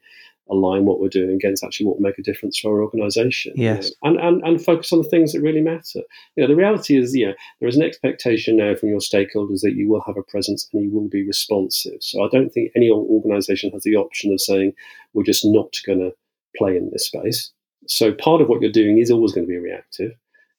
align 0.51 0.85
what 0.85 1.01
we're 1.01 1.09
doing 1.09 1.31
against 1.31 1.63
actually 1.63 1.87
what 1.87 1.97
will 1.97 2.03
make 2.03 2.19
a 2.19 2.23
difference 2.23 2.61
to 2.61 2.69
our 2.69 2.83
organisation? 2.83 3.53
Yes, 3.57 3.91
you 4.03 4.13
know? 4.13 4.21
and, 4.21 4.29
and 4.37 4.47
and 4.47 4.65
focus 4.65 4.93
on 4.93 4.99
the 4.99 5.09
things 5.09 5.33
that 5.33 5.41
really 5.41 5.63
matter. 5.63 6.01
You 6.37 6.43
know, 6.43 6.49
the 6.49 6.57
reality 6.57 6.97
is, 6.97 7.17
yeah, 7.17 7.33
there 7.61 7.69
is 7.69 7.77
an 7.77 7.83
expectation 7.83 8.57
now 8.57 8.75
from 8.75 8.91
your 8.91 8.99
stakeholders 8.99 9.61
that 9.63 9.75
you 9.75 9.89
will 9.89 10.03
have 10.07 10.17
a 10.17 10.23
presence 10.23 10.69
and 10.73 10.83
you 10.83 10.91
will 10.91 11.09
be 11.09 11.27
responsive. 11.27 11.99
So 12.01 12.23
I 12.23 12.29
don't 12.31 12.51
think 12.51 12.73
any 12.77 12.91
organisation 12.91 13.71
has 13.71 13.83
the 13.83 13.97
option 13.97 14.33
of 14.33 14.41
saying 14.41 14.75
we're 15.15 15.23
just 15.23 15.45
not 15.45 15.75
going 15.87 16.01
to 16.01 16.13
play 16.57 16.77
in 16.77 16.91
this 16.91 17.07
space. 17.07 17.51
So 17.87 18.13
part 18.13 18.41
of 18.41 18.49
what 18.49 18.61
you're 18.61 18.71
doing 18.71 18.99
is 18.99 19.11
always 19.11 19.33
going 19.33 19.47
to 19.47 19.51
be 19.51 19.59
reactive. 19.59 20.13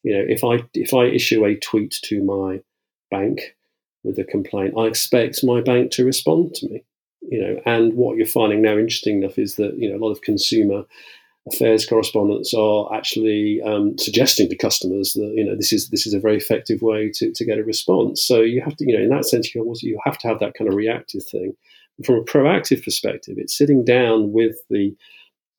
You 0.03 0.17
know, 0.17 0.25
if 0.27 0.43
I 0.43 0.65
if 0.73 0.93
I 0.93 1.05
issue 1.05 1.45
a 1.45 1.55
tweet 1.55 1.97
to 2.03 2.23
my 2.23 2.61
bank 3.09 3.55
with 4.03 4.19
a 4.19 4.23
complaint, 4.23 4.73
I 4.77 4.83
expect 4.83 5.43
my 5.43 5.61
bank 5.61 5.91
to 5.91 6.05
respond 6.05 6.55
to 6.55 6.67
me. 6.67 6.83
You 7.21 7.41
know, 7.41 7.61
and 7.65 7.93
what 7.93 8.17
you're 8.17 8.25
finding 8.25 8.61
now 8.61 8.73
interesting 8.73 9.23
enough 9.23 9.39
is 9.39 9.55
that 9.55 9.77
you 9.77 9.89
know 9.89 9.97
a 9.97 10.03
lot 10.03 10.11
of 10.11 10.21
consumer 10.21 10.83
affairs 11.51 11.85
correspondents 11.85 12.53
are 12.53 12.93
actually 12.93 13.61
um, 13.65 13.97
suggesting 13.97 14.49
to 14.49 14.55
customers 14.55 15.13
that 15.13 15.33
you 15.35 15.43
know 15.43 15.55
this 15.55 15.73
is 15.73 15.89
this 15.89 16.05
is 16.05 16.13
a 16.13 16.19
very 16.19 16.37
effective 16.37 16.81
way 16.81 17.11
to, 17.13 17.31
to 17.33 17.45
get 17.45 17.57
a 17.57 17.63
response. 17.63 18.23
So 18.23 18.41
you 18.41 18.61
have 18.61 18.75
to 18.77 18.85
you 18.85 18.97
know 18.97 19.03
in 19.03 19.09
that 19.09 19.25
sense 19.25 19.53
you 19.55 19.73
you 19.81 19.99
have 20.03 20.17
to 20.19 20.27
have 20.27 20.39
that 20.39 20.53
kind 20.55 20.69
of 20.69 20.75
reactive 20.75 21.25
thing. 21.25 21.53
From 22.03 22.15
a 22.15 22.23
proactive 22.23 22.83
perspective, 22.83 23.35
it's 23.37 23.55
sitting 23.55 23.85
down 23.85 24.31
with 24.31 24.55
the 24.69 24.95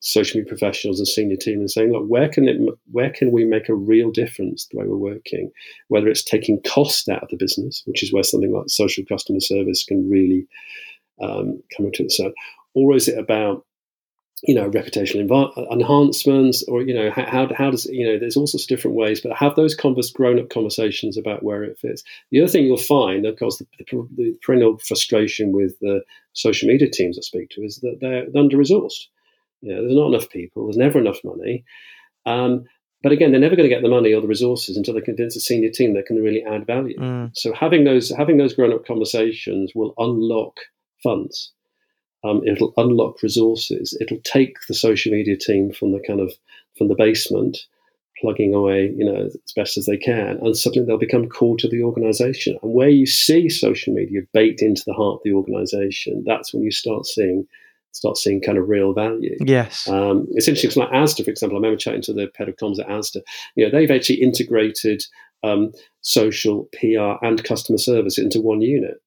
social 0.06 0.38
media 0.38 0.48
professionals 0.48 0.98
and 1.00 1.08
senior 1.08 1.36
team 1.36 1.60
and 1.60 1.70
saying, 1.70 1.90
look, 1.90 2.06
where 2.06 2.28
can 2.28 2.46
it 2.46 2.56
where 2.92 3.10
can 3.10 3.32
we 3.32 3.44
make 3.44 3.68
a 3.68 3.74
real 3.74 4.10
difference 4.10 4.66
the 4.66 4.78
way 4.78 4.86
we're 4.86 4.96
working? 4.96 5.50
Whether 5.88 6.08
it's 6.08 6.22
taking 6.22 6.60
cost 6.62 7.08
out 7.08 7.22
of 7.22 7.30
the 7.30 7.36
business, 7.36 7.82
which 7.86 8.02
is 8.02 8.12
where 8.12 8.22
something 8.22 8.52
like 8.52 8.68
social 8.68 9.04
customer 9.08 9.40
service 9.40 9.82
can 9.82 10.08
really 10.08 10.46
um, 11.22 11.62
come 11.74 11.86
into 11.86 12.02
its 12.02 12.20
own, 12.20 12.34
or 12.74 12.94
is 12.94 13.08
it 13.08 13.18
about 13.18 13.64
you 14.46 14.54
know, 14.54 14.68
reputational 14.68 15.26
env- 15.26 15.72
enhancements, 15.72 16.62
or 16.64 16.82
you 16.82 16.92
know, 16.92 17.10
how, 17.10 17.48
how 17.56 17.70
does 17.70 17.86
you 17.86 18.06
know? 18.06 18.18
There's 18.18 18.36
all 18.36 18.46
sorts 18.46 18.64
of 18.64 18.68
different 18.68 18.96
ways, 18.96 19.22
but 19.22 19.34
have 19.36 19.54
those 19.54 19.74
converse, 19.74 20.10
grown-up 20.10 20.50
conversations 20.50 21.16
about 21.16 21.42
where 21.42 21.64
it 21.64 21.78
fits. 21.78 22.02
The 22.30 22.42
other 22.42 22.50
thing 22.50 22.66
you'll 22.66 22.76
find, 22.76 23.24
of 23.24 23.38
course, 23.38 23.56
the, 23.56 23.66
the, 23.78 24.08
the 24.16 24.38
perennial 24.42 24.76
frustration 24.78 25.52
with 25.52 25.78
the 25.80 26.02
social 26.34 26.68
media 26.68 26.90
teams 26.90 27.16
I 27.16 27.22
speak 27.22 27.48
to 27.50 27.62
is 27.62 27.78
that 27.78 27.98
they're 28.02 28.26
under-resourced. 28.38 29.06
You 29.64 29.74
know, 29.74 29.82
there's 29.82 29.96
not 29.96 30.08
enough 30.08 30.30
people. 30.30 30.66
There's 30.66 30.76
never 30.76 30.98
enough 30.98 31.18
money. 31.24 31.64
Um, 32.26 32.64
but 33.02 33.12
again, 33.12 33.32
they're 33.32 33.40
never 33.40 33.56
going 33.56 33.68
to 33.68 33.74
get 33.74 33.82
the 33.82 33.88
money 33.88 34.12
or 34.12 34.20
the 34.20 34.28
resources 34.28 34.76
until 34.76 34.94
they 34.94 35.00
convince 35.00 35.36
a 35.36 35.40
senior 35.40 35.70
team 35.70 35.94
that 35.94 36.06
can 36.06 36.22
really 36.22 36.42
add 36.42 36.66
value. 36.66 36.98
Mm. 36.98 37.30
So 37.34 37.52
having 37.52 37.84
those 37.84 38.10
having 38.10 38.38
those 38.38 38.54
grown-up 38.54 38.86
conversations 38.86 39.72
will 39.74 39.92
unlock 39.98 40.56
funds 41.02 41.52
um, 42.24 42.40
it'll 42.46 42.72
unlock 42.76 43.22
resources. 43.22 43.96
It'll 44.00 44.20
take 44.24 44.56
the 44.66 44.74
social 44.74 45.12
media 45.12 45.36
team 45.36 45.72
from 45.72 45.92
the 45.92 46.00
kind 46.00 46.20
of 46.20 46.32
from 46.76 46.88
the 46.88 46.94
basement, 46.96 47.58
plugging 48.20 48.54
away, 48.54 48.92
you 48.96 49.04
know, 49.04 49.26
as 49.26 49.52
best 49.54 49.76
as 49.76 49.86
they 49.86 49.98
can, 49.98 50.38
and 50.40 50.56
suddenly 50.56 50.86
they'll 50.86 50.98
become 50.98 51.28
core 51.28 51.56
to 51.58 51.68
the 51.68 51.82
organization. 51.82 52.58
And 52.62 52.72
where 52.72 52.88
you 52.88 53.06
see 53.06 53.48
social 53.48 53.92
media 53.92 54.22
baked 54.32 54.62
into 54.62 54.82
the 54.86 54.94
heart 54.94 55.16
of 55.16 55.20
the 55.24 55.34
organization, 55.34 56.24
that's 56.26 56.52
when 56.52 56.62
you 56.62 56.70
start 56.70 57.06
seeing 57.06 57.46
start 57.94 58.18
seeing 58.18 58.40
kind 58.40 58.58
of 58.58 58.68
real 58.68 58.92
value. 58.92 59.36
Yes. 59.40 59.88
Um, 59.88 60.26
it's 60.32 60.48
interesting 60.48 60.68
because 60.68 60.76
like 60.76 60.90
Asda, 60.90 61.24
for 61.24 61.30
example, 61.30 61.56
I 61.56 61.60
remember 61.60 61.78
chatting 61.78 62.02
to 62.02 62.12
the 62.12 62.30
head 62.36 62.48
of 62.48 62.56
comms 62.56 62.80
at 62.80 62.88
Asda. 62.88 63.22
You 63.54 63.64
know, 63.64 63.70
they've 63.70 63.90
actually 63.90 64.20
integrated 64.20 65.04
um, 65.42 65.72
social, 66.02 66.68
PR, 66.78 67.24
and 67.24 67.42
customer 67.44 67.78
service 67.78 68.18
into 68.18 68.40
one 68.40 68.60
unit. 68.60 69.00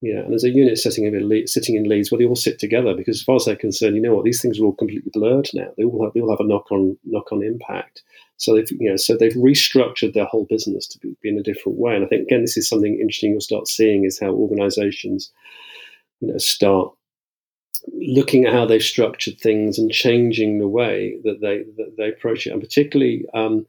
Yeah, 0.00 0.20
and 0.20 0.30
there's 0.30 0.44
a 0.44 0.50
unit 0.50 0.78
sitting 0.78 1.06
in, 1.06 1.46
sitting 1.48 1.74
in 1.74 1.88
Leeds 1.88 2.12
where 2.12 2.20
they 2.20 2.24
all 2.24 2.36
sit 2.36 2.60
together 2.60 2.94
because, 2.94 3.18
as 3.18 3.22
far 3.22 3.36
as 3.36 3.46
they're 3.46 3.56
concerned, 3.56 3.96
you 3.96 4.02
know 4.02 4.14
what, 4.14 4.24
these 4.24 4.40
things 4.40 4.60
are 4.60 4.64
all 4.64 4.74
completely 4.74 5.10
blurred 5.12 5.48
now. 5.54 5.72
They 5.76 5.82
all 5.82 6.04
have, 6.04 6.12
they 6.12 6.20
all 6.20 6.30
have 6.30 6.38
a 6.38 6.46
knock 6.46 6.70
on 6.70 6.96
knock 7.04 7.32
on 7.32 7.42
impact. 7.42 8.04
So 8.36 8.54
they've 8.54 8.70
you 8.78 8.90
know 8.90 8.96
so 8.96 9.16
they've 9.16 9.32
restructured 9.32 10.14
their 10.14 10.26
whole 10.26 10.46
business 10.48 10.86
to 10.88 10.98
be, 11.00 11.16
be 11.20 11.30
in 11.30 11.38
a 11.38 11.42
different 11.42 11.78
way. 11.78 11.96
And 11.96 12.04
I 12.04 12.08
think 12.08 12.22
again, 12.22 12.42
this 12.42 12.56
is 12.56 12.68
something 12.68 12.94
interesting 12.94 13.32
you'll 13.32 13.40
start 13.40 13.66
seeing 13.66 14.04
is 14.04 14.20
how 14.20 14.28
organisations, 14.28 15.32
you 16.20 16.28
know, 16.28 16.38
start 16.38 16.92
looking 17.92 18.44
at 18.44 18.52
how 18.52 18.66
they've 18.66 18.82
structured 18.82 19.38
things 19.38 19.78
and 19.78 19.90
changing 19.90 20.58
the 20.58 20.68
way 20.68 21.18
that 21.24 21.40
they 21.40 21.64
that 21.76 21.96
they 21.96 22.08
approach 22.08 22.46
it, 22.46 22.52
and 22.52 22.60
particularly. 22.60 23.24
Um, 23.34 23.66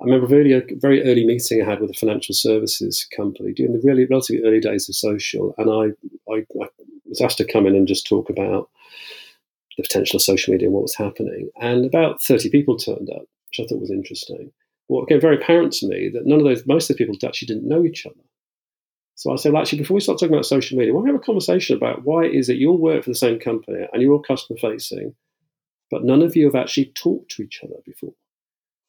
I 0.00 0.06
remember 0.06 0.24
a 0.24 0.28
very, 0.28 0.62
very 0.80 1.02
early 1.04 1.24
meeting 1.24 1.62
I 1.62 1.68
had 1.68 1.80
with 1.80 1.90
a 1.90 1.94
financial 1.94 2.34
services 2.34 3.06
company 3.14 3.52
during 3.52 3.72
the 3.72 3.80
really 3.84 4.06
relatively 4.06 4.42
early 4.42 4.58
days 4.58 4.88
of 4.88 4.96
social, 4.96 5.54
and 5.58 5.70
I, 5.70 6.32
I, 6.32 6.44
I 6.60 6.68
was 7.04 7.20
asked 7.20 7.38
to 7.38 7.44
come 7.44 7.66
in 7.66 7.76
and 7.76 7.86
just 7.86 8.06
talk 8.06 8.28
about 8.28 8.68
the 9.76 9.82
potential 9.82 10.16
of 10.16 10.22
social 10.22 10.52
media 10.52 10.66
and 10.66 10.74
what 10.74 10.82
was 10.82 10.94
happening. 10.94 11.50
And 11.60 11.84
about 11.84 12.22
30 12.22 12.50
people 12.50 12.76
turned 12.76 13.10
up, 13.10 13.22
which 13.22 13.60
I 13.60 13.64
thought 13.66 13.80
was 13.80 13.90
interesting. 13.90 14.50
What 14.88 15.06
became 15.06 15.20
very 15.20 15.36
apparent 15.36 15.72
to 15.74 15.88
me 15.88 16.10
that 16.12 16.26
none 16.26 16.38
of 16.38 16.44
those, 16.44 16.66
most 16.66 16.90
of 16.90 16.96
the 16.96 17.04
people 17.04 17.16
actually 17.26 17.46
didn't 17.46 17.68
know 17.68 17.84
each 17.84 18.06
other. 18.06 18.16
So 19.14 19.32
I 19.32 19.36
said, 19.36 19.52
well, 19.52 19.62
actually, 19.62 19.78
before 19.78 19.94
we 19.94 20.00
start 20.00 20.18
talking 20.18 20.34
about 20.34 20.46
social 20.46 20.78
media, 20.78 20.92
why 20.92 20.98
don't 20.98 21.04
we 21.04 21.10
have 21.12 21.20
a 21.20 21.24
conversation 21.24 21.76
about 21.76 22.04
why 22.04 22.24
it 22.24 22.34
is 22.34 22.46
that 22.46 22.56
you 22.56 22.70
all 22.70 22.78
work 22.78 23.04
for 23.04 23.10
the 23.10 23.14
same 23.14 23.38
company 23.38 23.86
and 23.92 24.02
you're 24.02 24.12
all 24.12 24.22
customer 24.22 24.58
facing, 24.58 25.14
but 25.90 26.04
none 26.04 26.22
of 26.22 26.34
you 26.34 26.46
have 26.46 26.54
actually 26.54 26.92
talked 26.94 27.30
to 27.32 27.42
each 27.42 27.60
other 27.62 27.76
before. 27.84 28.14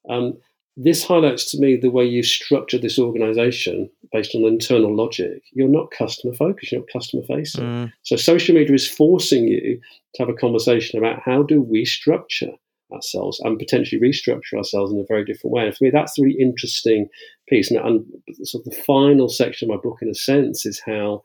Um, 0.09 0.37
this 0.75 1.03
highlights 1.03 1.51
to 1.51 1.59
me 1.59 1.75
the 1.75 1.91
way 1.91 2.05
you 2.05 2.23
structure 2.23 2.79
this 2.79 2.97
organization 2.97 3.89
based 4.11 4.33
on 4.33 4.43
internal 4.43 4.95
logic. 4.95 5.43
You're 5.51 5.67
not 5.67 5.91
customer 5.91 6.33
focused, 6.33 6.71
you're 6.71 6.81
not 6.81 6.89
customer 6.91 7.23
facing. 7.23 7.63
Mm. 7.63 7.93
So 8.01 8.15
social 8.15 8.55
media 8.55 8.73
is 8.73 8.87
forcing 8.87 9.47
you 9.47 9.79
to 10.15 10.23
have 10.23 10.29
a 10.29 10.33
conversation 10.33 10.97
about 10.97 11.21
how 11.23 11.43
do 11.43 11.61
we 11.61 11.85
structure 11.85 12.51
ourselves 12.91 13.39
and 13.41 13.59
potentially 13.59 14.01
restructure 14.01 14.57
ourselves 14.57 14.91
in 14.91 14.99
a 14.99 15.05
very 15.07 15.25
different 15.25 15.53
way. 15.53 15.65
And 15.65 15.75
for 15.75 15.83
me, 15.83 15.89
that's 15.91 16.13
the 16.15 16.23
really 16.23 16.39
interesting 16.39 17.07
piece. 17.47 17.71
And, 17.71 17.79
and 17.79 18.47
sort 18.47 18.65
of 18.65 18.71
the 18.71 18.83
final 18.83 19.29
section 19.29 19.69
of 19.69 19.75
my 19.75 19.81
book, 19.81 19.99
in 20.01 20.09
a 20.09 20.15
sense, 20.15 20.65
is 20.65 20.81
how 20.85 21.23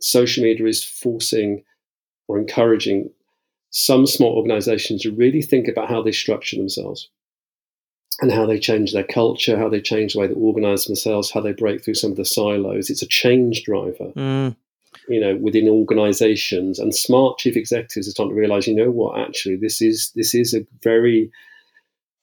social 0.00 0.42
media 0.42 0.66
is 0.66 0.84
forcing 0.84 1.62
or 2.28 2.38
encouraging 2.38 3.10
some 3.70 4.06
small 4.06 4.36
organizations 4.36 5.02
to 5.02 5.12
really 5.12 5.42
think 5.42 5.68
about 5.68 5.88
how 5.88 6.02
they 6.02 6.12
structure 6.12 6.56
themselves 6.56 7.08
and 8.20 8.32
how 8.32 8.46
they 8.46 8.58
change 8.58 8.92
their 8.92 9.04
culture, 9.04 9.58
how 9.58 9.68
they 9.68 9.80
change 9.80 10.14
the 10.14 10.20
way 10.20 10.26
they 10.26 10.34
organize 10.34 10.86
themselves, 10.86 11.30
how 11.30 11.40
they 11.40 11.52
break 11.52 11.84
through 11.84 11.94
some 11.94 12.10
of 12.10 12.16
the 12.16 12.24
silos. 12.24 12.88
It's 12.88 13.02
a 13.02 13.06
change 13.06 13.64
driver, 13.64 14.12
mm. 14.16 14.56
you 15.08 15.20
know, 15.20 15.36
within 15.36 15.68
organizations. 15.68 16.78
And 16.78 16.94
smart 16.94 17.38
chief 17.38 17.56
executives 17.56 18.08
are 18.08 18.12
starting 18.12 18.34
to 18.34 18.40
realize, 18.40 18.66
you 18.66 18.74
know 18.74 18.90
what, 18.90 19.18
actually, 19.20 19.56
this 19.56 19.82
is 19.82 20.10
this 20.14 20.34
is 20.34 20.54
a 20.54 20.66
very 20.82 21.30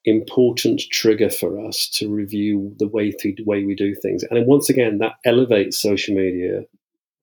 important 0.05 0.81
trigger 0.91 1.29
for 1.29 1.65
us 1.65 1.87
to 1.87 2.09
review 2.09 2.75
the 2.79 2.87
way 2.87 3.11
through 3.11 3.35
the 3.35 3.45
way 3.45 3.63
we 3.63 3.75
do 3.75 3.95
things. 3.95 4.23
And 4.23 4.45
once 4.45 4.69
again, 4.69 4.97
that 4.97 5.13
elevates 5.25 5.79
social 5.79 6.15
media 6.15 6.63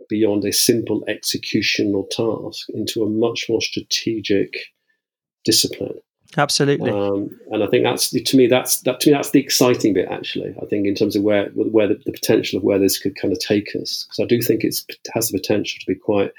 beyond 0.08 0.44
a 0.44 0.52
simple 0.52 1.04
executional 1.08 2.08
task 2.10 2.68
into 2.70 3.02
a 3.02 3.08
much 3.08 3.46
more 3.48 3.60
strategic 3.60 4.54
discipline. 5.44 5.98
Absolutely. 6.36 6.90
Um, 6.90 7.30
and 7.50 7.64
I 7.64 7.66
think 7.66 7.84
that's 7.84 8.10
to 8.10 8.36
me 8.36 8.46
that's 8.46 8.80
that 8.82 9.00
to 9.00 9.08
me 9.08 9.14
that's 9.14 9.30
the 9.30 9.40
exciting 9.40 9.94
bit 9.94 10.08
actually. 10.08 10.54
I 10.62 10.66
think 10.66 10.86
in 10.86 10.94
terms 10.94 11.16
of 11.16 11.22
where 11.22 11.48
where 11.54 11.88
the, 11.88 12.00
the 12.04 12.12
potential 12.12 12.58
of 12.58 12.62
where 12.62 12.78
this 12.78 12.98
could 12.98 13.16
kind 13.16 13.32
of 13.32 13.40
take 13.40 13.74
us 13.74 14.04
because 14.04 14.20
I 14.20 14.26
do 14.26 14.40
think 14.40 14.62
it 14.62 14.76
has 15.12 15.28
the 15.28 15.38
potential 15.38 15.78
to 15.80 15.86
be 15.86 15.96
quite 15.96 16.32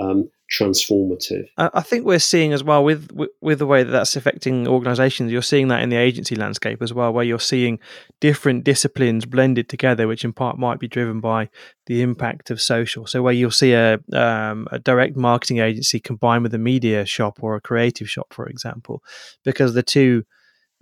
um, 0.00 0.30
transformative. 0.52 1.46
I 1.56 1.80
think 1.80 2.04
we're 2.04 2.18
seeing 2.18 2.52
as 2.52 2.62
well 2.62 2.84
with 2.84 3.08
with 3.40 3.58
the 3.58 3.66
way 3.66 3.82
that 3.82 3.90
that's 3.90 4.16
affecting 4.16 4.68
organisations. 4.68 5.32
You're 5.32 5.42
seeing 5.42 5.68
that 5.68 5.82
in 5.82 5.88
the 5.88 5.96
agency 5.96 6.34
landscape 6.34 6.82
as 6.82 6.92
well, 6.92 7.12
where 7.12 7.24
you're 7.24 7.40
seeing 7.40 7.78
different 8.20 8.64
disciplines 8.64 9.24
blended 9.24 9.68
together, 9.68 10.06
which 10.06 10.24
in 10.24 10.32
part 10.32 10.58
might 10.58 10.78
be 10.78 10.88
driven 10.88 11.20
by 11.20 11.48
the 11.86 12.02
impact 12.02 12.50
of 12.50 12.60
social. 12.60 13.06
So 13.06 13.22
where 13.22 13.32
you'll 13.32 13.50
see 13.50 13.72
a 13.72 13.98
um, 14.12 14.68
a 14.70 14.78
direct 14.78 15.16
marketing 15.16 15.58
agency 15.58 16.00
combined 16.00 16.42
with 16.42 16.54
a 16.54 16.58
media 16.58 17.06
shop 17.06 17.38
or 17.40 17.56
a 17.56 17.60
creative 17.60 18.10
shop, 18.10 18.32
for 18.32 18.46
example, 18.46 19.02
because 19.44 19.74
the 19.74 19.82
two 19.82 20.24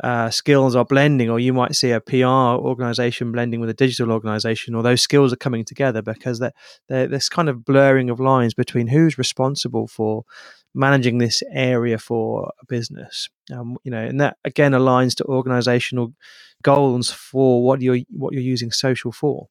uh, 0.02 0.30
skills 0.30 0.74
are 0.74 0.84
blending, 0.84 1.28
or 1.28 1.38
you 1.38 1.52
might 1.52 1.74
see 1.74 1.90
a 1.90 2.00
PR 2.00 2.26
organization 2.26 3.32
blending 3.32 3.60
with 3.60 3.70
a 3.70 3.74
digital 3.74 4.12
organization, 4.12 4.74
or 4.74 4.82
those 4.82 5.02
skills 5.02 5.32
are 5.32 5.36
coming 5.36 5.64
together 5.64 6.02
because 6.02 6.38
they're, 6.38 6.52
they're, 6.88 7.06
this 7.06 7.28
kind 7.28 7.48
of 7.48 7.64
blurring 7.64 8.10
of 8.10 8.20
lines 8.20 8.54
between 8.54 8.86
who's 8.86 9.18
responsible 9.18 9.86
for 9.86 10.24
managing 10.74 11.18
this 11.18 11.42
area 11.52 11.98
for 11.98 12.50
a 12.62 12.66
business. 12.66 13.28
Um, 13.52 13.76
you 13.84 13.90
know, 13.90 14.02
and 14.02 14.20
that 14.20 14.36
again 14.44 14.72
aligns 14.72 15.14
to 15.16 15.24
organizational 15.24 16.14
goals 16.62 17.10
for 17.10 17.62
what 17.62 17.82
you're 17.82 17.98
what 18.10 18.32
you're 18.32 18.42
using 18.42 18.70
social 18.70 19.12
for. 19.12 19.48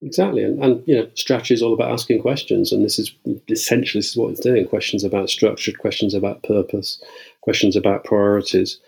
Exactly, 0.00 0.44
and, 0.44 0.62
and 0.62 0.82
you 0.86 0.94
know, 0.94 1.08
strategy 1.14 1.54
is 1.54 1.62
all 1.62 1.74
about 1.74 1.90
asking 1.90 2.22
questions, 2.22 2.70
and 2.70 2.84
this 2.84 3.00
is 3.00 3.12
essentially 3.48 3.98
this 3.98 4.10
is 4.10 4.16
what 4.16 4.30
it's 4.30 4.40
doing: 4.40 4.66
questions 4.66 5.02
about 5.02 5.28
structure, 5.28 5.72
questions 5.72 6.14
about 6.14 6.42
purpose, 6.44 7.02
questions 7.40 7.74
about 7.74 8.04
priorities. 8.04 8.78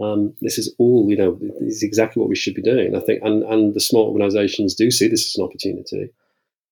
Um, 0.00 0.34
this 0.40 0.58
is 0.58 0.74
all, 0.78 1.06
you 1.08 1.16
know, 1.16 1.38
this 1.60 1.76
is 1.76 1.82
exactly 1.82 2.20
what 2.20 2.28
we 2.28 2.36
should 2.36 2.54
be 2.54 2.62
doing. 2.62 2.96
I 2.96 3.00
think, 3.00 3.20
and, 3.22 3.42
and 3.44 3.74
the 3.74 3.80
small 3.80 4.06
organizations 4.06 4.74
do 4.74 4.90
see 4.90 5.08
this 5.08 5.26
as 5.26 5.36
an 5.36 5.44
opportunity. 5.44 6.10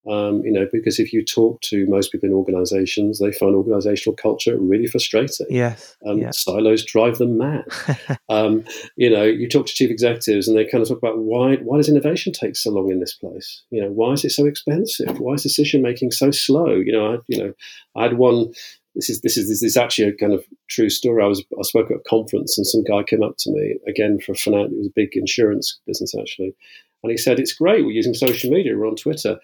Um, 0.09 0.43
you 0.43 0.53
know, 0.53 0.67
because 0.73 0.99
if 0.99 1.13
you 1.13 1.23
talk 1.23 1.61
to 1.63 1.85
most 1.87 2.13
people 2.13 2.29
in 2.31 2.35
organizations, 2.35 3.19
they 3.19 3.31
find 3.31 3.55
organizational 3.55 4.17
culture 4.17 4.57
really 4.57 4.87
frustrating. 4.87 5.47
Yes. 5.51 5.97
Um, 6.07 6.19
yes. 6.19 6.43
Silos 6.43 6.83
drive 6.85 7.19
them 7.19 7.37
mad. 7.37 7.65
um, 8.31 8.65
you 8.97 9.11
know, 9.11 9.25
you 9.25 9.49
talk 9.49 9.67
to 9.67 9.75
chief 9.75 9.91
executives 9.91 10.49
and 10.49 10.57
they 10.57 10.65
kind 10.65 10.81
of 10.81 10.89
talk 10.89 10.99
about 10.99 11.19
why, 11.19 11.57
why 11.57 11.77
does 11.77 11.91
innovation 11.91 12.33
take 12.33 12.57
so 12.57 12.71
long 12.71 12.91
in 12.91 13.01
this 13.01 13.13
place? 13.13 13.63
You 13.71 13.83
know, 13.83 13.91
why 13.91 14.13
is 14.13 14.25
it 14.25 14.31
so 14.31 14.47
expensive? 14.47 15.21
Why 15.21 15.35
is 15.35 15.43
decision 15.43 15.83
making 15.83 16.13
so 16.13 16.31
slow? 16.31 16.77
You 16.77 16.93
know, 16.93 17.15
I, 17.15 17.19
you 17.27 17.45
know, 17.45 17.53
I 17.95 18.05
had 18.05 18.17
one 18.17 18.53
this 18.99 19.09
is 19.09 19.21
this 19.21 19.37
is 19.37 19.49
this 19.49 19.63
is 19.63 19.77
actually 19.77 20.09
a 20.09 20.13
kind 20.13 20.33
of 20.33 20.45
true 20.69 20.91
story. 20.91 21.23
I 21.23 21.29
was 21.29 21.45
I 21.57 21.63
spoke 21.63 21.89
at 21.91 21.99
a 21.99 22.09
conference 22.11 22.59
and 22.59 22.67
some 22.67 22.83
guy 22.83 23.05
came 23.05 23.23
up 23.23 23.37
to 23.39 23.53
me 23.53 23.77
again 23.87 24.19
for 24.19 24.33
a 24.33 24.35
finance. 24.35 24.73
It 24.73 24.79
was 24.79 24.89
a 24.89 24.93
big 24.97 25.11
insurance 25.17 25.79
business 25.87 26.15
actually, 26.19 26.53
and 27.05 27.11
he 27.13 27.17
said, 27.17 27.39
"It's 27.39 27.53
great. 27.53 27.85
We're 27.85 27.93
using 27.93 28.13
social 28.13 28.51
media. 28.51 28.77
We're 28.77 28.89
on 28.89 28.97
Twitter. 28.97 29.39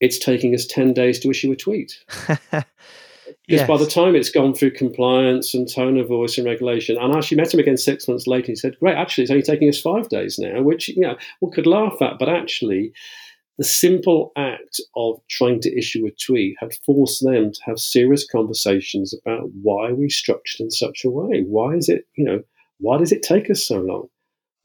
It's 0.00 0.18
taking 0.18 0.54
us 0.54 0.66
ten 0.66 0.94
days 0.94 1.20
to 1.20 1.30
issue 1.30 1.52
a 1.52 1.56
tweet." 1.56 1.92
Because 3.48 3.60
yes. 3.60 3.68
by 3.68 3.76
the 3.76 3.86
time 3.86 4.14
it's 4.14 4.30
gone 4.30 4.54
through 4.54 4.72
compliance 4.72 5.54
and 5.54 5.68
tone 5.68 5.98
of 5.98 6.08
voice 6.08 6.36
and 6.36 6.46
regulation, 6.46 6.96
and 6.96 7.12
I 7.12 7.18
actually 7.18 7.38
met 7.38 7.52
him 7.52 7.60
again 7.60 7.76
six 7.76 8.06
months 8.08 8.26
later, 8.26 8.46
he 8.46 8.56
said, 8.56 8.78
"Great, 8.78 8.96
actually, 8.96 9.22
it's 9.22 9.30
only 9.30 9.42
taking 9.42 9.68
us 9.68 9.80
five 9.80 10.08
days 10.08 10.38
now," 10.38 10.62
which 10.62 10.88
you 10.88 11.00
know 11.00 11.16
one 11.40 11.52
could 11.52 11.66
laugh 11.66 12.00
at, 12.00 12.18
but 12.18 12.28
actually, 12.28 12.92
the 13.58 13.64
simple 13.64 14.32
act 14.36 14.80
of 14.96 15.20
trying 15.30 15.60
to 15.60 15.78
issue 15.78 16.06
a 16.06 16.10
tweet 16.10 16.56
had 16.60 16.74
forced 16.84 17.24
them 17.24 17.52
to 17.52 17.60
have 17.64 17.78
serious 17.78 18.26
conversations 18.26 19.14
about 19.14 19.48
why 19.62 19.92
we 19.92 20.10
structured 20.10 20.60
in 20.60 20.70
such 20.70 21.04
a 21.04 21.10
way. 21.10 21.42
Why 21.42 21.74
is 21.74 21.88
it, 21.88 22.06
you 22.16 22.24
know, 22.24 22.42
why 22.78 22.98
does 22.98 23.12
it 23.12 23.22
take 23.22 23.50
us 23.50 23.66
so 23.66 23.80
long? 23.80 24.08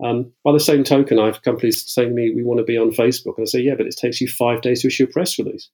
Um, 0.04 0.34
by 0.44 0.52
the 0.52 0.60
same 0.60 0.84
token, 0.84 1.20
I 1.20 1.28
have 1.28 1.44
companies 1.44 1.90
saying 1.90 2.10
to 2.10 2.16
me, 2.16 2.34
we 2.36 2.44
want 2.44 2.58
to 2.58 2.66
be 2.66 2.78
on 2.78 2.92
Facebook. 2.92 3.38
And 3.38 3.44
I 3.44 3.46
say, 3.46 3.62
yeah, 3.62 3.76
but 3.78 3.86
it 3.86 3.96
takes 3.96 4.20
you 4.20 4.28
five 4.28 4.62
days 4.62 4.82
to 4.82 4.88
issue 4.88 5.06
a 5.06 5.08
press 5.08 5.38
release. 5.40 5.70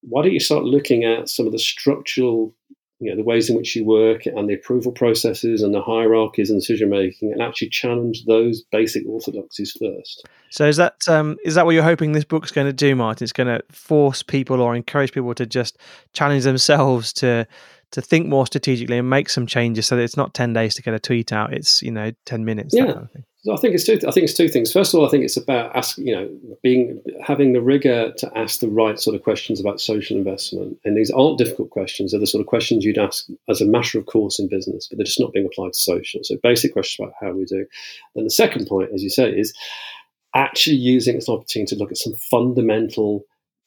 Why 0.00 0.22
don't 0.22 0.32
you 0.32 0.40
start 0.40 0.64
looking 0.64 1.04
at 1.04 1.28
some 1.28 1.46
of 1.46 1.52
the 1.52 1.58
structural 1.58 2.54
you 2.98 3.10
know, 3.10 3.16
the 3.16 3.22
ways 3.22 3.50
in 3.50 3.56
which 3.56 3.76
you 3.76 3.84
work 3.84 4.24
and 4.26 4.48
the 4.48 4.54
approval 4.54 4.90
processes 4.90 5.62
and 5.62 5.74
the 5.74 5.82
hierarchies 5.82 6.48
and 6.48 6.60
decision 6.60 6.88
making 6.88 7.32
and 7.32 7.42
actually 7.42 7.68
challenge 7.68 8.24
those 8.26 8.62
basic 8.72 9.06
orthodoxies 9.06 9.76
first. 9.78 10.26
So 10.50 10.66
is 10.66 10.78
that 10.78 11.06
um, 11.06 11.36
is 11.44 11.56
that 11.56 11.66
what 11.66 11.74
you're 11.74 11.82
hoping 11.82 12.12
this 12.12 12.24
book's 12.24 12.52
going 12.52 12.66
to 12.66 12.72
do, 12.72 12.96
Martin? 12.96 13.24
It's 13.24 13.32
going 13.32 13.48
to 13.48 13.62
force 13.70 14.22
people 14.22 14.62
or 14.62 14.74
encourage 14.74 15.12
people 15.12 15.34
to 15.34 15.44
just 15.44 15.78
challenge 16.14 16.44
themselves 16.44 17.12
to 17.14 17.46
to 17.92 18.00
think 18.00 18.26
more 18.26 18.46
strategically 18.46 18.98
and 18.98 19.08
make 19.08 19.28
some 19.28 19.46
changes 19.46 19.86
so 19.86 19.96
that 19.96 20.02
it's 20.02 20.16
not 20.16 20.34
10 20.34 20.52
days 20.52 20.74
to 20.74 20.82
get 20.82 20.92
a 20.92 20.98
tweet 20.98 21.32
out 21.32 21.52
it's 21.52 21.82
you 21.82 21.90
know 21.92 22.10
10 22.24 22.44
minutes 22.44 22.74
yeah 22.74 22.86
kind 22.86 22.98
of 22.98 23.10
I 23.52 23.56
think 23.56 23.74
it's 23.74 23.84
two. 23.84 23.98
I 24.06 24.10
think 24.10 24.24
it's 24.24 24.34
two 24.34 24.48
things. 24.48 24.72
First 24.72 24.92
of 24.92 25.00
all, 25.00 25.06
I 25.06 25.10
think 25.10 25.24
it's 25.24 25.36
about 25.36 25.74
asking, 25.76 26.06
you 26.06 26.14
know, 26.14 26.56
being 26.62 27.02
having 27.22 27.52
the 27.52 27.60
rigor 27.60 28.12
to 28.12 28.38
ask 28.38 28.60
the 28.60 28.68
right 28.68 28.98
sort 28.98 29.14
of 29.14 29.22
questions 29.22 29.60
about 29.60 29.80
social 29.80 30.16
investment. 30.16 30.78
And 30.84 30.96
these 30.96 31.10
aren't 31.10 31.38
difficult 31.38 31.70
questions; 31.70 32.10
they're 32.10 32.20
the 32.20 32.26
sort 32.26 32.40
of 32.40 32.46
questions 32.46 32.84
you'd 32.84 32.98
ask 32.98 33.26
as 33.48 33.60
a 33.60 33.66
matter 33.66 33.98
of 33.98 34.06
course 34.06 34.38
in 34.38 34.48
business, 34.48 34.88
but 34.88 34.98
they're 34.98 35.04
just 35.04 35.20
not 35.20 35.32
being 35.32 35.46
applied 35.46 35.72
to 35.72 35.78
social. 35.78 36.20
So, 36.22 36.36
basic 36.42 36.72
questions 36.72 37.06
about 37.06 37.14
how 37.20 37.32
we 37.32 37.44
do. 37.44 37.66
Then 38.14 38.24
the 38.24 38.30
second 38.30 38.66
point, 38.66 38.90
as 38.94 39.02
you 39.02 39.10
say, 39.10 39.30
is 39.30 39.54
actually 40.34 40.76
using 40.76 41.14
it 41.14 41.18
as 41.18 41.28
an 41.28 41.34
opportunity 41.34 41.74
to 41.74 41.80
look 41.80 41.90
at 41.90 41.98
some 41.98 42.14
fundamental 42.14 43.24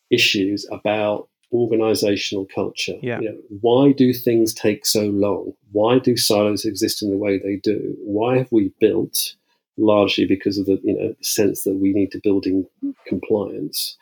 issues 0.10 0.68
about 0.72 1.30
organizational 1.52 2.46
culture. 2.54 2.96
Yeah. 3.02 3.20
You 3.22 3.30
know, 3.30 3.38
why 3.62 3.92
do 3.92 4.14
things 4.14 4.54
take 4.54 4.86
so 4.86 5.06
long? 5.06 5.54
Why 5.72 6.00
do 6.00 6.16
silos 6.16 6.66
exist 6.66 7.02
in 7.02 7.10
the 7.10 7.18
way 7.18 7.40
they 7.40 7.56
do? 7.56 7.96
Why 8.00 8.38
have 8.38 8.52
we 8.52 8.72
built 8.80 9.36
largely 9.80 10.26
because 10.26 10.58
of 10.58 10.66
the 10.66 10.80
you 10.84 10.96
know 10.98 11.16
sense 11.22 11.64
that 11.64 11.76
we 11.76 11.94
need 11.94 12.12
to 12.12 12.22
build 12.24 12.46
in 12.46 12.68
compliance. 13.08 13.98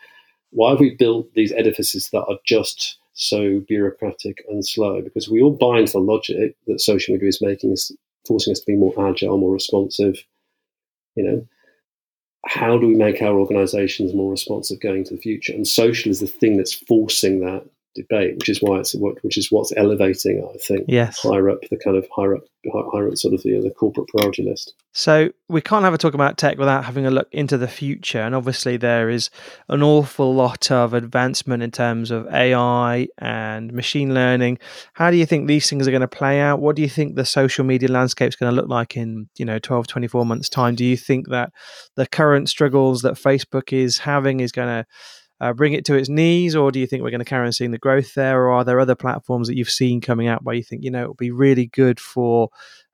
Why 0.50 0.70
have 0.70 0.80
we 0.80 0.94
built 0.94 1.32
these 1.34 1.52
edifices 1.52 2.08
that 2.10 2.24
are 2.24 2.38
just 2.44 2.98
so 3.12 3.60
bureaucratic 3.68 4.44
and 4.48 4.66
slow? 4.66 5.02
Because 5.02 5.28
we 5.28 5.42
all 5.42 5.50
buy 5.50 5.80
into 5.80 5.92
the 5.92 5.98
logic 5.98 6.56
that 6.66 6.80
social 6.80 7.14
media 7.14 7.28
is 7.28 7.42
making 7.42 7.72
us 7.72 7.92
forcing 8.26 8.52
us 8.52 8.60
to 8.60 8.66
be 8.66 8.76
more 8.76 8.94
agile, 9.08 9.38
more 9.38 9.52
responsive. 9.52 10.16
You 11.16 11.24
know, 11.24 11.46
how 12.46 12.78
do 12.78 12.86
we 12.86 12.94
make 12.94 13.20
our 13.22 13.38
organizations 13.38 14.14
more 14.14 14.30
responsive 14.30 14.80
going 14.80 15.04
to 15.04 15.14
the 15.14 15.20
future? 15.20 15.52
And 15.52 15.66
social 15.66 16.10
is 16.10 16.20
the 16.20 16.26
thing 16.26 16.56
that's 16.56 16.74
forcing 16.74 17.40
that 17.40 17.64
debate, 17.94 18.36
which 18.36 18.48
is 18.48 18.58
why 18.60 18.78
it's 18.78 18.94
what 18.94 19.22
which 19.22 19.36
is 19.36 19.50
what's 19.50 19.72
elevating, 19.76 20.46
I 20.48 20.56
think, 20.58 20.84
yes, 20.88 21.20
higher 21.20 21.50
up 21.50 21.60
the 21.70 21.76
kind 21.76 21.96
of 21.96 22.06
higher 22.14 22.36
up 22.36 22.42
higher 22.72 23.08
up 23.08 23.16
sort 23.16 23.34
of 23.34 23.42
the, 23.42 23.60
the 23.60 23.70
corporate 23.70 24.08
priority 24.08 24.42
list. 24.42 24.74
So 24.92 25.30
we 25.48 25.60
can't 25.60 25.84
have 25.84 25.94
a 25.94 25.98
talk 25.98 26.14
about 26.14 26.38
tech 26.38 26.58
without 26.58 26.84
having 26.84 27.06
a 27.06 27.10
look 27.10 27.28
into 27.32 27.56
the 27.56 27.68
future, 27.68 28.20
and 28.20 28.34
obviously 28.34 28.76
there 28.76 29.08
is 29.08 29.30
an 29.68 29.82
awful 29.82 30.34
lot 30.34 30.70
of 30.70 30.94
advancement 30.94 31.62
in 31.62 31.70
terms 31.70 32.10
of 32.10 32.26
AI 32.28 33.08
and 33.18 33.72
machine 33.72 34.14
learning. 34.14 34.58
How 34.94 35.10
do 35.10 35.16
you 35.16 35.26
think 35.26 35.46
these 35.46 35.68
things 35.68 35.86
are 35.86 35.92
going 35.92 36.00
to 36.00 36.08
play 36.08 36.40
out? 36.40 36.60
What 36.60 36.76
do 36.76 36.82
you 36.82 36.88
think 36.88 37.14
the 37.14 37.24
social 37.24 37.64
media 37.64 37.88
landscape 37.88 38.28
is 38.28 38.36
going 38.36 38.54
to 38.54 38.60
look 38.60 38.68
like 38.68 38.96
in 38.96 39.28
you 39.36 39.44
know 39.44 39.58
12, 39.58 39.86
24 39.86 40.26
months 40.26 40.48
time? 40.48 40.74
Do 40.74 40.84
you 40.84 40.96
think 40.96 41.28
that 41.28 41.52
the 41.96 42.06
current 42.06 42.48
struggles 42.48 43.02
that 43.02 43.14
Facebook 43.14 43.72
is 43.72 43.98
having 43.98 44.40
is 44.40 44.52
going 44.52 44.68
to 44.68 44.86
uh, 45.40 45.52
bring 45.52 45.72
it 45.72 45.84
to 45.86 45.94
its 45.94 46.08
knees, 46.08 46.56
or 46.56 46.70
do 46.70 46.80
you 46.80 46.86
think 46.86 47.02
we're 47.02 47.10
going 47.10 47.20
to 47.20 47.24
carry 47.24 47.46
on 47.46 47.52
seeing 47.52 47.70
the 47.70 47.78
growth 47.78 48.14
there, 48.14 48.40
or 48.40 48.50
are 48.50 48.64
there 48.64 48.80
other 48.80 48.94
platforms 48.94 49.48
that 49.48 49.56
you've 49.56 49.70
seen 49.70 50.00
coming 50.00 50.26
out 50.26 50.44
where 50.44 50.54
you 50.54 50.62
think 50.62 50.82
you 50.82 50.90
know 50.90 51.02
it 51.02 51.06
will 51.06 51.14
be 51.14 51.30
really 51.30 51.66
good 51.66 52.00
for 52.00 52.50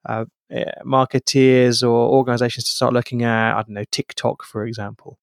uh, 0.07 0.25
eh, 0.51 0.65
marketeers 0.85 1.83
or 1.83 1.89
organizations 1.89 2.65
to 2.65 2.71
start 2.71 2.93
looking 2.93 3.23
at? 3.23 3.57
I 3.57 3.63
don't 3.63 3.71
know 3.71 3.85
TikTok, 3.91 4.45
for 4.45 4.67
example. 4.67 5.19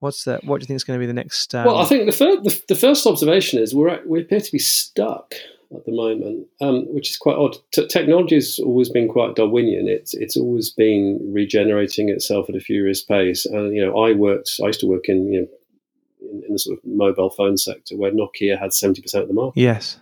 What's 0.00 0.24
the 0.24 0.40
what 0.44 0.58
do 0.58 0.64
you 0.64 0.66
think 0.66 0.76
is 0.76 0.84
going 0.84 0.98
to 0.98 1.02
be 1.02 1.06
the 1.06 1.12
next? 1.12 1.54
Um... 1.54 1.64
Well, 1.64 1.78
I 1.78 1.84
think 1.84 2.06
the, 2.06 2.12
fir- 2.12 2.40
the, 2.42 2.60
the 2.68 2.74
first 2.74 3.06
observation 3.06 3.62
is 3.62 3.74
we're 3.74 3.88
at, 3.88 4.08
we 4.08 4.20
appear 4.20 4.40
to 4.40 4.52
be 4.52 4.58
stuck 4.58 5.34
at 5.74 5.84
the 5.86 5.92
moment, 5.92 6.46
um, 6.60 6.92
which 6.92 7.10
is 7.10 7.16
quite 7.16 7.36
odd. 7.36 7.56
T- 7.72 7.86
technology 7.86 8.34
has 8.34 8.58
always 8.58 8.88
been 8.88 9.08
quite 9.08 9.36
Darwinian. 9.36 9.88
It's 9.88 10.12
it's 10.14 10.36
always 10.36 10.70
been 10.70 11.20
regenerating 11.32 12.08
itself 12.08 12.48
at 12.48 12.56
a 12.56 12.60
furious 12.60 13.02
pace. 13.02 13.46
And 13.46 13.74
you 13.74 13.84
know, 13.84 13.98
I 13.98 14.12
worked. 14.12 14.58
I 14.62 14.66
used 14.66 14.80
to 14.80 14.86
work 14.86 15.08
in 15.08 15.32
you 15.32 15.42
know 15.42 15.48
in, 16.30 16.42
in, 16.46 16.52
the 16.52 16.58
sort 16.58 16.78
of 16.78 16.84
mobile 16.84 17.30
phone 17.30 17.56
sector 17.56 17.96
where 17.96 18.12
Nokia 18.12 18.58
had 18.58 18.70
70% 18.70 19.14
of 19.14 19.28
the 19.28 19.34
market. 19.34 19.60
Yes. 19.60 19.98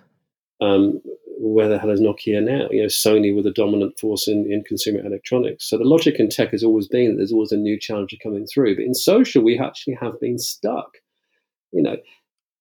Um, 0.61 1.01
where 1.39 1.68
the 1.68 1.79
hell 1.79 1.91
is 1.91 2.01
Nokia 2.01 2.43
now? 2.43 2.68
You 2.70 2.83
know, 2.83 2.89
Sony 2.89 3.35
were 3.35 3.43
the 3.43 3.51
dominant 3.51 3.99
force 3.99 4.29
in, 4.29 4.51
in 4.51 4.62
consumer 4.62 5.05
electronics. 5.05 5.68
So 5.68 5.77
the 5.77 5.85
logic 5.85 6.20
in 6.20 6.29
tech 6.29 6.51
has 6.53 6.62
always 6.62 6.87
been 6.87 7.11
that 7.11 7.16
there's 7.16 7.33
always 7.33 7.53
a 7.53 7.57
new 7.57 7.79
challenger 7.79 8.16
coming 8.23 8.47
through. 8.47 8.77
But 8.77 8.85
in 8.85 8.95
social, 8.95 9.43
we 9.43 9.59
actually 9.59 9.99
have 10.01 10.20
been 10.20 10.39
stuck. 10.39 10.99
You 11.73 11.83
know, 11.83 11.97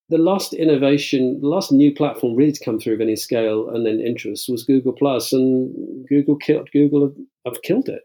the 0.10 0.18
last 0.18 0.54
innovation, 0.54 1.40
the 1.42 1.48
last 1.48 1.72
new 1.72 1.94
platform 1.94 2.36
really 2.36 2.52
to 2.52 2.64
come 2.64 2.80
through 2.80 2.96
of 2.96 3.02
any 3.02 3.16
scale 3.16 3.70
and 3.70 3.86
then 3.86 4.02
interest 4.02 4.50
was 4.50 4.64
Google 4.64 4.94
Plus, 4.94 5.32
and 5.32 6.08
Google 6.08 6.36
killed 6.36 6.70
Google 6.74 7.02
have, 7.08 7.16
have 7.54 7.62
killed 7.62 7.88
it. 7.88 8.02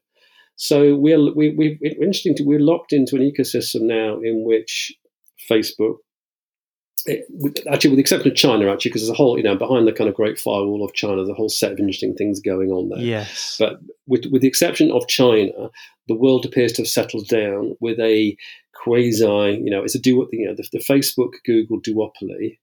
So 0.54 0.94
we're 0.94 1.34
we, 1.34 1.50
we 1.50 1.78
interesting. 1.82 2.34
To, 2.36 2.44
we're 2.44 2.60
locked 2.60 2.92
into 2.92 3.16
an 3.16 3.22
ecosystem 3.22 3.82
now 3.82 4.20
in 4.20 4.44
which 4.44 4.92
Facebook. 5.50 5.96
It, 7.08 7.60
actually, 7.70 7.90
with 7.90 7.98
the 7.98 8.00
exception 8.00 8.32
of 8.32 8.36
China, 8.36 8.68
actually, 8.68 8.90
because 8.90 9.02
there's 9.02 9.10
a 9.10 9.14
whole, 9.14 9.36
you 9.36 9.44
know, 9.44 9.54
behind 9.54 9.86
the 9.86 9.92
kind 9.92 10.10
of 10.10 10.16
great 10.16 10.40
firewall 10.40 10.84
of 10.84 10.92
China, 10.94 11.16
there's 11.16 11.28
a 11.28 11.34
whole 11.34 11.48
set 11.48 11.70
of 11.70 11.78
interesting 11.78 12.14
things 12.14 12.40
going 12.40 12.70
on 12.70 12.88
there. 12.88 12.98
Yes. 12.98 13.56
But 13.60 13.78
with, 14.08 14.26
with 14.32 14.42
the 14.42 14.48
exception 14.48 14.90
of 14.90 15.06
China, 15.06 15.70
the 16.08 16.16
world 16.16 16.44
appears 16.44 16.72
to 16.72 16.82
have 16.82 16.88
settled 16.88 17.28
down 17.28 17.76
with 17.80 18.00
a 18.00 18.36
quasi, 18.74 19.60
you 19.62 19.70
know, 19.70 19.84
it's 19.84 19.94
a 19.94 20.00
do 20.00 20.28
you 20.32 20.48
know, 20.48 20.54
the, 20.54 20.66
the 20.72 20.84
Facebook 20.84 21.32
Google 21.44 21.80
duopoly. 21.80 22.58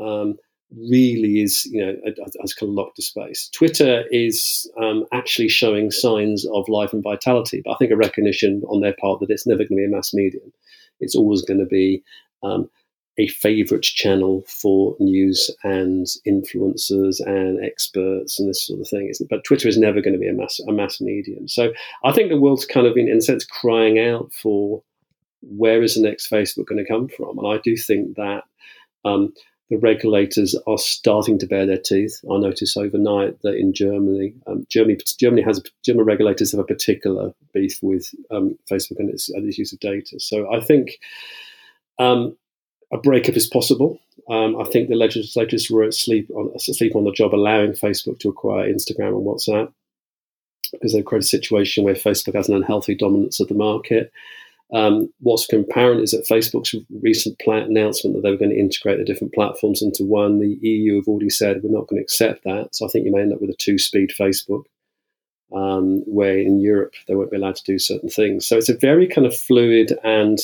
Um, 0.00 0.36
really 0.76 1.42
is, 1.42 1.64
you 1.66 1.84
know, 1.84 1.94
has 2.40 2.54
kind 2.54 2.70
of 2.70 2.74
locked 2.74 2.96
the 2.96 3.02
space. 3.02 3.48
Twitter 3.54 4.04
is 4.10 4.70
um, 4.82 5.04
actually 5.12 5.48
showing 5.48 5.90
signs 5.90 6.44
of 6.52 6.68
life 6.68 6.92
and 6.92 7.02
vitality, 7.02 7.62
but 7.64 7.72
I 7.72 7.76
think 7.76 7.92
a 7.92 7.96
recognition 7.96 8.62
on 8.68 8.80
their 8.80 8.94
part 9.00 9.20
that 9.20 9.30
it's 9.30 9.46
never 9.46 9.58
going 9.58 9.68
to 9.68 9.76
be 9.76 9.84
a 9.84 9.88
mass 9.88 10.12
medium 10.12 10.52
it's 11.00 11.16
always 11.16 11.42
going 11.42 11.60
to 11.60 11.66
be 11.66 12.02
um, 12.42 12.68
a 13.18 13.28
favorite 13.28 13.82
channel 13.82 14.44
for 14.46 14.94
news 15.00 15.50
and 15.64 16.06
influencers 16.26 17.20
and 17.24 17.64
experts 17.64 18.38
and 18.38 18.48
this 18.48 18.66
sort 18.66 18.80
of 18.80 18.88
thing. 18.88 19.10
But 19.30 19.44
Twitter 19.44 19.68
is 19.68 19.78
never 19.78 20.00
going 20.00 20.12
to 20.12 20.20
be 20.20 20.28
a 20.28 20.32
mass 20.32 20.60
a 20.68 20.72
mass 20.72 21.00
medium. 21.00 21.48
So 21.48 21.72
I 22.04 22.12
think 22.12 22.28
the 22.28 22.40
world's 22.40 22.66
kind 22.66 22.86
of 22.86 22.96
in, 22.96 23.08
in 23.08 23.18
a 23.18 23.22
sense 23.22 23.44
crying 23.44 23.98
out 23.98 24.32
for 24.32 24.82
where 25.42 25.82
is 25.82 25.94
the 25.94 26.02
next 26.02 26.30
Facebook 26.30 26.66
going 26.66 26.84
to 26.84 26.90
come 26.90 27.08
from, 27.08 27.38
and 27.38 27.46
I 27.46 27.60
do 27.62 27.76
think 27.76 28.16
that. 28.16 28.42
Um, 29.04 29.32
the 29.68 29.78
regulators 29.78 30.56
are 30.66 30.78
starting 30.78 31.38
to 31.38 31.46
bare 31.46 31.66
their 31.66 31.78
teeth. 31.78 32.20
I 32.30 32.38
noticed 32.38 32.76
overnight 32.76 33.40
that 33.42 33.56
in 33.56 33.72
Germany, 33.72 34.34
um, 34.46 34.66
Germany, 34.68 34.98
Germany 35.18 35.42
has 35.42 35.60
German 35.84 36.04
regulators 36.04 36.52
have 36.52 36.60
a 36.60 36.64
particular 36.64 37.32
beef 37.52 37.78
with 37.82 38.14
um, 38.30 38.56
Facebook 38.70 39.00
and 39.00 39.10
its, 39.10 39.28
its, 39.28 39.58
use 39.58 39.72
of 39.72 39.80
data. 39.80 40.20
So 40.20 40.52
I 40.52 40.60
think 40.60 40.98
um, 41.98 42.36
a 42.92 42.98
breakup 42.98 43.36
is 43.36 43.48
possible. 43.48 43.98
Um, 44.30 44.60
I 44.60 44.64
think 44.64 44.88
the 44.88 44.94
legislators 44.94 45.68
were 45.70 45.82
asleep 45.82 46.30
on, 46.30 46.52
asleep 46.54 46.94
on 46.94 47.04
the 47.04 47.12
job, 47.12 47.34
allowing 47.34 47.72
Facebook 47.72 48.20
to 48.20 48.28
acquire 48.28 48.72
Instagram 48.72 49.16
and 49.16 49.26
WhatsApp 49.26 49.72
because 50.72 50.92
they've 50.92 51.04
created 51.04 51.24
a 51.24 51.28
situation 51.28 51.84
where 51.84 51.94
Facebook 51.94 52.34
has 52.34 52.48
an 52.48 52.56
unhealthy 52.56 52.94
dominance 52.94 53.40
of 53.40 53.48
the 53.48 53.54
market. 53.54 54.12
Um, 54.72 55.12
what's 55.20 55.46
apparent 55.52 56.00
is 56.00 56.10
that 56.10 56.26
Facebook's 56.28 56.74
recent 57.00 57.40
announcement 57.46 58.16
that 58.16 58.22
they 58.22 58.30
were 58.30 58.36
going 58.36 58.50
to 58.50 58.58
integrate 58.58 58.98
the 58.98 59.04
different 59.04 59.32
platforms 59.32 59.80
into 59.80 60.04
one, 60.04 60.40
the 60.40 60.58
EU 60.60 60.96
have 60.96 61.06
already 61.06 61.30
said 61.30 61.62
we're 61.62 61.70
not 61.70 61.86
going 61.86 61.98
to 61.98 62.02
accept 62.02 62.42
that. 62.44 62.74
So 62.74 62.84
I 62.84 62.88
think 62.88 63.06
you 63.06 63.12
may 63.12 63.22
end 63.22 63.32
up 63.32 63.40
with 63.40 63.50
a 63.50 63.56
two 63.58 63.78
speed 63.78 64.10
Facebook, 64.18 64.64
um, 65.54 66.02
where 66.06 66.38
in 66.38 66.60
Europe 66.60 66.94
they 67.06 67.14
won't 67.14 67.30
be 67.30 67.36
allowed 67.36 67.56
to 67.56 67.64
do 67.64 67.78
certain 67.78 68.08
things. 68.08 68.44
So 68.46 68.56
it's 68.56 68.68
a 68.68 68.76
very 68.76 69.06
kind 69.06 69.26
of 69.26 69.38
fluid 69.38 69.96
and, 70.02 70.38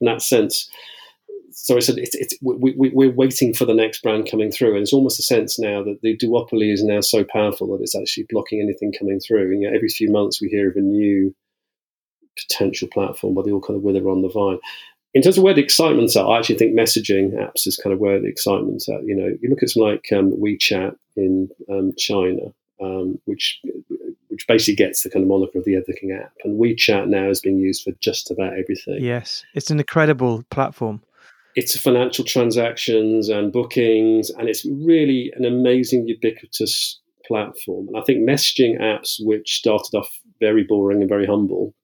in 0.00 0.06
that 0.06 0.22
sense, 0.22 0.68
so 1.50 1.76
I 1.76 1.80
said 1.80 1.98
it's, 1.98 2.14
it's 2.14 2.34
we, 2.40 2.72
we, 2.76 2.90
we're 2.90 3.10
waiting 3.10 3.52
for 3.52 3.64
the 3.64 3.74
next 3.74 4.02
brand 4.02 4.30
coming 4.30 4.50
through, 4.50 4.74
and 4.74 4.82
it's 4.82 4.92
almost 4.92 5.18
a 5.18 5.22
sense 5.22 5.58
now 5.58 5.82
that 5.82 6.00
the 6.02 6.16
duopoly 6.16 6.72
is 6.72 6.84
now 6.84 7.00
so 7.00 7.24
powerful 7.24 7.66
that 7.76 7.82
it's 7.82 7.96
actually 7.96 8.26
blocking 8.30 8.60
anything 8.60 8.92
coming 8.96 9.20
through. 9.20 9.52
And 9.52 9.74
every 9.74 9.88
few 9.88 10.10
months 10.10 10.40
we 10.40 10.48
hear 10.48 10.70
of 10.70 10.76
a 10.76 10.80
new 10.80 11.34
potential 12.46 12.88
platform, 12.92 13.34
but 13.34 13.44
they 13.44 13.52
all 13.52 13.60
kind 13.60 13.76
of 13.76 13.82
wither 13.82 14.08
on 14.08 14.22
the 14.22 14.28
vine. 14.28 14.58
In 15.14 15.22
terms 15.22 15.38
of 15.38 15.44
where 15.44 15.54
the 15.54 15.62
excitement's 15.62 16.16
at, 16.16 16.24
I 16.24 16.38
actually 16.38 16.58
think 16.58 16.78
messaging 16.78 17.32
apps 17.32 17.66
is 17.66 17.76
kind 17.76 17.92
of 17.94 17.98
where 17.98 18.20
the 18.20 18.28
excitement's 18.28 18.88
at. 18.88 19.04
You 19.04 19.16
know, 19.16 19.36
you 19.40 19.48
look 19.48 19.62
at 19.62 19.70
something 19.70 19.90
like 19.90 20.12
um, 20.12 20.32
WeChat 20.32 20.94
in 21.16 21.48
um, 21.70 21.92
China, 21.96 22.52
um, 22.80 23.18
which 23.24 23.60
which 24.28 24.46
basically 24.46 24.76
gets 24.76 25.02
the 25.02 25.10
kind 25.10 25.24
of 25.24 25.28
moniker 25.28 25.58
of 25.58 25.64
the 25.64 25.76
Everything 25.76 26.12
app. 26.12 26.32
And 26.44 26.60
WeChat 26.60 27.08
now 27.08 27.28
is 27.30 27.40
being 27.40 27.58
used 27.58 27.82
for 27.82 27.92
just 28.00 28.30
about 28.30 28.52
everything. 28.52 29.02
Yes, 29.02 29.44
it's 29.54 29.70
an 29.70 29.80
incredible 29.80 30.44
platform. 30.50 31.02
It's 31.56 31.76
financial 31.76 32.24
transactions 32.24 33.28
and 33.28 33.52
bookings, 33.52 34.30
and 34.30 34.48
it's 34.48 34.64
really 34.64 35.32
an 35.34 35.44
amazing, 35.44 36.06
ubiquitous 36.06 37.00
platform. 37.26 37.88
And 37.88 37.96
I 37.96 38.02
think 38.02 38.28
messaging 38.28 38.80
apps, 38.80 39.16
which 39.18 39.54
started 39.56 39.96
off 39.96 40.08
very 40.38 40.62
boring 40.62 41.00
and 41.00 41.08
very 41.08 41.26
humble, 41.26 41.74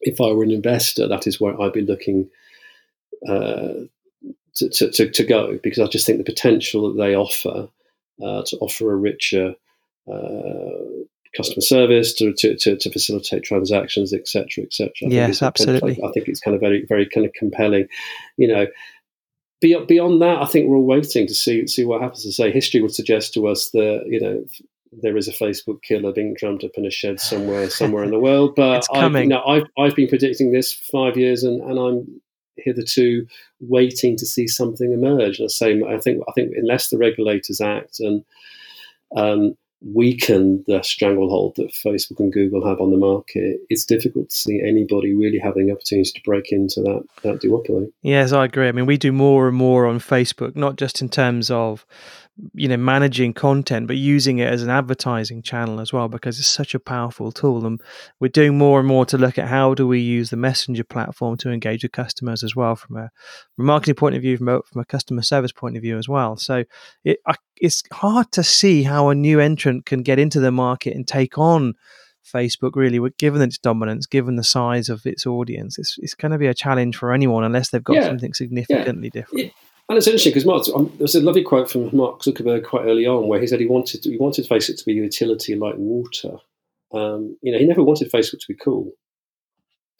if 0.00 0.20
I 0.20 0.32
were 0.32 0.44
an 0.44 0.50
investor, 0.50 1.06
that 1.08 1.26
is 1.26 1.40
where 1.40 1.60
I'd 1.60 1.72
be 1.72 1.82
looking 1.82 2.28
uh, 3.28 3.86
to, 4.56 4.90
to, 4.90 5.10
to, 5.10 5.24
go 5.24 5.58
because 5.62 5.78
I 5.78 5.86
just 5.86 6.06
think 6.06 6.18
the 6.18 6.24
potential 6.24 6.92
that 6.92 7.02
they 7.02 7.14
offer 7.14 7.68
uh, 8.22 8.42
to 8.46 8.56
offer 8.58 8.92
a 8.92 8.96
richer 8.96 9.54
uh, 10.10 11.04
customer 11.36 11.60
service 11.60 12.14
to, 12.14 12.32
to, 12.32 12.56
to, 12.56 12.76
to 12.76 12.90
facilitate 12.90 13.42
transactions, 13.42 14.12
etc., 14.12 14.64
etc. 14.64 14.92
Yes, 15.02 15.42
absolutely. 15.42 15.94
Kind 15.94 16.04
of, 16.04 16.10
I 16.10 16.12
think 16.12 16.28
it's 16.28 16.40
kind 16.40 16.54
of 16.54 16.60
very, 16.60 16.84
very 16.86 17.06
kind 17.06 17.26
of 17.26 17.32
compelling. 17.34 17.88
You 18.36 18.48
know, 18.48 18.66
beyond, 19.60 19.86
beyond 19.86 20.22
that, 20.22 20.42
I 20.42 20.46
think 20.46 20.68
we're 20.68 20.76
all 20.76 20.86
waiting 20.86 21.26
to 21.26 21.34
see 21.34 21.66
see 21.66 21.84
what 21.84 22.00
happens. 22.00 22.22
To 22.22 22.32
say 22.32 22.50
history 22.50 22.80
would 22.80 22.94
suggest 22.94 23.34
to 23.34 23.46
us 23.48 23.70
that 23.70 24.04
you 24.06 24.20
know 24.20 24.44
there 25.02 25.16
is 25.16 25.28
a 25.28 25.32
Facebook 25.32 25.82
killer 25.82 26.12
being 26.12 26.34
drummed 26.34 26.64
up 26.64 26.72
in 26.76 26.86
a 26.86 26.90
shed 26.90 27.20
somewhere 27.20 27.68
somewhere 27.70 28.04
in 28.04 28.10
the 28.10 28.18
world. 28.18 28.54
But 28.54 28.86
I've, 28.94 29.14
you 29.14 29.26
know, 29.26 29.42
I've 29.44 29.66
I've 29.78 29.94
been 29.94 30.08
predicting 30.08 30.52
this 30.52 30.72
for 30.72 30.84
five 30.84 31.16
years, 31.16 31.44
and, 31.44 31.60
and 31.62 31.78
I'm 31.78 32.20
hitherto 32.56 33.26
waiting 33.60 34.16
to 34.16 34.26
see 34.26 34.48
something 34.48 34.92
emerge. 34.92 35.38
And 35.38 35.46
I 35.46 35.48
say 35.48 35.82
I 35.86 35.98
think 35.98 36.22
I 36.28 36.32
think 36.32 36.52
unless 36.56 36.88
the 36.88 36.98
regulators 36.98 37.60
act 37.60 38.00
and 38.00 38.24
um, 39.16 39.56
weaken 39.82 40.64
the 40.66 40.82
stranglehold 40.82 41.56
that 41.56 41.72
Facebook 41.72 42.18
and 42.18 42.32
Google 42.32 42.66
have 42.66 42.80
on 42.80 42.90
the 42.90 42.96
market, 42.96 43.60
it's 43.68 43.84
difficult 43.84 44.30
to 44.30 44.36
see 44.36 44.60
anybody 44.60 45.14
really 45.14 45.38
having 45.38 45.66
the 45.66 45.72
opportunity 45.72 46.10
to 46.12 46.20
break 46.24 46.50
into 46.50 46.80
that, 46.82 47.04
that 47.22 47.40
duopoly. 47.40 47.92
Yes, 48.02 48.32
I 48.32 48.46
agree. 48.46 48.68
I 48.68 48.72
mean, 48.72 48.86
we 48.86 48.96
do 48.96 49.12
more 49.12 49.48
and 49.48 49.56
more 49.56 49.86
on 49.86 49.98
Facebook, 49.98 50.56
not 50.56 50.76
just 50.76 51.00
in 51.00 51.08
terms 51.08 51.50
of 51.50 51.86
you 52.52 52.68
know 52.68 52.76
managing 52.76 53.32
content 53.32 53.86
but 53.86 53.96
using 53.96 54.38
it 54.38 54.52
as 54.52 54.62
an 54.62 54.68
advertising 54.68 55.40
channel 55.40 55.80
as 55.80 55.90
well 55.92 56.06
because 56.06 56.38
it's 56.38 56.48
such 56.48 56.74
a 56.74 56.78
powerful 56.78 57.32
tool 57.32 57.64
and 57.64 57.80
we're 58.20 58.28
doing 58.28 58.58
more 58.58 58.78
and 58.78 58.86
more 58.86 59.06
to 59.06 59.16
look 59.16 59.38
at 59.38 59.48
how 59.48 59.72
do 59.72 59.86
we 59.86 60.00
use 60.00 60.28
the 60.28 60.36
messenger 60.36 60.84
platform 60.84 61.36
to 61.36 61.50
engage 61.50 61.82
with 61.82 61.92
customers 61.92 62.44
as 62.44 62.54
well 62.54 62.76
from 62.76 62.96
a, 62.96 63.10
from 63.54 63.64
a 63.64 63.66
marketing 63.66 63.94
point 63.94 64.14
of 64.14 64.20
view 64.20 64.36
from 64.36 64.48
a, 64.48 64.60
from 64.62 64.82
a 64.82 64.84
customer 64.84 65.22
service 65.22 65.52
point 65.52 65.76
of 65.76 65.82
view 65.82 65.96
as 65.96 66.08
well 66.08 66.36
so 66.36 66.62
it, 67.04 67.18
it's 67.56 67.82
hard 67.92 68.30
to 68.32 68.42
see 68.42 68.82
how 68.82 69.08
a 69.08 69.14
new 69.14 69.40
entrant 69.40 69.86
can 69.86 70.02
get 70.02 70.18
into 70.18 70.38
the 70.38 70.52
market 70.52 70.94
and 70.94 71.08
take 71.08 71.38
on 71.38 71.74
Facebook 72.26 72.74
really, 72.74 72.98
given 73.18 73.40
its 73.40 73.56
dominance, 73.56 74.04
given 74.04 74.34
the 74.34 74.42
size 74.42 74.88
of 74.88 75.06
its 75.06 75.26
audience, 75.26 75.78
it's, 75.78 75.96
it's 76.00 76.14
going 76.14 76.32
to 76.32 76.38
be 76.38 76.48
a 76.48 76.54
challenge 76.54 76.96
for 76.96 77.12
anyone 77.12 77.44
unless 77.44 77.70
they've 77.70 77.84
got 77.84 77.96
yeah. 77.96 78.06
something 78.06 78.34
significantly 78.34 79.10
yeah. 79.14 79.20
different. 79.20 79.52
And 79.88 79.96
it's 79.96 80.06
interesting 80.06 80.32
because 80.32 80.46
Mark, 80.46 80.64
um, 80.74 80.92
there's 80.98 81.14
a 81.14 81.20
lovely 81.20 81.44
quote 81.44 81.70
from 81.70 81.94
Mark 81.96 82.20
Zuckerberg 82.20 82.64
quite 82.64 82.86
early 82.86 83.06
on 83.06 83.28
where 83.28 83.40
he 83.40 83.46
said 83.46 83.60
he 83.60 83.66
wanted 83.66 84.04
he 84.04 84.16
wanted 84.16 84.48
Facebook 84.48 84.78
to 84.78 84.84
be 84.84 84.92
a 84.92 85.02
utility 85.02 85.54
like 85.54 85.76
water. 85.76 86.38
Um, 86.92 87.36
you 87.40 87.52
know, 87.52 87.58
he 87.58 87.66
never 87.66 87.84
wanted 87.84 88.10
Facebook 88.10 88.40
to 88.40 88.48
be 88.48 88.54
cool. 88.54 88.92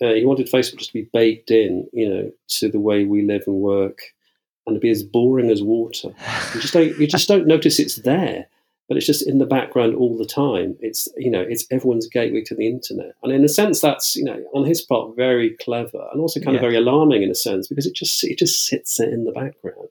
Uh, 0.02 0.12
he 0.12 0.24
wanted 0.24 0.48
Facebook 0.48 0.78
just 0.78 0.90
to 0.90 1.00
be 1.02 1.08
baked 1.12 1.50
in, 1.50 1.88
you 1.92 2.08
know, 2.08 2.32
to 2.48 2.68
the 2.68 2.80
way 2.80 3.04
we 3.04 3.22
live 3.22 3.44
and 3.46 3.56
work, 3.56 4.00
and 4.66 4.74
to 4.74 4.80
be 4.80 4.90
as 4.90 5.04
boring 5.04 5.50
as 5.50 5.62
water. 5.62 6.08
You 6.54 6.60
just 6.60 6.74
don't 6.74 6.98
you 6.98 7.06
just 7.06 7.28
don't 7.28 7.46
notice 7.46 7.78
it's 7.78 7.96
there 7.96 8.48
but 8.88 8.96
it's 8.96 9.06
just 9.06 9.26
in 9.26 9.38
the 9.38 9.46
background 9.46 9.94
all 9.94 10.16
the 10.16 10.26
time. 10.26 10.76
It's 10.80 11.08
you 11.16 11.30
know 11.30 11.40
it's 11.40 11.66
everyone's 11.70 12.08
gateway 12.08 12.42
to 12.42 12.54
the 12.54 12.66
internet, 12.66 13.14
and 13.22 13.32
in 13.32 13.44
a 13.44 13.48
sense 13.48 13.80
that's 13.80 14.16
you 14.16 14.24
know 14.24 14.42
on 14.54 14.64
his 14.64 14.82
part 14.82 15.16
very 15.16 15.56
clever 15.60 16.06
and 16.12 16.20
also 16.20 16.40
kind 16.40 16.54
yeah. 16.54 16.58
of 16.58 16.62
very 16.62 16.76
alarming 16.76 17.22
in 17.22 17.30
a 17.30 17.34
sense 17.34 17.68
because 17.68 17.86
it 17.86 17.94
just 17.94 18.22
it 18.24 18.38
just 18.38 18.66
sits 18.66 18.98
there 18.98 19.10
in 19.10 19.24
the 19.24 19.32
background. 19.32 19.88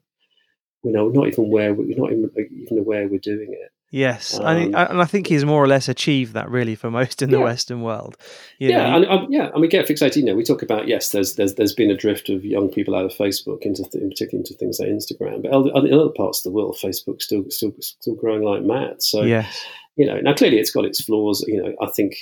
You 0.82 0.92
know, 0.92 1.08
not 1.08 1.26
even 1.26 1.50
where 1.50 1.74
we're 1.74 1.96
not 1.96 2.12
even, 2.12 2.30
uh, 2.36 2.42
even 2.62 2.78
aware 2.78 3.08
we're 3.08 3.18
doing 3.18 3.52
it. 3.52 3.72
Yes, 3.90 4.38
um, 4.38 4.44
and, 4.46 4.74
and 4.74 5.00
I 5.00 5.04
think 5.04 5.28
he's 5.28 5.44
more 5.44 5.62
or 5.62 5.68
less 5.68 5.88
achieved 5.88 6.34
that 6.34 6.50
really 6.50 6.74
for 6.74 6.90
most 6.90 7.22
in 7.22 7.30
the 7.30 7.38
yeah. 7.38 7.44
Western 7.44 7.82
world. 7.82 8.16
You 8.58 8.70
yeah, 8.70 8.78
know, 8.78 8.96
and 8.96 9.06
um, 9.06 9.26
yeah, 9.30 9.50
and 9.52 9.60
we 9.60 9.68
get 9.68 9.86
fixated. 9.86 10.16
You 10.16 10.24
know, 10.24 10.34
we 10.34 10.42
talk 10.42 10.60
about 10.60 10.88
yes, 10.88 11.10
there's 11.10 11.36
there's 11.36 11.54
there's 11.54 11.72
been 11.72 11.90
a 11.90 11.96
drift 11.96 12.28
of 12.28 12.44
young 12.44 12.68
people 12.68 12.96
out 12.96 13.04
of 13.04 13.12
Facebook 13.12 13.62
into 13.62 13.84
th- 13.84 14.02
in 14.02 14.10
particular 14.10 14.40
into 14.40 14.54
things 14.54 14.80
like 14.80 14.88
Instagram, 14.88 15.42
but 15.42 15.52
in 15.84 15.94
other 15.94 16.10
parts 16.10 16.40
of 16.40 16.44
the 16.44 16.56
world, 16.56 16.76
Facebook's 16.82 17.24
still 17.24 17.44
still 17.48 17.72
still 17.80 18.16
growing 18.16 18.42
like 18.42 18.62
mad. 18.62 19.02
So 19.02 19.22
yes. 19.22 19.64
you 19.94 20.04
know, 20.04 20.18
now 20.20 20.34
clearly 20.34 20.58
it's 20.58 20.72
got 20.72 20.84
its 20.84 21.00
flaws. 21.00 21.44
You 21.46 21.62
know, 21.62 21.74
I 21.80 21.88
think 21.90 22.16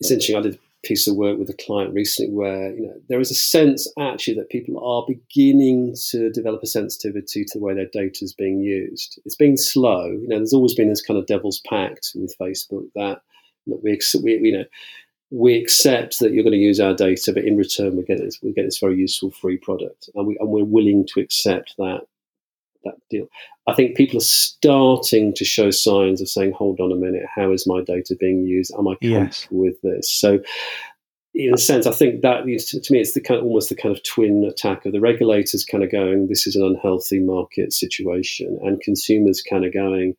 it's 0.00 0.10
interesting. 0.10 0.36
I 0.36 0.42
did 0.42 0.58
piece 0.84 1.08
of 1.08 1.16
work 1.16 1.38
with 1.38 1.50
a 1.50 1.54
client 1.54 1.92
recently 1.92 2.32
where 2.32 2.72
you 2.72 2.86
know 2.86 2.94
there 3.08 3.20
is 3.20 3.30
a 3.30 3.34
sense 3.34 3.90
actually 3.98 4.34
that 4.34 4.48
people 4.48 4.78
are 4.84 5.04
beginning 5.06 5.94
to 6.10 6.30
develop 6.30 6.62
a 6.62 6.66
sensitivity 6.66 7.44
to 7.44 7.58
the 7.58 7.64
way 7.64 7.74
their 7.74 7.88
data 7.92 8.24
is 8.24 8.32
being 8.32 8.60
used. 8.60 9.20
It's 9.24 9.34
been 9.34 9.56
slow. 9.56 10.06
You 10.06 10.28
know, 10.28 10.36
there's 10.36 10.52
always 10.52 10.74
been 10.74 10.88
this 10.88 11.02
kind 11.02 11.18
of 11.18 11.26
devil's 11.26 11.60
pact 11.68 12.12
with 12.14 12.36
Facebook 12.40 12.86
that 12.94 13.22
look, 13.66 13.82
we, 13.82 13.98
we 14.22 14.32
you 14.32 14.58
know 14.58 14.64
we 15.30 15.58
accept 15.58 16.20
that 16.20 16.32
you're 16.32 16.44
going 16.44 16.52
to 16.52 16.58
use 16.58 16.80
our 16.80 16.94
data, 16.94 17.32
but 17.32 17.44
in 17.44 17.56
return 17.56 17.96
we 17.96 18.04
get 18.04 18.18
this 18.18 18.38
we 18.42 18.52
get 18.52 18.64
this 18.64 18.78
very 18.78 18.96
useful 18.96 19.30
free 19.30 19.58
product, 19.58 20.08
and 20.14 20.26
we 20.26 20.36
and 20.38 20.48
we're 20.48 20.64
willing 20.64 21.06
to 21.12 21.20
accept 21.20 21.74
that 21.78 22.02
that 22.84 22.94
deal. 23.10 23.28
I 23.68 23.74
think 23.74 23.96
people 23.96 24.16
are 24.16 24.20
starting 24.20 25.34
to 25.34 25.44
show 25.44 25.70
signs 25.70 26.20
of 26.20 26.28
saying, 26.28 26.52
"Hold 26.52 26.80
on 26.80 26.90
a 26.90 26.96
minute, 26.96 27.26
how 27.32 27.52
is 27.52 27.66
my 27.66 27.82
data 27.82 28.16
being 28.18 28.44
used? 28.44 28.72
Am 28.76 28.88
I 28.88 28.94
comfortable 28.94 29.26
yes. 29.26 29.48
with 29.50 29.80
this?" 29.82 30.10
So, 30.10 30.40
in 31.34 31.52
a 31.52 31.58
sense, 31.58 31.86
I 31.86 31.92
think 31.92 32.22
that 32.22 32.44
to 32.44 32.92
me, 32.92 33.00
it's 33.00 33.12
the 33.12 33.20
kind 33.20 33.38
of, 33.38 33.46
almost 33.46 33.68
the 33.68 33.76
kind 33.76 33.94
of 33.94 34.02
twin 34.02 34.42
attack 34.44 34.86
of 34.86 34.92
the 34.92 35.00
regulators 35.00 35.64
kind 35.64 35.84
of 35.84 35.92
going, 35.92 36.28
"This 36.28 36.46
is 36.46 36.56
an 36.56 36.64
unhealthy 36.64 37.20
market 37.20 37.72
situation," 37.74 38.58
and 38.62 38.80
consumers 38.80 39.42
kind 39.42 39.66
of 39.66 39.72
going, 39.72 40.16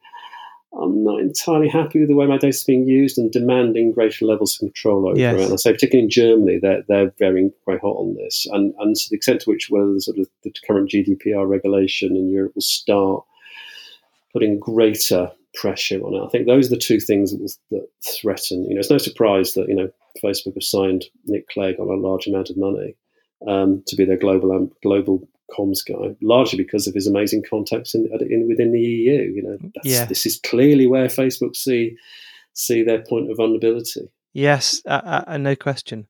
I'm 0.77 1.03
not 1.03 1.19
entirely 1.19 1.67
happy 1.67 1.99
with 1.99 2.09
the 2.09 2.15
way 2.15 2.27
my 2.27 2.35
data 2.35 2.49
is 2.49 2.63
being 2.63 2.87
used 2.87 3.17
and 3.17 3.31
demanding 3.31 3.91
greater 3.91 4.25
levels 4.25 4.55
of 4.55 4.59
control 4.59 5.09
over 5.09 5.17
yes. 5.17 5.39
it. 5.39 5.43
And 5.45 5.53
I 5.53 5.55
say, 5.55 5.73
particularly 5.73 6.03
in 6.03 6.11
Germany, 6.11 6.59
they're, 6.61 6.83
they're 6.87 7.13
very 7.17 7.51
quite 7.63 7.81
hot 7.81 7.95
on 7.95 8.15
this. 8.15 8.45
And, 8.51 8.75
and 8.77 8.95
to 8.95 9.09
the 9.09 9.15
extent 9.15 9.41
to 9.41 9.49
which 9.49 9.69
whether 9.69 9.91
the 9.91 10.01
sort 10.01 10.19
of 10.19 10.27
the 10.43 10.53
current 10.67 10.91
GDPR 10.91 11.49
regulation 11.49 12.15
in 12.15 12.29
Europe 12.29 12.53
will 12.53 12.61
start 12.61 13.23
putting 14.33 14.59
greater 14.59 15.31
pressure 15.55 15.99
on 16.01 16.15
it. 16.15 16.25
I 16.25 16.29
think 16.29 16.47
those 16.47 16.67
are 16.67 16.75
the 16.75 16.77
two 16.77 16.99
things 16.99 17.31
that, 17.31 17.57
that 17.71 17.87
threaten. 18.19 18.65
You 18.65 18.75
know, 18.75 18.79
it's 18.79 18.89
no 18.89 18.97
surprise 18.97 19.53
that 19.53 19.67
you 19.67 19.75
know 19.75 19.89
Facebook 20.23 20.55
have 20.55 20.63
signed 20.63 21.05
Nick 21.25 21.47
Clegg 21.49 21.79
on 21.79 21.87
a 21.87 22.07
large 22.07 22.27
amount 22.27 22.49
of 22.49 22.57
money 22.57 22.95
um, 23.47 23.83
to 23.87 23.95
be 23.95 24.05
their 24.05 24.17
global 24.17 24.51
um, 24.51 24.71
global 24.83 25.27
comms 25.57 25.79
guy, 25.85 26.15
largely 26.21 26.57
because 26.63 26.87
of 26.87 26.93
his 26.93 27.07
amazing 27.07 27.43
contacts 27.49 27.95
in, 27.95 28.07
in 28.29 28.47
within 28.47 28.71
the 28.71 28.79
EU. 28.79 29.33
You 29.35 29.43
know, 29.43 29.57
yeah. 29.83 30.05
this 30.05 30.25
is 30.25 30.39
clearly 30.39 30.87
where 30.87 31.07
Facebook 31.07 31.55
see 31.55 31.97
see 32.53 32.83
their 32.83 33.01
point 33.01 33.31
of 33.31 33.37
vulnerability. 33.37 34.09
Yes, 34.33 34.81
uh, 34.85 35.23
uh, 35.25 35.37
no 35.37 35.55
question. 35.55 36.05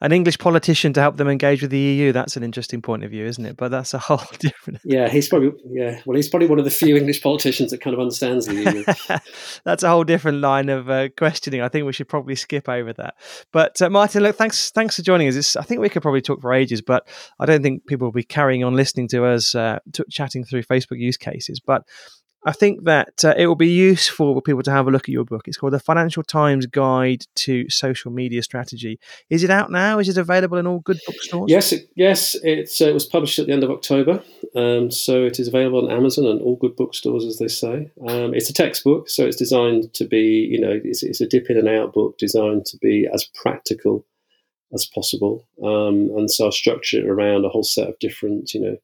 An 0.00 0.12
English 0.12 0.38
politician 0.38 0.92
to 0.92 1.00
help 1.00 1.16
them 1.16 1.28
engage 1.28 1.60
with 1.60 1.72
the 1.72 1.78
EU, 1.78 2.12
that's 2.12 2.36
an 2.36 2.44
interesting 2.44 2.80
point 2.80 3.02
of 3.02 3.10
view, 3.10 3.26
isn't 3.26 3.44
it? 3.44 3.56
But 3.56 3.72
that's 3.72 3.92
a 3.92 3.98
whole 4.08 4.22
different. 4.38 4.80
Yeah, 4.84 5.08
he's 5.08 5.28
probably, 5.28 5.50
yeah, 5.68 6.00
well, 6.06 6.14
he's 6.14 6.28
probably 6.28 6.46
one 6.46 6.60
of 6.60 6.64
the 6.64 6.70
few 6.70 6.96
English 6.96 7.20
politicians 7.20 7.72
that 7.72 7.80
kind 7.80 7.92
of 7.92 8.00
understands 8.00 8.46
the 8.46 8.54
EU. 8.54 9.18
that's 9.64 9.82
a 9.82 9.88
whole 9.88 10.04
different 10.04 10.40
line 10.40 10.68
of 10.68 10.88
uh, 10.88 11.08
questioning. 11.16 11.62
I 11.62 11.68
think 11.68 11.84
we 11.84 11.92
should 11.92 12.08
probably 12.08 12.36
skip 12.36 12.68
over 12.68 12.92
that. 12.92 13.14
But 13.50 13.82
uh, 13.82 13.90
Martin, 13.90 14.22
look, 14.22 14.36
thanks 14.36 14.70
thanks 14.70 14.96
for 14.96 15.02
joining 15.02 15.26
us. 15.26 15.34
It's, 15.34 15.56
I 15.56 15.62
think 15.62 15.80
we 15.80 15.88
could 15.88 16.02
probably 16.02 16.22
talk 16.22 16.40
for 16.40 16.52
ages, 16.52 16.80
but 16.80 17.08
I 17.40 17.46
don't 17.46 17.62
think 17.62 17.86
people 17.86 18.06
will 18.06 18.12
be 18.12 18.22
carrying 18.22 18.62
on 18.62 18.74
listening 18.74 19.08
to 19.08 19.24
us 19.24 19.54
uh, 19.54 19.80
t- 19.92 20.04
chatting 20.10 20.44
through 20.44 20.62
Facebook 20.62 21.00
use 21.00 21.16
cases. 21.16 21.58
But 21.58 21.82
I 22.46 22.52
think 22.52 22.84
that 22.84 23.24
uh, 23.24 23.34
it 23.38 23.46
will 23.46 23.54
be 23.54 23.70
useful 23.70 24.34
for 24.34 24.42
people 24.42 24.62
to 24.64 24.70
have 24.70 24.86
a 24.86 24.90
look 24.90 25.04
at 25.04 25.08
your 25.08 25.24
book. 25.24 25.48
It's 25.48 25.56
called 25.56 25.72
The 25.72 25.80
Financial 25.80 26.22
Times 26.22 26.66
Guide 26.66 27.24
to 27.36 27.68
Social 27.70 28.10
Media 28.10 28.42
Strategy. 28.42 29.00
Is 29.30 29.42
it 29.42 29.50
out 29.50 29.70
now? 29.70 29.98
Is 29.98 30.10
it 30.10 30.18
available 30.18 30.58
in 30.58 30.66
all 30.66 30.80
good 30.80 31.00
bookstores? 31.06 31.50
Yes, 31.50 31.72
it, 31.72 31.88
yes. 31.94 32.34
It's, 32.42 32.80
uh, 32.82 32.88
it 32.88 32.94
was 32.94 33.06
published 33.06 33.38
at 33.38 33.46
the 33.46 33.52
end 33.52 33.64
of 33.64 33.70
October, 33.70 34.22
um, 34.54 34.90
so 34.90 35.24
it 35.24 35.40
is 35.40 35.48
available 35.48 35.84
on 35.84 35.96
Amazon 35.96 36.26
and 36.26 36.40
all 36.42 36.56
good 36.56 36.76
bookstores, 36.76 37.24
as 37.24 37.38
they 37.38 37.48
say. 37.48 37.90
Um, 38.06 38.34
it's 38.34 38.50
a 38.50 38.54
textbook, 38.54 39.08
so 39.08 39.24
it's 39.24 39.36
designed 39.36 39.94
to 39.94 40.04
be, 40.04 40.46
you 40.50 40.60
know, 40.60 40.80
it's, 40.84 41.02
it's, 41.02 41.22
a 41.22 41.26
dip 41.26 41.48
in 41.48 41.56
and 41.56 41.68
out 41.68 41.94
book 41.94 42.18
designed 42.18 42.66
to 42.66 42.76
be 42.76 43.08
as 43.12 43.24
practical 43.24 44.04
as 44.74 44.84
possible. 44.84 45.46
Um, 45.62 46.10
and 46.16 46.30
so 46.30 46.48
I 46.48 46.50
structure 46.50 46.98
it 46.98 47.08
around 47.08 47.44
a 47.44 47.48
whole 47.48 47.62
set 47.62 47.88
of 47.88 47.98
different, 48.00 48.52
you 48.52 48.60
know, 48.60 48.76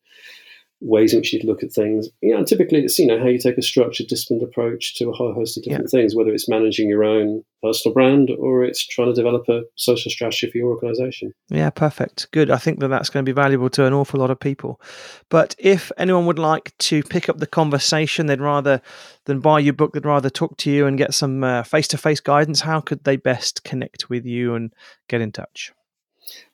ways 0.81 1.13
in 1.13 1.21
which 1.21 1.33
you 1.33 1.41
look 1.45 1.63
at 1.63 1.73
things. 1.73 2.09
You 2.21 2.37
know, 2.37 2.45
typically 2.45 2.85
it's 2.85 2.99
you 2.99 3.07
know 3.07 3.19
how 3.19 3.27
you 3.27 3.39
take 3.39 3.59
a 3.59 3.63
structured, 3.63 4.09
disciplined 4.09 4.43
approach 4.43 4.97
to 4.97 5.09
a 5.09 5.13
whole 5.13 5.33
host 5.35 5.57
of 5.57 5.65
different 5.65 5.91
yeah. 5.93 6.01
things, 6.01 6.15
whether 6.15 6.33
it's 6.33 6.49
managing 6.49 6.89
your 6.89 7.05
own 7.05 7.45
personal 7.63 7.93
brand 7.93 8.31
or 8.31 8.65
it's 8.65 8.85
trying 8.87 9.09
to 9.09 9.15
develop 9.15 9.49
a 9.49 9.63
social 9.77 10.11
strategy 10.11 10.51
for 10.51 10.59
your 10.59 10.69
organisation. 10.69 11.33
Yeah, 11.49 11.71
perfect. 11.71 12.31
Good. 12.33 12.51
I 12.51 12.57
think 12.57 12.81
that 12.81 12.89
that's 12.89 13.11
going 13.11 13.25
to 13.25 13.29
be 13.29 13.35
valuable 13.35 13.71
to 13.71 13.85
an 13.85 13.93
awful 13.93 14.21
lot 14.21 14.31
of 14.31 14.41
people. 14.41 14.81
But 15.29 15.55
if 15.59 15.93
anyone 15.99 16.27
would 16.27 16.39
like 16.39 16.77
to 16.79 17.03
pick 17.03 17.29
up 17.29 17.39
the 17.39 17.47
conversation, 17.47 18.27
they'd 18.27 18.41
rather 18.41 18.81
than 19.27 19.41
buy 19.41 19.59
your 19.59 19.75
book, 19.75 19.93
they'd 19.93 20.07
rather 20.07 20.31
talk 20.31 20.57
to 20.59 20.71
you 20.71 20.87
and 20.87 20.97
get 20.97 21.15
some 21.15 21.65
face 21.65 21.89
to 21.89 21.99
face 21.99 22.21
guidance. 22.21 22.61
How 22.61 22.81
could 22.81 23.05
they 23.05 23.17
best 23.17 23.65
connect 23.65 24.09
with 24.09 24.25
you 24.25 24.55
and 24.55 24.73
get 25.09 25.21
in 25.21 25.33
touch? 25.33 25.73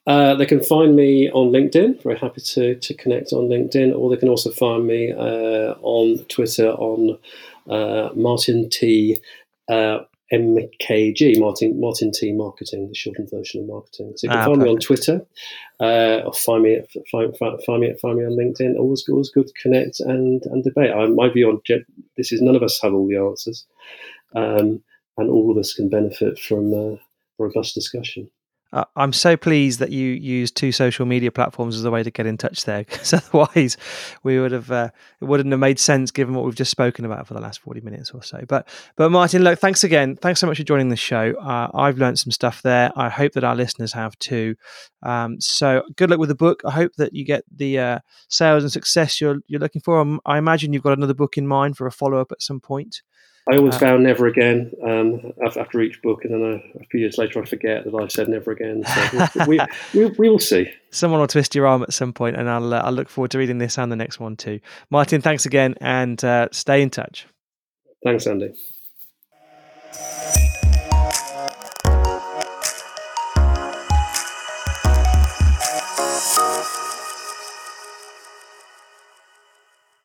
Uh, 0.07 0.35
they 0.37 0.47
can 0.47 0.63
find 0.63 0.95
me 0.95 1.31
on 1.31 1.51
LinkedIn. 1.51 2.03
Very 2.03 2.19
happy 2.19 2.41
to, 2.41 2.77
to 2.77 2.95
connect 2.95 3.33
on 3.33 3.49
LinkedIn, 3.49 3.97
or 3.97 4.09
they 4.09 4.17
can 4.17 4.29
also 4.29 4.51
find 4.51 4.87
me 4.87 5.13
uh, 5.13 5.75
on 5.83 6.25
Twitter 6.29 6.71
on 6.71 7.19
uh, 7.69 8.11
Martin 8.15 8.71
T 8.71 9.19
uh, 9.69 9.99
MKG, 10.33 11.39
Martin 11.39 11.81
Martin 11.81 12.11
T 12.13 12.33
Marketing, 12.33 12.89
the 12.89 12.95
shortened 12.95 13.31
version 13.31 13.63
of 13.63 13.69
marketing. 13.69 14.13
So 14.17 14.27
you 14.27 14.31
can 14.31 14.39
ah, 14.39 14.45
find 14.45 14.59
perfect. 14.59 14.65
me 14.65 14.71
on 14.71 14.81
Twitter, 14.81 15.27
uh, 15.81 16.27
or 16.27 16.33
find 16.33 16.63
me 16.63 16.75
at, 16.75 16.89
find, 17.11 17.37
find, 17.37 17.81
me 17.81 17.91
at, 17.91 18.01
find 18.01 18.19
me 18.19 18.25
on 18.25 18.33
LinkedIn. 18.33 18.77
Always 18.77 19.09
always 19.09 19.31
good 19.31 19.47
to 19.47 19.53
connect 19.61 20.01
and 20.01 20.45
and 20.47 20.65
debate. 20.65 20.93
I, 20.93 21.07
my 21.07 21.29
view 21.29 21.49
on 21.49 21.61
this 22.17 22.33
is 22.33 22.43
none 22.43 22.57
of 22.57 22.63
us 22.63 22.81
have 22.83 22.93
all 22.93 23.07
the 23.07 23.17
answers, 23.17 23.67
um, 24.35 24.83
and 25.17 25.31
all 25.31 25.51
of 25.51 25.59
us 25.59 25.73
can 25.75 25.89
benefit 25.89 26.39
from 26.39 26.75
uh, 26.75 26.97
robust 27.39 27.75
discussion. 27.75 28.29
Uh, 28.73 28.85
I'm 28.97 29.13
so 29.13 29.37
pleased 29.37 29.79
that 29.79 29.91
you 29.91 30.09
use 30.09 30.51
two 30.51 30.73
social 30.73 31.07
media 31.07 31.31
platforms 31.31 31.77
as 31.77 31.85
a 31.85 31.91
way 31.91 32.03
to 32.03 32.11
get 32.11 32.27
in 32.27 32.37
touch 32.37 32.65
there, 32.65 32.85
because 32.85 33.13
otherwise 33.13 33.77
we 34.23 34.41
would 34.41 34.53
have 34.53 34.71
uh, 34.71 34.91
it 35.21 35.25
wouldn't 35.25 35.51
have 35.53 35.61
made 35.61 35.79
sense 35.79 36.11
given 36.11 36.35
what 36.35 36.45
we've 36.45 36.55
just 36.55 36.71
spoken 36.71 37.05
about 37.05 37.27
for 37.27 37.35
the 37.35 37.41
last 37.41 37.61
40 37.61 37.81
minutes 37.81 38.11
or 38.11 38.23
so. 38.23 38.45
But 38.49 38.69
but 38.97 39.11
Martin, 39.11 39.43
look, 39.43 39.59
thanks 39.59 39.85
again. 39.85 40.17
Thanks 40.17 40.41
so 40.41 40.47
much 40.47 40.59
for 40.59 40.65
joining 40.65 40.89
the 40.89 40.97
show. 40.97 41.35
Uh, 41.41 41.71
I've 41.75 41.99
learned 41.99 42.19
some 42.19 42.33
stuff 42.33 42.63
there. 42.63 42.91
I 42.97 43.09
hope 43.09 43.33
that 43.33 43.45
our 43.45 43.55
listeners 43.55 43.93
have 43.93 44.19
too. 44.19 44.57
Um, 45.03 45.41
so 45.41 45.83
good 45.97 46.11
luck 46.11 46.19
with 46.19 46.29
the 46.29 46.35
book. 46.35 46.63
I 46.65 46.73
hope 46.73 46.95
that 46.97 47.15
you 47.15 47.25
get 47.25 47.45
the 47.55 47.79
uh, 47.79 47.99
sales 48.29 48.65
and 48.65 48.73
success 48.73 49.21
you're 49.21 49.39
you're 49.47 49.61
looking 49.61 49.83
for. 49.83 50.01
Um, 50.01 50.21
I 50.27 50.39
imagine 50.39 50.73
you've 50.73 50.83
got 50.83 50.99
another 50.99 51.15
book 51.15 51.39
in 51.39 51.47
mind 51.47 51.77
for 51.77 51.87
a 51.87 51.93
follow 51.93 52.19
up 52.19 52.33
at 52.33 52.43
some 52.43 52.61
point. 52.61 53.03
I 53.49 53.57
always 53.57 53.77
uh, 53.77 53.79
vow 53.79 53.97
never 53.97 54.27
again 54.27 54.73
um, 54.83 55.33
after 55.41 55.81
each 55.81 56.03
book, 56.03 56.25
and 56.25 56.35
then 56.35 56.43
I, 56.43 56.81
a 56.81 56.87
few 56.87 57.01
years 57.01 57.17
later 57.17 57.41
I 57.41 57.45
forget 57.45 57.85
that 57.85 57.95
I 57.95 58.09
said 58.09 58.29
never 58.29 58.51
again. 58.51 58.85
So 58.85 59.45
we, 59.47 59.61
we, 59.95 60.07
we, 60.19 60.29
will 60.29 60.41
see. 60.41 60.69
Someone 60.91 61.21
will 61.21 61.29
twist 61.29 61.55
your 61.55 61.67
arm 61.67 61.83
at 61.83 61.93
some 61.93 62.13
point, 62.13 62.37
and 62.37 62.51
I'll 62.51 62.75
uh, 62.75 62.81
I'll 62.81 62.93
look 62.93 63.09
forward 63.09 63.31
to 63.33 63.39
reading 63.39 63.59
this 63.59 63.79
and 63.79 63.93
the 63.93 63.97
next 63.97 64.19
one 64.19 64.37
too. 64.37 64.59
Martin, 64.91 65.21
thanks 65.21 65.47
again, 65.47 65.77
and 65.81 66.23
uh, 66.25 66.49
stay 66.51 66.83
in 66.83 66.91
touch. 66.91 67.27
Thanks, 68.03 68.27
Andy. 68.27 68.53